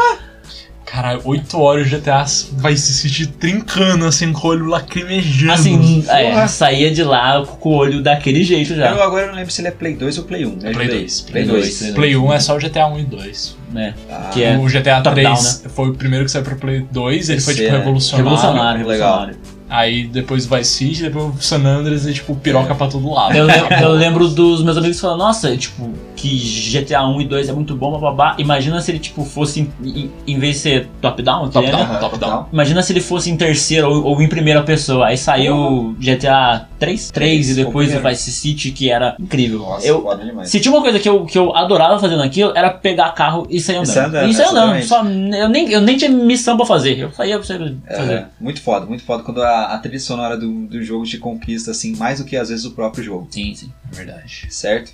[0.85, 5.51] Caralho, 8 horas o GTA vai se sentir trincando, assim, com o olho lacrimejando.
[5.53, 8.91] Assim, é, saía de lá com o olho daquele jeito já.
[8.91, 10.49] Eu agora não lembro se ele é Play 2 ou Play 1.
[10.49, 10.57] Né?
[10.59, 11.21] Play Play 2.
[11.21, 11.91] Play 2.
[11.95, 13.57] Play 1 é só o GTA 1 e 2.
[13.71, 13.93] né?
[14.09, 17.29] Ah, Que é o GTA top-down, 3 foi o primeiro que saiu pro Play 2,
[17.29, 17.79] ele foi PC, tipo né?
[17.79, 18.29] revolucionário.
[18.37, 19.11] revolucionário, legal.
[19.21, 19.55] revolucionário.
[19.67, 23.35] Aí depois Vice City, depois o San Andreas e tipo piroca pra todo lado.
[23.35, 25.91] Eu, lem- eu lembro dos meus amigos falando, nossa, tipo,
[26.25, 28.35] que GTA 1 e 2 é muito bom, babá.
[28.39, 31.99] Imagina se ele, tipo, fosse, em, em- vez de ser top-down, que é, Top-down, né?
[31.99, 32.45] top-down.
[32.51, 35.07] Imagina se ele fosse em terceira ou, ou em primeira pessoa.
[35.07, 39.59] Aí saiu GTA 3, 3 e depois o Vice City, que era incrível.
[39.59, 40.05] Nossa, eu,
[40.43, 43.59] se tinha uma coisa que eu, que eu adorava fazendo aquilo, era pegar carro e
[43.59, 43.87] sair andando.
[43.93, 44.75] sair andando, e sair andando.
[44.75, 44.87] exatamente.
[44.87, 46.97] Só, eu, nem, eu nem tinha missão pra fazer.
[46.97, 47.75] Eu saía pra fazer.
[47.87, 51.71] É, muito foda, muito foda quando a, a trilha sonora do, do jogo te conquista,
[51.71, 53.71] assim, mais do que às vezes o próprio jogo, Sim, sim.
[53.91, 54.47] Verdade.
[54.49, 54.91] certo?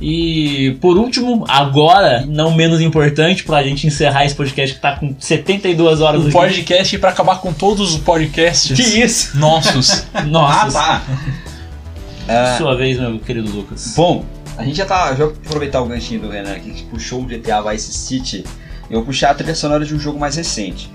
[0.00, 5.14] E por último, agora, não menos importante pra gente encerrar esse podcast que tá com
[5.18, 6.32] 72 horas Um aqui.
[6.32, 8.76] podcast pra acabar com todos os podcasts.
[8.76, 9.36] Que isso?
[9.36, 10.06] Nossos.
[10.26, 11.02] Nossa, Ah,
[12.26, 12.56] tá.
[12.58, 13.94] sua vez, meu querido Lucas.
[13.96, 14.24] Bom,
[14.56, 15.08] a gente já tá.
[15.14, 18.44] Já vou aproveitar o ganchinho do Renan aqui, que puxou o GTA Vice City.
[18.90, 20.90] Eu vou puxar a trilha sonora de um jogo mais recente.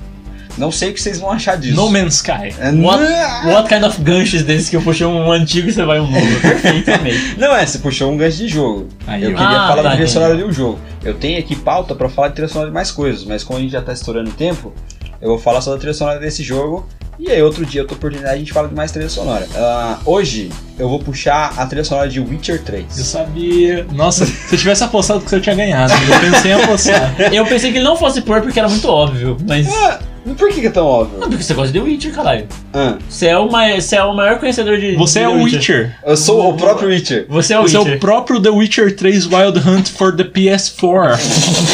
[0.58, 1.76] Não sei o que vocês vão achar disso.
[1.76, 2.54] No Man's Sky.
[2.60, 3.04] É, What,
[3.48, 6.26] what kind of ganchos desse que eu puxei um antigo e você vai um novo?
[6.42, 7.36] Perfeitamente.
[7.38, 8.88] Não é, você puxou um gancho de jogo.
[9.08, 9.34] Aí, eu ó.
[9.34, 10.80] queria Ah, falar tá, da trilha sonora de um jogo.
[11.04, 13.62] Eu tenho aqui pauta pra falar de trilha sonora de mais coisas, mas como a
[13.62, 14.74] gente já tá estourando o tempo,
[15.22, 16.88] eu vou falar só da trilha sonora desse jogo.
[17.20, 19.48] E aí, outro dia, outra oportunidade, a gente fala de mais trilha sonora.
[19.56, 20.50] Ah, hoje,
[20.80, 22.98] eu vou puxar a trilha sonora de Witcher 3.
[22.98, 23.86] Eu sabia.
[23.92, 25.94] Nossa, se eu tivesse apostado que você tinha ganhado.
[25.94, 27.16] Eu pensei em apostar.
[27.32, 29.68] Eu pensei que ele não fosse pôr porque era muito óbvio, mas.
[29.72, 30.00] Ah,
[30.38, 31.20] por que, que é tão óbvio?
[31.20, 32.48] Não, porque você gosta de The Witcher, caralho.
[32.74, 34.96] Ah, Você é o, mai- você é o maior conhecedor de.
[34.96, 35.96] Você de é The o Witcher.
[36.06, 37.26] eu sou o próprio Witcher.
[37.30, 37.98] Você é o Você é Witcher.
[37.98, 41.18] o próprio The Witcher 3 Wild Hunt for the PS4.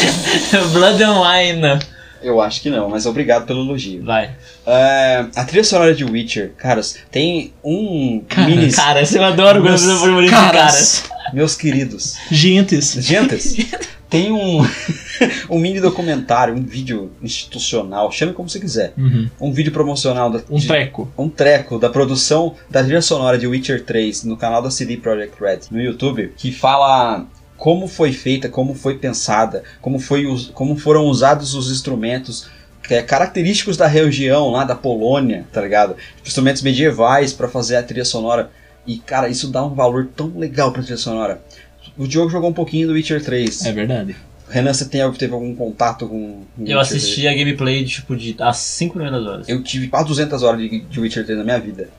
[0.72, 1.78] Blood and Wine.
[2.22, 4.04] Eu acho que não, mas obrigado pelo elogio.
[4.04, 4.30] Vai.
[4.66, 8.50] É, a trilha sonora de Witcher, caras, tem um Caras.
[8.50, 8.70] mini.
[8.72, 10.58] Cara, eu adoro quando Meus você põe bonito de cara.
[10.58, 11.04] caras.
[11.32, 12.16] Meus queridos.
[12.30, 12.92] Gentes.
[13.00, 13.56] Gentes,
[14.10, 14.60] tem um,
[15.48, 18.92] um mini documentário, um vídeo institucional, chame como você quiser.
[18.98, 19.28] Uhum.
[19.40, 21.10] Um vídeo promocional da, Um de- treco.
[21.16, 25.40] um treco da produção da trilha sonora de Witcher 3 no canal da CD Projekt
[25.40, 27.24] Red no YouTube, que fala
[27.56, 32.48] como foi feita, como foi pensada, como, foi como foram usados os instrumentos
[32.82, 35.94] que é, característicos da região lá da Polônia, tá ligado?
[36.26, 38.50] Instrumentos medievais pra fazer a trilha sonora.
[38.86, 41.40] E cara, isso dá um valor tão legal pra trilha sonora.
[42.00, 43.66] O Diogo jogou um pouquinho do Witcher 3.
[43.66, 44.16] É verdade.
[44.48, 48.94] Renan, você tem, teve algum contato com, Eu assisti a gameplay tipo de às 5
[48.94, 49.48] primeiras horas.
[49.50, 51.90] eu tive quase 200 horas de, de Witcher 3 na minha vida.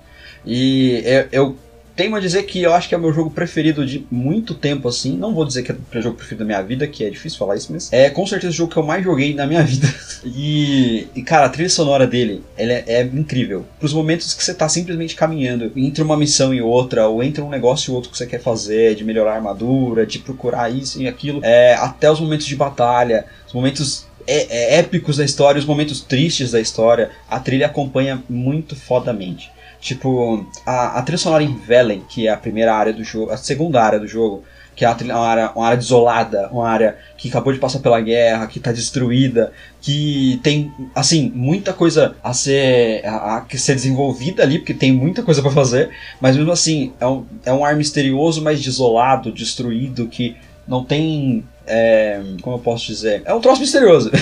[0.44, 1.58] E eu, eu
[1.96, 4.88] tenho a dizer que eu acho que é o meu jogo preferido de muito tempo,
[4.88, 5.16] assim.
[5.18, 7.56] Não vou dizer que é o jogo preferido da minha vida, que é difícil falar
[7.56, 9.88] isso, mas é com certeza o jogo que eu mais joguei na minha vida.
[10.26, 13.66] E, e cara, a trilha sonora dele ela é, é incrível.
[13.80, 17.50] Pros momentos que você tá simplesmente caminhando entre uma missão e outra, ou entre um
[17.50, 21.08] negócio e outro que você quer fazer, de melhorar a armadura, de procurar isso e
[21.08, 25.66] aquilo, é, até os momentos de batalha, os momentos é- é épicos da história, os
[25.66, 29.52] momentos tristes da história, a trilha acompanha muito fodamente.
[29.82, 33.38] Tipo, a, a trilha sonora em Velen, que é a primeira área do jogo, a
[33.38, 34.44] segunda área do jogo,
[34.76, 38.46] que é uma, área, uma área desolada, uma área que acabou de passar pela guerra,
[38.48, 39.52] que tá destruída,
[39.82, 45.24] que tem, assim, muita coisa a ser, a, a ser desenvolvida ali, porque tem muita
[45.24, 45.90] coisa pra fazer,
[46.22, 51.44] mas mesmo assim, é um, é um ar misterioso, mas desolado, destruído, que não tem.
[51.68, 53.22] é, como eu posso dizer?
[53.26, 54.10] É um troço misterioso.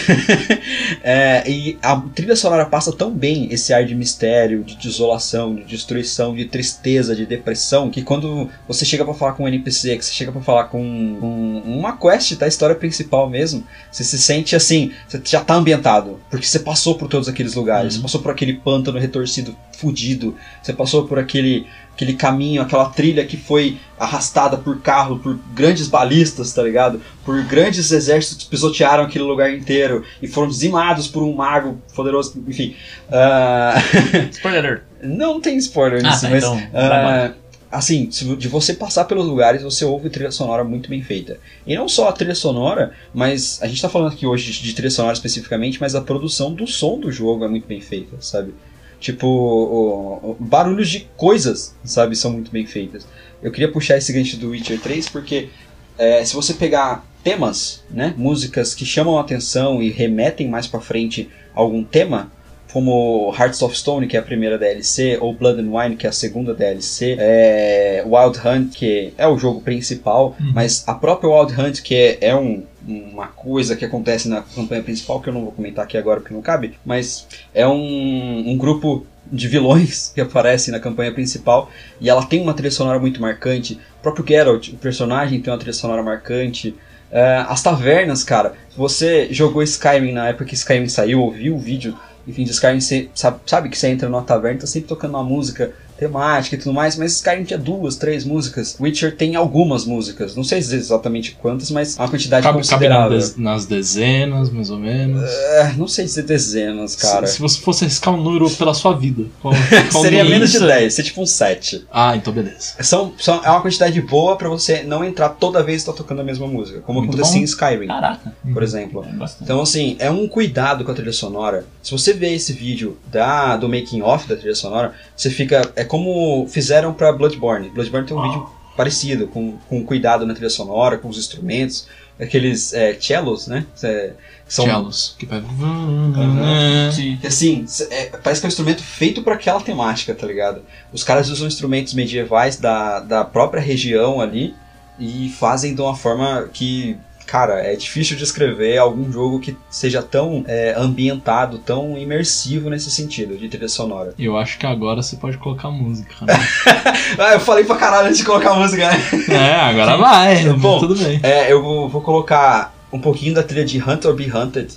[1.02, 5.64] É, e a trilha sonora passa tão bem esse ar de mistério, de desolação, de
[5.64, 10.06] destruição, de tristeza, de depressão, que quando você chega pra falar com um NPC, que
[10.06, 14.56] você chega pra falar com um- uma quest da história principal mesmo, você se sente
[14.56, 18.32] assim, você já tá ambientado, porque você passou por todos aqueles lugares, você passou por
[18.32, 21.66] aquele pântano retorcido, fudido, você passou por aquele
[22.00, 27.02] aquele caminho, aquela trilha que foi arrastada por carro, por grandes balistas, tá ligado?
[27.26, 32.42] Por grandes exércitos que pisotearam aquele lugar inteiro e foram dizimados por um mago poderoso,
[32.48, 32.74] enfim.
[33.12, 33.74] Ah,
[34.32, 34.84] Spoiler.
[35.04, 36.44] não, tem spoiler Ah, nisso, tá, mas.
[36.44, 37.38] então, ah, embora.
[37.70, 41.38] assim, de você passar pelos lugares, você ouve trilha sonora muito bem feita.
[41.68, 44.90] E não só a trilha sonora, mas a gente tá falando aqui hoje de trilha
[44.90, 48.54] sonora especificamente, mas a produção do som do jogo é muito bem feita, sabe?
[49.00, 53.08] Tipo, o- o- barulhos de coisas, sabe, são muito bem feitas.
[53.42, 55.50] Eu queria puxar esse gancho do Witcher 3 porque
[55.98, 60.80] é, se você pegar temas, né, músicas que chamam a atenção e remetem mais pra
[60.80, 62.32] frente a algum tema,
[62.72, 66.10] como Hearts of Stone, que é a primeira DLC, ou Blood and Wine, que é
[66.10, 71.60] a segunda DLC, é, Wild Hunt, que é o jogo principal, mas a própria Wild
[71.60, 75.44] Hunt, que é, é um, uma coisa que acontece na campanha principal, que eu não
[75.44, 80.20] vou comentar aqui agora porque não cabe, mas é um, um grupo de vilões que
[80.20, 81.70] aparece na campanha principal
[82.02, 83.80] e ela tem uma trilha sonora muito marcante.
[84.00, 86.76] O próprio Geralt, o personagem, tem uma trilha sonora marcante.
[87.12, 91.96] É, as tavernas, cara, você jogou Skyrim na época que Skyrim saiu, ouviu o vídeo,
[92.28, 95.24] enfim, de Skyrim, você sabe, sabe que você entra numa taverna, tá sempre tocando uma
[95.24, 98.76] música temática e tudo mais, mas Skyrim tinha duas, três músicas.
[98.80, 102.68] Witcher tem algumas músicas, não sei dizer exatamente quantas, mas é uma quantidade Cabe, cabe
[102.68, 103.18] considerável.
[103.18, 105.30] nas, nas dezenas, mais ou menos.
[105.30, 107.28] É, não sei dizer dezenas, cara.
[107.28, 109.54] Se, se você fosse arriscar um número pela sua vida, qual,
[109.92, 111.86] qual Seria menos de 10, seria tipo um 7.
[111.92, 112.76] Ah, então beleza.
[112.82, 116.22] São, são, é uma quantidade boa pra você não entrar toda vez que tá tocando
[116.22, 117.42] a mesma música, como Muito acontecia bom.
[117.42, 118.34] em Skyrim, Caraca.
[118.54, 119.06] por exemplo.
[119.06, 119.30] É.
[119.42, 121.66] Então, assim, é um cuidado com a trilha sonora.
[121.84, 125.62] Se você vê esse vídeo da, do making off da trilha sonora, você fica.
[125.76, 127.70] É como fizeram pra Bloodborne.
[127.70, 131.88] Bloodborne tem um vídeo parecido, com, com cuidado na trilha sonora, com os instrumentos,
[132.18, 133.66] aqueles é, cellos, né?
[133.84, 134.14] É,
[134.48, 135.16] são, Cellos.
[135.18, 135.40] Que vai...
[135.40, 136.92] Uhum.
[136.92, 137.20] Sim.
[137.26, 140.62] Assim, é, parece que é um instrumento feito para aquela temática, tá ligado?
[140.94, 144.56] Os caras usam instrumentos medievais da, da própria região ali
[145.00, 146.98] e fazem de uma forma que,
[147.30, 152.90] cara, é difícil de escrever algum jogo que seja tão é, ambientado, tão imersivo nesse
[152.90, 154.14] sentido, de trilha sonora.
[154.18, 156.14] Eu acho que agora você pode colocar música.
[156.26, 156.34] Né?
[157.20, 158.98] ah, eu falei pra caralho antes de colocar música, né?
[159.30, 160.44] é, agora vai.
[160.58, 161.20] Bom, tudo bem.
[161.22, 164.74] É, eu vou, vou colocar um pouquinho da trilha de Hunt or Be Hunted,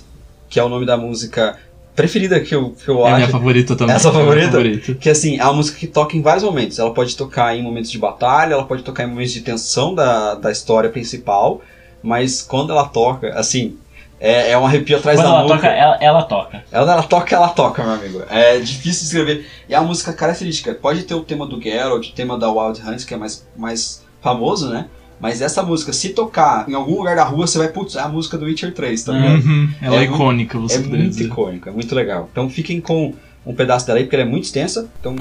[0.47, 1.57] que é o nome da música
[1.95, 3.15] preferida que eu, que eu É a acho.
[3.17, 3.95] minha favorita também.
[3.95, 4.51] Essa É minha favorita?
[4.51, 4.93] favorita.
[4.95, 6.77] Que assim, é uma música que toca em vários momentos.
[6.77, 10.35] Ela pode tocar em momentos de batalha, ela pode tocar em momentos de tensão da,
[10.35, 11.61] da história principal,
[12.03, 13.77] mas quando ela toca, assim,
[14.19, 15.55] é, é um arrepio atrás Quando da ela nuca.
[15.55, 16.63] toca, ela, ela toca.
[16.71, 18.21] Ela, ela toca, ela toca, meu amigo.
[18.29, 19.45] É difícil escrever.
[19.67, 20.73] E a música característica.
[20.73, 24.03] Pode ter o tema do Geralt, o tema da Wild Hunt, que é mais, mais
[24.21, 24.85] famoso, né?
[25.19, 28.07] Mas essa música, se tocar em algum lugar da rua, você vai, putz, é a
[28.09, 29.35] música do Witcher 3, tá ligado?
[29.45, 31.23] Uhum, ela é, muito- icônica, você É muito dizer.
[31.25, 32.27] icônica, é muito legal.
[32.31, 33.13] Então fiquem com
[33.45, 34.89] um pedaço dela aí, porque ela é muito extensa.
[34.99, 35.15] Então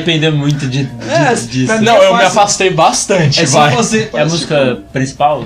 [0.00, 1.80] Arrepender muito de, de- É, disso.
[1.82, 3.76] Não, eu me afastei bastante, é só vai.
[3.76, 4.10] você.
[4.12, 5.44] É a música principal?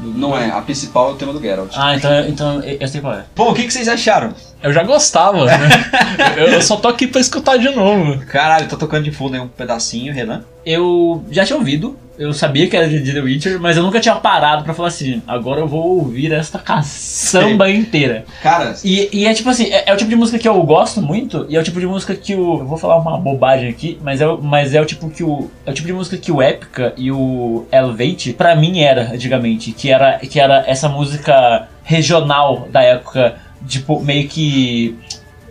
[0.00, 1.70] Não é, a principal é o tema do Geralt.
[1.76, 3.24] Ah, então, então eu eu sei qual é.
[3.36, 4.34] Pô, o que, que vocês acharam?
[4.60, 5.56] Eu já gostava, né?
[6.36, 8.18] eu, eu só tô aqui pra escutar de novo.
[8.26, 10.42] Caralho, tá tocando de fundo aí um pedacinho, Renan.
[10.66, 14.14] Eu já tinha ouvido, eu sabia que era de The Witcher, mas eu nunca tinha
[14.16, 18.24] parado pra falar assim, agora eu vou ouvir esta caçamba inteira.
[18.42, 21.00] Cara, E, e é tipo assim, é, é o tipo de música que eu gosto
[21.00, 22.60] muito, e é o tipo de música que o.
[22.60, 25.50] Eu vou falar uma bobagem aqui, mas é, o- mas é o tipo que o.
[25.66, 29.72] É o tipo de música que o Épica e o Elevate, pra mim, era, antigamente.
[29.72, 33.34] Que era, que era essa música regional da época,
[33.66, 34.96] tipo, meio que.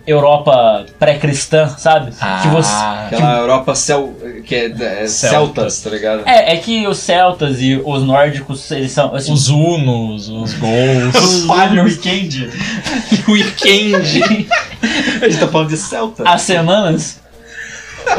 [0.07, 2.11] Europa pré-cristã, sabe?
[2.41, 2.71] que você,
[3.09, 4.13] que- Aquela Europa cel...
[4.45, 5.29] que é, é, Celta.
[5.61, 6.23] celtas, tá ligado?
[6.25, 11.45] é, é que os celtas e os nórdicos, eles são assim, Os Unos, os Gols.
[11.47, 12.49] Palha Weekend.
[13.27, 14.47] Weekend.
[15.21, 16.23] A gente tá falando de celta.
[16.27, 17.19] as semanas,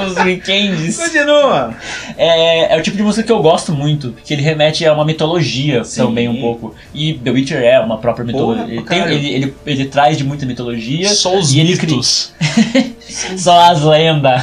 [0.06, 0.96] os weekends.
[0.96, 1.74] Continua.
[2.16, 5.04] É, é o tipo de música que eu gosto muito, porque ele remete a uma
[5.04, 6.02] mitologia Sim.
[6.02, 6.74] também um pouco.
[6.94, 8.64] E The Witcher é uma própria mitologia.
[8.64, 11.09] Porra, Ele, tem- ele, ele, ele traz de muita mitologia.
[11.09, 12.32] Só os e ele cria mitos.
[13.36, 14.42] só as lendas.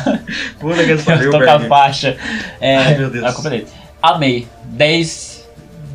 [0.60, 2.18] Puta que pariu, Tocar a faixa.
[2.62, 3.26] É, Ai, meu Deus.
[3.26, 3.68] A culpa é dele.
[4.02, 4.48] Amei.
[4.66, 5.46] 10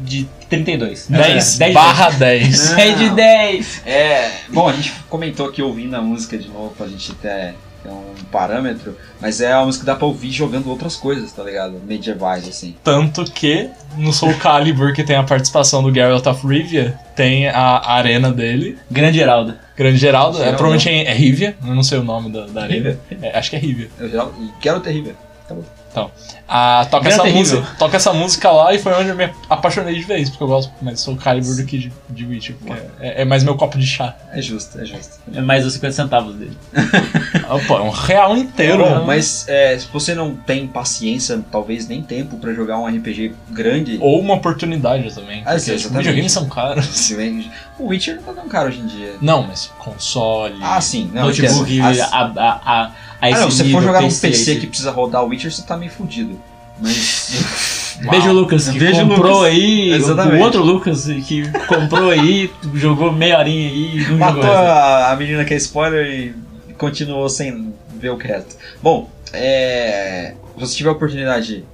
[0.02, 1.06] de 32.
[1.08, 2.70] 10 10 barra 10.
[2.74, 3.82] 10 de 10.
[3.86, 7.54] É, bom, a gente comentou aqui ouvindo a música de novo pra gente ter,
[7.84, 11.42] ter um parâmetro, mas é uma música que dá pra ouvir jogando outras coisas, tá
[11.44, 11.80] ligado?
[11.86, 12.74] Medievais, assim.
[12.82, 17.92] Tanto que no Soul Calibur, que tem a participação do Geralt of Rivia, tem a
[17.92, 18.78] arena dele.
[18.90, 19.54] Grande Geraldo.
[19.76, 20.56] Grande Geraldo, é, Geraldo.
[20.56, 22.98] provavelmente é, é Rivia, eu não sei o nome da, da arena.
[23.20, 23.88] É, acho que é Rivia.
[24.00, 25.14] Já e quero terrível.
[25.46, 25.62] Tá bom.
[25.94, 26.10] Então,
[26.48, 27.38] ah, toca, essa terrível.
[27.38, 30.48] música, toca essa música lá e foi onde eu me apaixonei de vez, porque eu
[30.48, 33.78] gosto mais de Soul Calibur do que de, de porque é, é mais meu copo
[33.78, 34.12] de chá.
[34.32, 35.20] É justo, é justo.
[35.32, 36.58] É mais os 50 centavos dele.
[37.48, 38.78] Opa, é um real inteiro.
[38.82, 39.04] Bom, né?
[39.06, 43.98] mas é, se você não tem paciência, talvez nem tempo pra jogar um RPG grande,
[44.00, 45.42] Ou uma oportunidade também.
[45.46, 45.98] Ah, Porque tipo, exatamente.
[46.06, 47.12] videogames são caros.
[47.78, 49.14] o Witcher não tá tão caro hoje em dia.
[49.20, 50.56] Não, mas console.
[50.60, 51.08] Ah, sim.
[51.14, 51.80] Não, Notebook.
[51.80, 54.60] As- a, a, a, a Ah, esse não, se for jogar num PC, PC esse-
[54.60, 56.40] que precisa rodar o Witcher, você tá meio fudido.
[56.80, 57.94] Mas.
[58.10, 59.52] Beijo, Lucas, que Beijo, comprou Lucas.
[59.52, 59.92] aí.
[59.92, 60.40] Exatamente.
[60.40, 64.50] O outro Lucas que comprou aí, jogou meia horinha aí e não Matou jogou.
[64.56, 64.62] essa.
[64.72, 66.34] a, a menina que é spoiler e
[66.74, 68.56] continuou sem ver o crédito.
[68.82, 71.64] Bom, é, se você tiver a oportunidade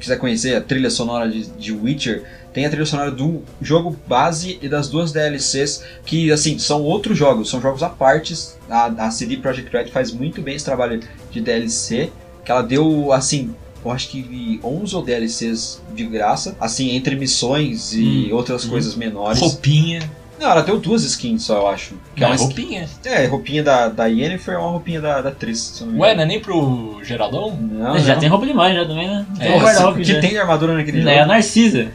[0.00, 4.58] quiser conhecer a trilha sonora de, de Witcher, tem a trilha sonora do jogo base
[4.60, 8.34] e das duas DLCs, que assim, são outros jogos, são jogos à parte.
[8.68, 11.00] A, a CD Projekt Red faz muito bem esse trabalho
[11.30, 12.10] de DLC,
[12.44, 13.54] que ela deu assim.
[13.82, 19.40] Eu acho que 11 ou DLCs de graça, assim, entre missões e outras coisas menores.
[19.40, 20.19] Roupinha.
[20.40, 21.94] Não, ela deu duas skins só, eu acho.
[22.16, 22.88] Que é Não, uma skin- roupinha.
[23.04, 25.78] é, roupinha da, da Yennefer é uma roupinha da, da atriz.
[25.82, 27.54] não me Ué, não é nem pro Geraldão?
[27.60, 28.20] Não, já não.
[28.20, 29.26] tem roupa demais já também, né?
[29.38, 30.20] É, Tem um Pô, guarda-roupa que já.
[30.20, 31.28] tem de armadura naquele É a jogo?
[31.28, 31.88] Narcisa.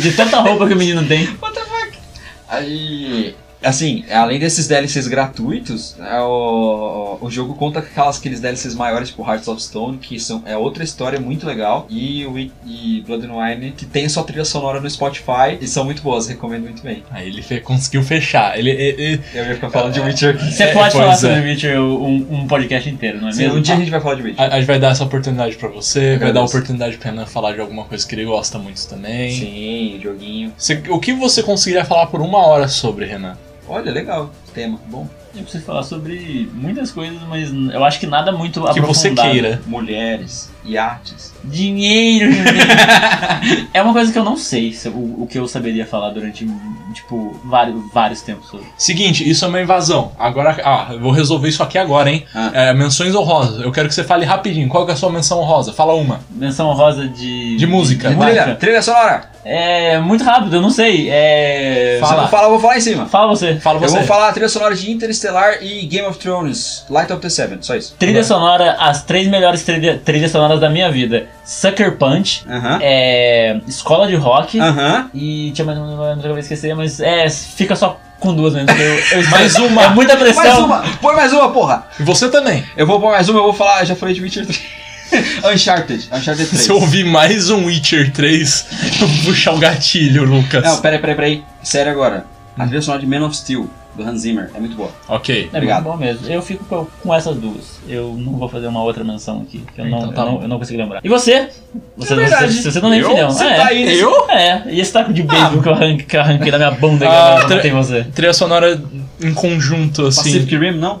[0.00, 1.28] De tanta roupa que o menino tem.
[2.48, 8.74] Aí, assim, além desses DLCs gratuitos, é, o, o jogo conta com aquelas, aqueles DLCs
[8.74, 13.02] maiores, tipo Hearts of Stone, que são, é outra história muito legal, e, o, e
[13.06, 16.62] Blood and Wine, que tem sua trilha sonora no Spotify, e são muito boas, recomendo
[16.64, 17.02] muito bem.
[17.10, 18.58] Aí ele fe- conseguiu fechar.
[18.58, 20.52] Ele, ele- Eu ia ficar falando de Witcher aqui.
[20.52, 21.16] Você É, pode pois falar é.
[21.16, 23.58] sobre Witcher um, um podcast inteiro, não é Sim, mesmo?
[23.58, 24.40] um dia a gente vai falar de Witcher.
[24.44, 27.52] a, a gente vai dar essa oportunidade pra você, vai dar oportunidade pra Renan falar
[27.54, 29.30] de alguma coisa que ele gosta muito também.
[29.32, 30.52] Sim, joguinho.
[30.56, 33.36] Você- o que você conseguiria falar por uma hora sobre, Renan?
[33.68, 35.06] Olha, legal, tema, bom.
[35.36, 39.60] Eu preciso falar sobre muitas coisas, mas eu acho que nada muito Que você queira.
[39.66, 41.34] Mulheres, iates.
[41.44, 42.30] Dinheiro,
[43.72, 46.46] É uma coisa que eu não sei se- o, o que eu saberia falar durante,
[46.94, 48.66] tipo, vários, vários tempos sobre.
[48.76, 50.12] Seguinte, isso é uma invasão.
[50.18, 52.24] Agora, ah, eu vou resolver isso aqui agora, hein?
[52.34, 52.50] Ah.
[52.52, 53.62] É, menções honrosas.
[53.62, 54.68] Eu quero que você fale rapidinho.
[54.68, 55.72] Qual é a sua menção honrosa?
[55.72, 56.20] Fala uma.
[56.30, 57.56] Menção rosa de.
[57.56, 58.08] De música.
[58.10, 59.30] de Trilha, trilha sonora.
[59.50, 61.08] É muito rápido, eu não sei.
[61.10, 61.96] É.
[62.00, 62.12] Fala.
[62.14, 63.06] Eu vou falar, eu vou falar em cima.
[63.06, 63.56] Fala você.
[63.56, 63.96] Fala Eu você.
[63.96, 67.58] vou falar a trilha sonora de Interestelar e Game of Thrones, Light of the Seven,
[67.62, 67.94] só isso.
[67.98, 72.78] Trilha sonora, as três melhores trilha, trilhas sonoras da minha vida: Sucker Punch, Aham.
[72.82, 75.08] é, Escola de Rock Aham.
[75.14, 75.50] e.
[75.52, 77.26] Tinha mais uma, não vou esquecer, mas é.
[77.30, 78.70] Fica só com duas mesmo.
[78.70, 79.84] Eu, eu Mais uma.
[79.84, 80.44] É muita pressão.
[80.44, 80.84] Mais uma!
[81.00, 81.86] Põe mais uma, porra!
[81.98, 82.64] E você também.
[82.76, 84.60] Eu vou pôr mais uma, eu vou falar, já falei de Witcher 3.
[85.44, 86.60] Uncharted, Uncharted 3.
[86.62, 88.66] Se eu ouvir mais um Witcher 3,
[89.00, 90.62] eu vou puxar o gatilho, Lucas.
[90.62, 91.44] Não, peraí, peraí, peraí.
[91.62, 92.26] Sério agora.
[92.56, 94.90] A trilha sonora de Man of Steel, do Hans Zimmer, é muito boa.
[95.08, 95.48] Ok.
[95.52, 95.82] É Obrigado.
[95.84, 96.26] muito bom mesmo.
[96.28, 97.78] Eu fico com, com essas duas.
[97.88, 100.42] Eu não vou fazer uma outra menção aqui, que eu, não, Então tá eu, não,
[100.42, 101.00] eu não consigo lembrar.
[101.04, 101.48] E você?
[101.96, 102.52] Você, É verdade.
[102.54, 103.14] você, você não lembra, Eu?
[103.14, 103.30] filhão?
[103.30, 103.54] Você é.
[103.56, 104.30] tá aí nesse- Eu?
[104.30, 107.06] É, e esse taco de beisebol que, eu arranquei, que eu arranquei da minha bunda
[107.06, 108.04] que Ah, agora tra- não tem você.
[108.14, 108.80] Trilha sonora
[109.20, 110.22] em conjunto, assim.
[110.32, 111.00] Pacific Rim, não?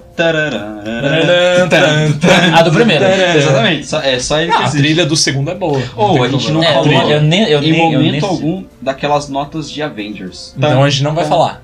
[2.54, 3.04] A do primeiro.
[3.36, 5.80] Exatamente, só- é só ele que Ah, a trilha do segundo é boa.
[5.96, 6.62] Ou tem a gente não.
[6.62, 10.54] É, falou eu nem- eu em nem- eu momento nem- algum daquelas notas de Avengers.
[10.56, 11.62] Então a gente não vai falar.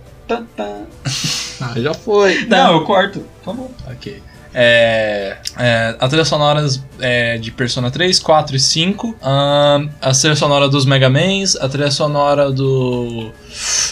[1.61, 2.47] Ah, já foi.
[2.47, 3.25] Não, eu corto.
[3.45, 3.71] Tá bom.
[3.87, 4.21] Ok.
[4.57, 6.65] É, é, a trilha sonora
[7.01, 9.17] é, de Persona 3, 4 e 5.
[9.21, 11.57] ahn, a trilha sonora dos Mega Mans.
[11.57, 13.33] A trilha sonora do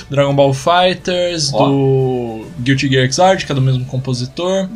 [0.09, 1.53] Dragon Ball Fighters.
[1.53, 1.67] Ó.
[1.67, 4.69] Do Guilty Gear Xrd, que é do mesmo compositor.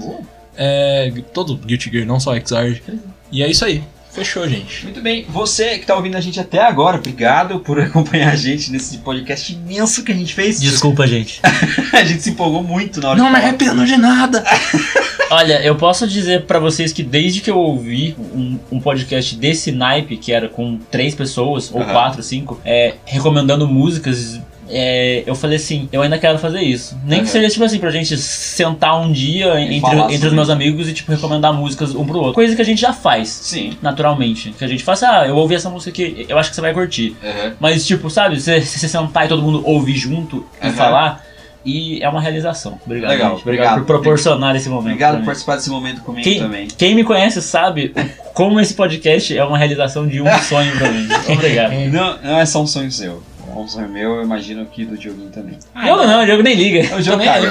[0.56, 2.82] É, todo Guilty Gear, não só Xrd.
[3.30, 3.82] E é isso aí.
[4.16, 4.84] Fechou, gente.
[4.84, 8.72] Muito bem, você que tá ouvindo a gente até agora, obrigado por acompanhar a gente
[8.72, 10.58] nesse podcast imenso que a gente fez.
[10.58, 11.38] Desculpa, gente.
[11.92, 14.42] a gente se empolgou muito na hora Não de me arrependo de nada.
[15.28, 19.70] Olha, eu posso dizer pra vocês que desde que eu ouvi um, um podcast desse
[19.70, 21.92] naipe, que era com três pessoas, ou Aham.
[21.92, 24.40] quatro, cinco, é, recomendando músicas.
[24.68, 26.96] É, eu falei assim, eu ainda quero fazer isso.
[27.04, 27.32] Nem que Aham.
[27.32, 30.92] seja tipo assim, pra gente sentar um dia E entre, entre os meus amigos e
[30.92, 32.34] tipo recomendar músicas um pro outro.
[32.34, 33.28] Coisa que a gente já faz.
[33.28, 33.76] Sim.
[33.80, 34.50] Naturalmente.
[34.58, 36.72] Que a gente faz, ah, eu ouvi essa música aqui, eu acho que você vai
[36.74, 37.16] curtir.
[37.22, 37.52] Aham.
[37.60, 40.74] Mas, tipo, sabe, você, você sentar e todo mundo ouvir junto e Aham.
[40.74, 41.24] falar,
[41.64, 42.78] e é uma realização.
[42.86, 43.42] Obrigado, Legal, gente.
[43.42, 43.86] Obrigado, obrigado.
[43.86, 44.86] por proporcionar esse momento.
[44.86, 46.68] Obrigado por participar desse momento comigo Quem, também.
[46.68, 47.92] quem me conhece sabe
[48.34, 51.08] como esse podcast é uma realização de um sonho pra mim.
[51.32, 51.72] Obrigado.
[51.90, 53.20] Não, não é só um sonho seu.
[53.68, 55.58] Sonho meu, eu imagino que do Dioguinho também.
[55.82, 56.96] Diogo não, o Diogo nem liga.
[56.96, 57.50] O Diogo Tô nem aí.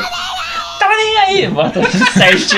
[0.79, 1.81] Tava nem aí, bota
[2.13, 2.55] certo.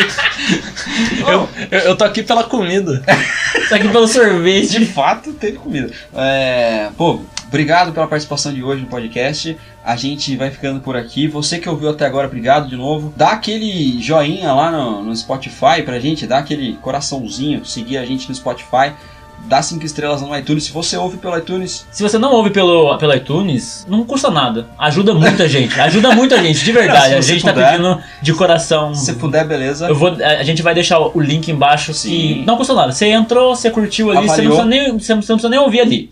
[1.19, 3.03] Eu, eu, eu tô aqui pela comida.
[3.69, 4.80] Só aqui pelo sorvete.
[4.80, 5.91] De fato, teve comida.
[6.15, 9.57] É, pô, obrigado pela participação de hoje no podcast.
[9.84, 11.28] A gente vai ficando por aqui.
[11.28, 13.14] Você que ouviu até agora, obrigado de novo.
[13.15, 18.28] Dá aquele joinha lá no, no Spotify pra gente, dá aquele coraçãozinho, seguir a gente
[18.28, 18.94] no Spotify.
[19.45, 20.65] Dá cinco estrelas no iTunes.
[20.65, 24.68] Se você ouve pelo iTunes, Se você não ouve pelo, pelo iTunes, não custa nada.
[24.77, 25.80] Ajuda muita gente.
[25.80, 27.11] Ajuda muita gente, de verdade.
[27.11, 27.72] Não, a gente tá puder.
[27.72, 28.93] pedindo de coração.
[28.93, 29.88] se puder, beleza.
[29.88, 32.41] Eu vou, a gente vai deixar o link embaixo Sim.
[32.41, 32.91] e não custa nada.
[32.91, 36.11] Você entrou, você curtiu ali, você não, precisa nem, você não precisa nem ouvir ali.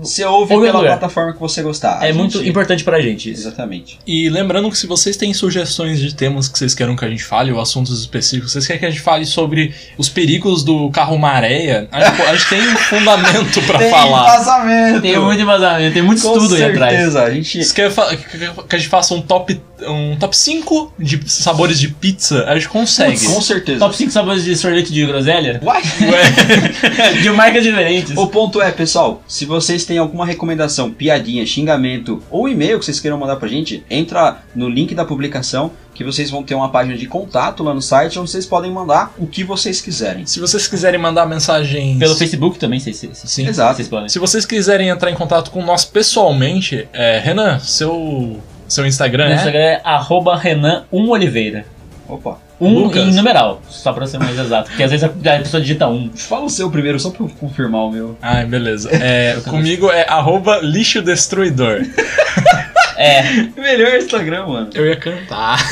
[0.00, 0.98] Você ouve Ouve pela lugar.
[0.98, 2.00] plataforma que você gostar.
[2.00, 3.42] A é muito gente- importante pra gente isso.
[3.46, 3.98] Exatamente.
[4.06, 7.22] E lembrando que se vocês têm sugestões de temas que vocês queiram que a gente
[7.24, 11.16] fale, ou assuntos específicos, vocês querem que a gente fale sobre os perigos do carro
[11.18, 14.36] maréia, a gente, a gente tem um fundamento pra Tem falar.
[14.36, 15.00] vazamento.
[15.02, 16.92] Tem muito embasamento, tem muito Com estudo aí atrás.
[16.94, 17.22] certeza.
[17.22, 21.78] A gente Se quer que a gente faça um top, um top 5 de sabores
[21.78, 23.18] de pizza, a gente consegue.
[23.26, 23.80] Com certeza.
[23.80, 25.60] Top 5 sabores de sorvete de groselha?
[25.64, 25.82] Uai.
[27.22, 28.16] de marcas diferentes.
[28.16, 33.00] O ponto é, pessoal, se vocês têm alguma recomendação, piadinha, xingamento ou e-mail que vocês
[33.00, 36.96] queiram mandar pra gente, entra no link da publicação que vocês vão ter uma página
[36.96, 40.24] de contato lá no site onde vocês podem mandar o que vocês quiserem.
[40.24, 41.98] Se vocês quiserem mandar mensagens.
[41.98, 43.48] Pelo Facebook também, vocês, vocês, Sim.
[43.48, 43.74] Exato.
[43.74, 44.08] vocês podem.
[44.08, 48.38] Se vocês quiserem entrar em contato com nós pessoalmente, é, Renan, seu,
[48.68, 49.36] seu Instagram Meu é?
[49.38, 51.64] Instagram é arroba Renan1Oliveira.
[52.08, 52.38] Opa.
[52.60, 53.02] Um Lucas.
[53.02, 54.68] em numeral, só pra ser mais exato.
[54.70, 56.10] Porque às vezes a a pessoa digita um.
[56.14, 58.16] Fala o seu primeiro, só pra eu confirmar o meu.
[58.22, 58.88] Ah, beleza.
[59.02, 61.82] É, comigo é arroba lixo destruidor.
[62.98, 63.22] É.
[63.56, 64.70] Melhor Instagram, mano.
[64.74, 65.58] Eu ia cantar.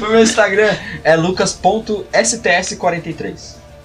[0.00, 0.70] O meu Instagram
[1.02, 3.32] é lucas.sts43.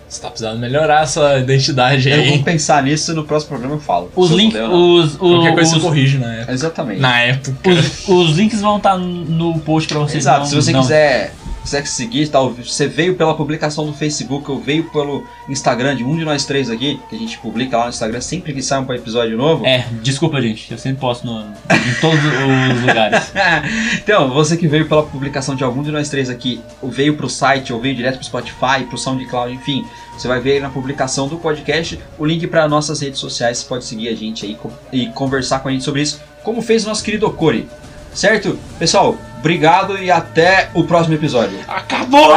[0.09, 2.29] Você tá precisando melhorar essa identidade Eu aí.
[2.29, 4.09] vou pensar nisso no próximo programa eu falo.
[4.15, 4.57] Os eu links.
[4.61, 6.53] Os, os, Qualquer coisa você os, corrige na época.
[6.53, 7.01] Exatamente.
[7.01, 7.69] Na época.
[7.69, 10.23] os, os links vão estar no post pra vocês.
[10.23, 11.33] Exato, não- se você não- quiser,
[11.67, 16.15] quiser seguir, tal, você veio pela publicação do Facebook ou veio pelo Instagram de um
[16.15, 18.93] de nós três aqui, que a gente publica lá no Instagram sempre que sai um
[18.93, 19.65] episódio novo.
[19.65, 20.71] É, desculpa, gente.
[20.71, 23.31] Eu sempre posto no, em todos os lugares.
[24.01, 27.29] então, você que veio pela publicação de algum de nós três aqui, ou veio pro
[27.29, 29.85] site, ou veio direto pro Spotify, pro SoundCloud, enfim,
[30.17, 33.67] você vai ver aí na publicação do podcast o link para nossas redes sociais, você
[33.67, 34.57] pode seguir a gente aí
[34.93, 37.67] e conversar com a gente sobre isso, como fez o nosso querido Okori.
[38.13, 38.57] Certo?
[38.79, 41.59] Pessoal, obrigado e até o próximo episódio.
[41.67, 42.33] Acabou!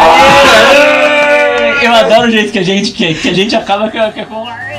[1.82, 3.98] Eu adoro o jeito que a gente, que, que a gente acaba com.
[4.26, 4.69] com-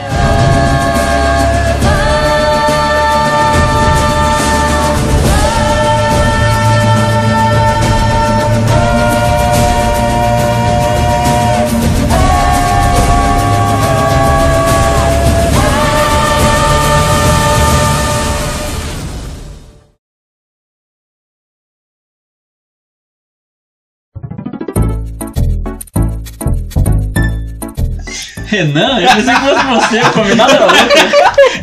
[28.52, 30.78] Renan, eu pensei que fosse você, o combinado era outro.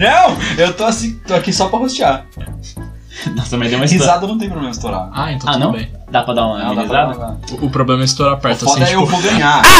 [0.00, 2.24] Não, eu tô assim, tô aqui só pra rostear.
[3.34, 4.04] Nossa, mas deu uma história.
[4.06, 5.10] Risada não tem problema estourar.
[5.12, 5.72] Ah, então Ah, tudo não?
[5.72, 5.92] bem.
[6.10, 7.36] Dá pra dar uma Não, falar.
[7.60, 9.06] O, o problema é estourar perto, assim, é eu tipo...
[9.06, 9.60] vou ganhar.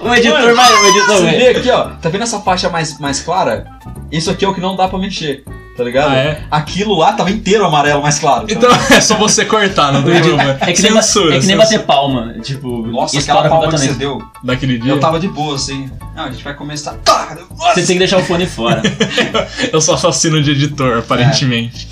[0.00, 3.20] O editor vai, o editor Você vê aqui, ó, tá vendo essa faixa mais, mais
[3.20, 3.66] clara?
[4.10, 5.44] Isso aqui é o que não dá pra mexer,
[5.76, 6.10] tá ligado?
[6.10, 6.42] Ah, é?
[6.50, 8.46] Aquilo lá tava inteiro amarelo mais claro.
[8.46, 10.58] tá Então é só você cortar, não tem problema.
[10.60, 12.34] É que, nem, Censura, é que nem bater palma.
[12.42, 14.92] Tipo, Nossa, aquela palma que você deu, Daquele dia.
[14.92, 15.90] eu tava de boa, assim.
[16.14, 16.94] Não, a gente vai começar.
[17.04, 17.36] Tá!
[17.50, 18.82] Você tem que deixar o fone fora.
[19.72, 21.88] Eu sou assassino de editor, aparentemente.